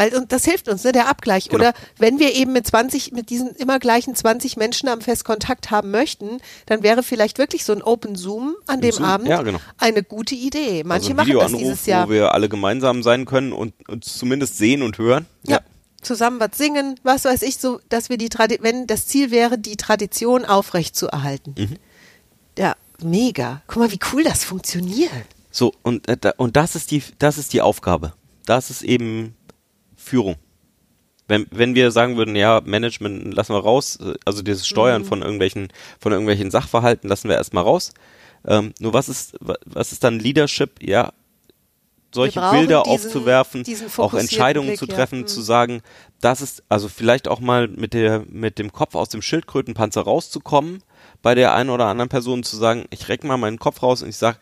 Weil 0.00 0.14
und 0.14 0.32
das 0.32 0.46
hilft 0.46 0.66
uns, 0.70 0.82
ne, 0.82 0.92
der 0.92 1.08
Abgleich. 1.08 1.50
Genau. 1.50 1.56
Oder 1.56 1.74
wenn 1.98 2.18
wir 2.18 2.34
eben 2.34 2.54
mit 2.54 2.66
20, 2.66 3.12
mit 3.12 3.28
diesen 3.28 3.50
immer 3.56 3.78
gleichen 3.78 4.14
20 4.14 4.56
Menschen 4.56 4.88
am 4.88 5.02
Fest 5.02 5.26
Kontakt 5.26 5.70
haben 5.70 5.90
möchten, 5.90 6.38
dann 6.64 6.82
wäre 6.82 7.02
vielleicht 7.02 7.36
wirklich 7.36 7.66
so 7.66 7.74
ein 7.74 7.82
Open 7.82 8.16
Zoom 8.16 8.56
an 8.66 8.80
dem 8.80 8.92
Zoom, 8.92 9.04
Abend 9.04 9.28
ja, 9.28 9.42
genau. 9.42 9.58
eine 9.76 10.02
gute 10.02 10.34
Idee. 10.34 10.84
Manche 10.84 11.10
also 11.10 11.32
machen 11.32 11.52
das 11.52 11.60
dieses 11.60 11.84
Jahr. 11.84 12.08
wo 12.08 12.12
wir 12.12 12.32
alle 12.32 12.48
gemeinsam 12.48 13.02
sein 13.02 13.26
können 13.26 13.52
und 13.52 13.74
uns 13.90 14.16
zumindest 14.16 14.56
sehen 14.56 14.80
und 14.80 14.96
hören. 14.96 15.26
Ja. 15.46 15.60
Zusammen 16.00 16.40
was 16.40 16.56
singen, 16.56 16.98
was 17.02 17.26
weiß 17.26 17.42
ich, 17.42 17.58
so, 17.58 17.78
dass 17.90 18.08
wir 18.08 18.16
die 18.16 18.30
Tradi 18.30 18.58
wenn 18.62 18.86
das 18.86 19.06
Ziel 19.06 19.30
wäre, 19.30 19.58
die 19.58 19.76
Tradition 19.76 20.46
aufrecht 20.46 20.96
zu 20.96 21.08
erhalten. 21.08 21.54
Mhm. 21.58 21.76
Ja, 22.56 22.74
mega. 23.02 23.60
Guck 23.66 23.82
mal, 23.82 23.92
wie 23.92 24.00
cool 24.14 24.24
das 24.24 24.44
funktioniert. 24.44 25.10
So, 25.50 25.74
und, 25.82 26.08
äh, 26.08 26.32
und 26.38 26.56
das 26.56 26.74
ist 26.74 26.90
die, 26.90 27.02
das 27.18 27.36
ist 27.36 27.52
die 27.52 27.60
Aufgabe. 27.60 28.14
Das 28.46 28.70
ist 28.70 28.82
eben 28.82 29.36
Führung. 30.10 30.36
Wenn, 31.28 31.46
wenn 31.52 31.74
wir 31.76 31.92
sagen 31.92 32.16
würden, 32.16 32.34
ja, 32.34 32.60
Management 32.64 33.32
lassen 33.34 33.54
wir 33.54 33.60
raus, 33.60 33.98
äh, 34.00 34.14
also 34.24 34.42
dieses 34.42 34.66
Steuern 34.66 35.04
von 35.04 35.22
irgendwelchen, 35.22 35.68
von 36.00 36.10
irgendwelchen 36.12 36.50
Sachverhalten 36.50 37.08
lassen 37.08 37.28
wir 37.28 37.36
erstmal 37.36 37.62
raus. 37.64 37.92
Ähm, 38.44 38.72
nur 38.80 38.92
was 38.92 39.08
ist, 39.08 39.36
wa- 39.40 39.58
was 39.64 39.92
ist 39.92 40.02
dann 40.02 40.18
Leadership? 40.18 40.82
Ja, 40.82 41.12
solche 42.12 42.40
Bilder 42.40 42.82
diesen- 42.82 42.92
aufzuwerfen, 43.06 43.62
diesen 43.62 43.88
auch 43.98 44.14
Entscheidungen 44.14 44.68
Blick, 44.70 44.78
zu 44.80 44.86
ja. 44.86 44.94
treffen, 44.96 45.20
Mhm. 45.20 45.26
zu 45.28 45.40
sagen, 45.42 45.82
das 46.20 46.40
ist, 46.42 46.64
also 46.68 46.88
vielleicht 46.88 47.28
auch 47.28 47.38
mal 47.38 47.68
mit 47.68 47.94
der, 47.94 48.24
mit 48.28 48.58
dem 48.58 48.72
Kopf 48.72 48.96
aus 48.96 49.08
dem 49.10 49.22
Schildkrötenpanzer 49.22 50.00
rauszukommen, 50.02 50.82
bei 51.22 51.36
der 51.36 51.54
einen 51.54 51.70
oder 51.70 51.86
anderen 51.86 52.08
Person 52.08 52.42
zu 52.42 52.56
sagen, 52.56 52.86
ich 52.90 53.08
reck 53.08 53.22
mal 53.22 53.36
meinen 53.36 53.60
Kopf 53.60 53.82
raus 53.84 54.02
und 54.02 54.08
ich 54.08 54.16
sag, 54.16 54.40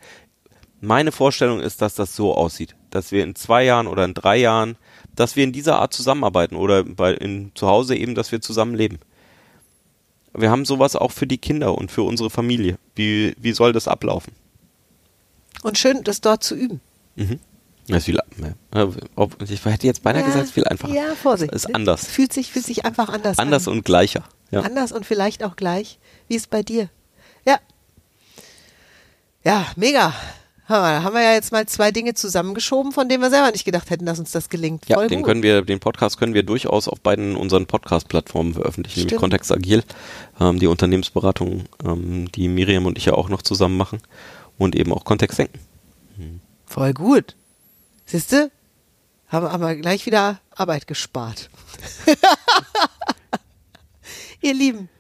meine 0.81 1.13
Vorstellung 1.13 1.61
ist, 1.61 1.83
dass 1.83 1.95
das 1.95 2.17
so 2.17 2.35
aussieht, 2.35 2.75
dass 2.89 3.13
wir 3.13 3.23
in 3.25 3.35
zwei 3.35 3.65
Jahren 3.65 3.87
oder 3.89 4.05
in 4.07 4.15
drei 4.15 4.39
Jahren, 4.39 4.77
dass 5.19 5.37
wir 5.37 5.45
in 5.45 5.53
dieser 5.53 5.79
Art 5.79 5.93
zusammenarbeiten 5.93 6.57
oder 6.57 6.85
bei 6.85 7.13
in 7.15 7.53
zu 7.55 7.67
Hause 7.67 7.97
eben, 7.97 8.15
dass 8.15 8.31
wir 8.33 8.41
zusammenleben. 8.41 8.99
Wir 10.35 10.51
haben 10.51 10.65
sowas 10.65 10.95
auch 10.95 11.11
für 11.13 11.27
die 11.27 11.39
Kinder 11.39 11.77
und 11.77 11.91
für 11.91 12.03
unsere 12.03 12.31
Familie. 12.31 12.79
Wie 12.95 13.35
wie 13.39 13.53
soll 13.53 13.73
das 13.73 13.89
ablaufen? 13.89 14.33
Und 15.63 15.79
schön, 15.79 16.05
das 16.05 16.21
dort 16.21 16.45
zu 16.45 16.55
üben. 16.55 16.81
Das 17.89 17.99
ist 17.99 18.05
viel, 18.05 18.19
äh, 18.19 18.87
ich 19.49 19.65
hätte 19.65 19.87
jetzt 19.87 20.03
beinahe 20.03 20.21
Ja, 20.23 20.27
gesagt, 20.29 20.51
viel 20.51 20.65
einfacher. 20.65 20.95
Ja, 20.95 21.15
Vorsicht. 21.15 21.53
Ist 21.53 21.75
anders. 21.75 22.07
Fühlt 22.07 22.33
sich, 22.33 22.53
fühlt 22.53 22.67
sich 22.67 22.85
einfach 22.85 23.09
anders, 23.09 23.39
Anders 23.39 23.67
an. 23.67 23.75
und 23.75 23.85
gleicher. 23.85 24.25
Ja. 24.51 24.61
Anders 24.61 24.93
und 24.93 25.07
vielleicht 25.07 25.43
auch 25.43 25.57
gleich. 25.57 25.99
Wie 26.29 26.37
ist 26.37 26.51
bei 26.51 26.63
dir? 26.63 26.91
Ja. 27.47 27.59
Ja, 29.43 29.67
mega. 29.77 30.13
Da 30.69 31.03
haben 31.03 31.15
wir 31.15 31.23
ja 31.23 31.33
jetzt 31.33 31.51
mal 31.51 31.65
zwei 31.67 31.91
Dinge 31.93 32.13
zusammengeschoben, 32.13 32.93
von 32.93 33.09
denen 33.09 33.23
wir 33.23 33.31
selber 33.31 33.51
nicht 33.51 33.65
gedacht 33.65 33.89
hätten, 33.89 34.05
dass 34.05 34.19
uns 34.19 34.33
das 34.33 34.51
gelingt. 34.51 34.87
Ja, 34.87 35.07
den 35.07 35.21
gut. 35.21 35.27
können 35.27 35.43
wir, 35.43 35.63
den 35.63 35.81
Podcast 35.81 36.19
können 36.19 36.35
wir 36.35 36.43
durchaus 36.43 36.89
auf 36.89 37.01
beiden 37.01 37.37
unseren 37.37 37.67
Podcast-Plattformen 37.67 38.53
veröffentlichen, 38.53 39.01
nämlich 39.01 39.13
Stimmt. 39.13 39.21
Kontext 39.21 39.51
Agil, 39.51 39.83
ähm, 40.39 40.59
die 40.59 40.67
Unternehmensberatung, 40.67 41.65
ähm, 41.85 42.31
die 42.33 42.49
Miriam 42.49 42.85
und 42.85 42.99
ich 42.99 43.07
ja 43.07 43.15
auch 43.15 43.31
noch 43.31 43.41
zusammen 43.41 43.79
machen 43.79 44.01
und 44.59 44.77
eben 44.77 44.93
auch 44.93 45.05
Kontext 45.05 45.39
denken. 45.39 45.59
Voll 46.67 46.93
gut. 46.93 47.35
Siehste, 48.05 48.51
haben 49.29 49.47
aber 49.47 49.75
gleich 49.75 50.05
wieder 50.05 50.41
Arbeit 50.55 50.87
gespart. 50.87 51.49
Ihr 54.43 54.55
Lieben, 54.55 54.91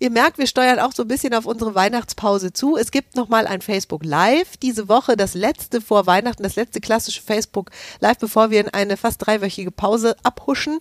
ihr 0.00 0.10
merkt, 0.10 0.38
wir 0.38 0.48
steuern 0.48 0.80
auch 0.80 0.92
so 0.92 1.02
ein 1.02 1.08
bisschen 1.08 1.34
auf 1.34 1.46
unsere 1.46 1.74
Weihnachtspause 1.76 2.52
zu. 2.52 2.76
Es 2.76 2.90
gibt 2.90 3.14
nochmal 3.14 3.46
ein 3.46 3.60
Facebook 3.60 4.04
Live 4.04 4.56
diese 4.56 4.88
Woche, 4.88 5.16
das 5.16 5.34
letzte 5.34 5.80
vor 5.80 6.06
Weihnachten, 6.06 6.42
das 6.42 6.56
letzte 6.56 6.80
klassische 6.80 7.22
Facebook 7.22 7.70
Live, 8.00 8.18
bevor 8.18 8.50
wir 8.50 8.60
in 8.60 8.68
eine 8.68 8.96
fast 8.96 9.24
dreiwöchige 9.24 9.70
Pause 9.70 10.16
abhuschen. 10.24 10.80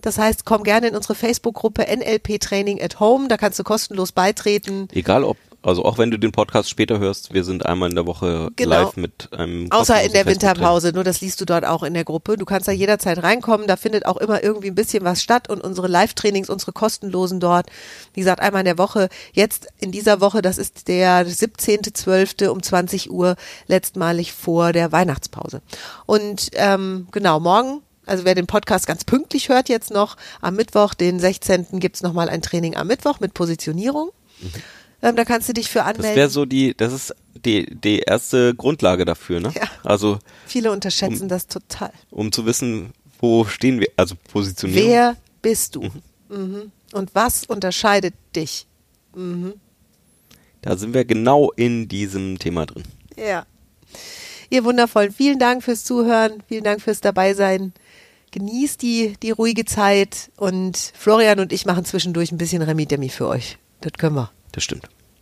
Das 0.00 0.18
heißt, 0.18 0.44
komm 0.44 0.62
gerne 0.62 0.88
in 0.88 0.96
unsere 0.96 1.14
Facebook-Gruppe 1.14 1.82
NLP 1.82 2.38
Training 2.38 2.80
at 2.80 3.00
Home. 3.00 3.28
Da 3.28 3.36
kannst 3.36 3.58
du 3.58 3.64
kostenlos 3.64 4.12
beitreten. 4.12 4.88
Egal 4.92 5.24
ob, 5.24 5.38
also 5.64 5.84
auch 5.84 5.98
wenn 5.98 6.10
du 6.10 6.18
den 6.18 6.32
Podcast 6.32 6.68
später 6.68 6.98
hörst, 6.98 7.32
wir 7.32 7.44
sind 7.44 7.64
einmal 7.66 7.88
in 7.88 7.94
der 7.94 8.06
Woche 8.06 8.50
Genau. 8.56 8.70
live 8.70 8.96
mit 8.96 9.28
einem 9.32 9.70
Außer 9.70 10.02
in 10.02 10.12
der. 10.12 10.24
Winterpause, 10.26 10.92
nur 10.92 11.04
das 11.04 11.20
liest 11.20 11.40
du 11.40 11.44
dort 11.44 11.66
auch 11.66 11.82
in 11.82 11.94
der 11.94 12.04
Gruppe. 12.04 12.36
Du 12.36 12.44
kannst 12.44 12.66
da 12.66 12.72
jederzeit 12.72 13.22
reinkommen, 13.22 13.66
da 13.66 13.76
findet 13.76 14.06
auch 14.06 14.16
immer 14.16 14.42
irgendwie 14.42 14.68
ein 14.68 14.74
bisschen 14.74 15.04
was 15.04 15.22
statt 15.22 15.50
und 15.50 15.62
unsere 15.62 15.86
Live-Trainings, 15.86 16.48
unsere 16.48 16.72
kostenlosen 16.72 17.40
dort, 17.40 17.66
wie 18.14 18.20
gesagt, 18.20 18.40
einmal 18.40 18.60
in 18.60 18.66
der 18.66 18.78
Woche. 18.78 19.08
Jetzt 19.32 19.68
in 19.78 19.92
dieser 19.92 20.20
Woche, 20.20 20.40
das 20.40 20.56
ist 20.58 20.88
der 20.88 21.26
17.12. 21.26 22.48
um 22.48 22.62
20 22.62 23.10
Uhr, 23.10 23.36
letztmalig 23.66 24.32
vor 24.32 24.72
der 24.72 24.92
Weihnachtspause. 24.92 25.60
Und 26.06 26.50
ähm, 26.54 27.08
genau, 27.10 27.40
morgen 27.40 27.82
also 28.06 28.24
wer 28.24 28.34
den 28.34 28.46
Podcast 28.46 28.86
ganz 28.86 29.04
pünktlich 29.04 29.48
hört 29.48 29.70
jetzt 29.70 29.90
noch, 29.90 30.16
am 30.42 30.56
Mittwoch, 30.56 30.92
den 30.94 31.18
16. 31.18 31.80
gibt's 31.80 32.02
noch 32.02 32.10
nochmal 32.10 32.28
ein 32.28 32.42
Training 32.42 32.76
am 32.76 32.86
Mittwoch 32.86 33.18
mit 33.18 33.34
Positionierung. 33.34 34.10
Ähm, 35.04 35.16
da 35.16 35.24
kannst 35.24 35.48
du 35.48 35.52
dich 35.52 35.68
für 35.68 35.80
Das 35.80 35.88
anmelden. 35.88 36.16
wäre 36.16 36.28
so 36.30 36.44
die, 36.46 36.74
das 36.74 36.92
ist 36.92 37.14
die, 37.44 37.66
die 37.78 37.98
erste 38.00 38.54
Grundlage 38.54 39.04
dafür, 39.04 39.38
ne? 39.40 39.52
Ja. 39.54 39.62
Also, 39.82 40.18
Viele 40.46 40.72
unterschätzen 40.72 41.28
das 41.28 41.46
total. 41.46 41.92
um 42.10 42.32
zu 42.32 42.46
wissen, 42.46 42.92
wo 43.20 43.44
stehen 43.44 43.80
wir, 43.80 43.88
also 43.96 44.14
Positionierung. 44.32 44.88
Wer 44.90 45.16
bist 45.42 45.74
du? 45.76 45.90
Mhm. 46.30 46.72
Und 46.92 47.14
was 47.14 47.44
unterscheidet 47.44 48.14
dich? 48.34 48.66
Da 50.62 50.76
sind 50.76 50.94
wir 50.94 51.04
genau 51.04 51.50
in 51.52 51.86
diesem 51.88 52.38
Thema 52.38 52.66
drin. 52.66 52.84
Ja. 53.16 53.44
Ihr 54.50 54.64
Wundervollen, 54.64 55.12
vielen 55.12 55.38
Dank 55.38 55.62
fürs 55.62 55.84
Zuhören, 55.84 56.42
vielen 56.48 56.64
Dank 56.64 56.80
fürs 56.80 57.00
Dabeisein. 57.00 57.72
Genießt 58.30 58.80
die, 58.82 59.14
die 59.22 59.30
ruhige 59.30 59.64
Zeit 59.64 60.30
und 60.36 60.76
Florian 60.94 61.38
und 61.40 61.52
ich 61.52 61.66
machen 61.66 61.84
zwischendurch 61.84 62.32
ein 62.32 62.38
bisschen 62.38 62.62
Remi-Demi 62.62 63.08
für 63.10 63.28
euch. 63.28 63.58
Das 63.80 63.92
können 63.92 64.16
wir. 64.16 64.30
Das 64.52 64.64
stimmt. 64.64 64.88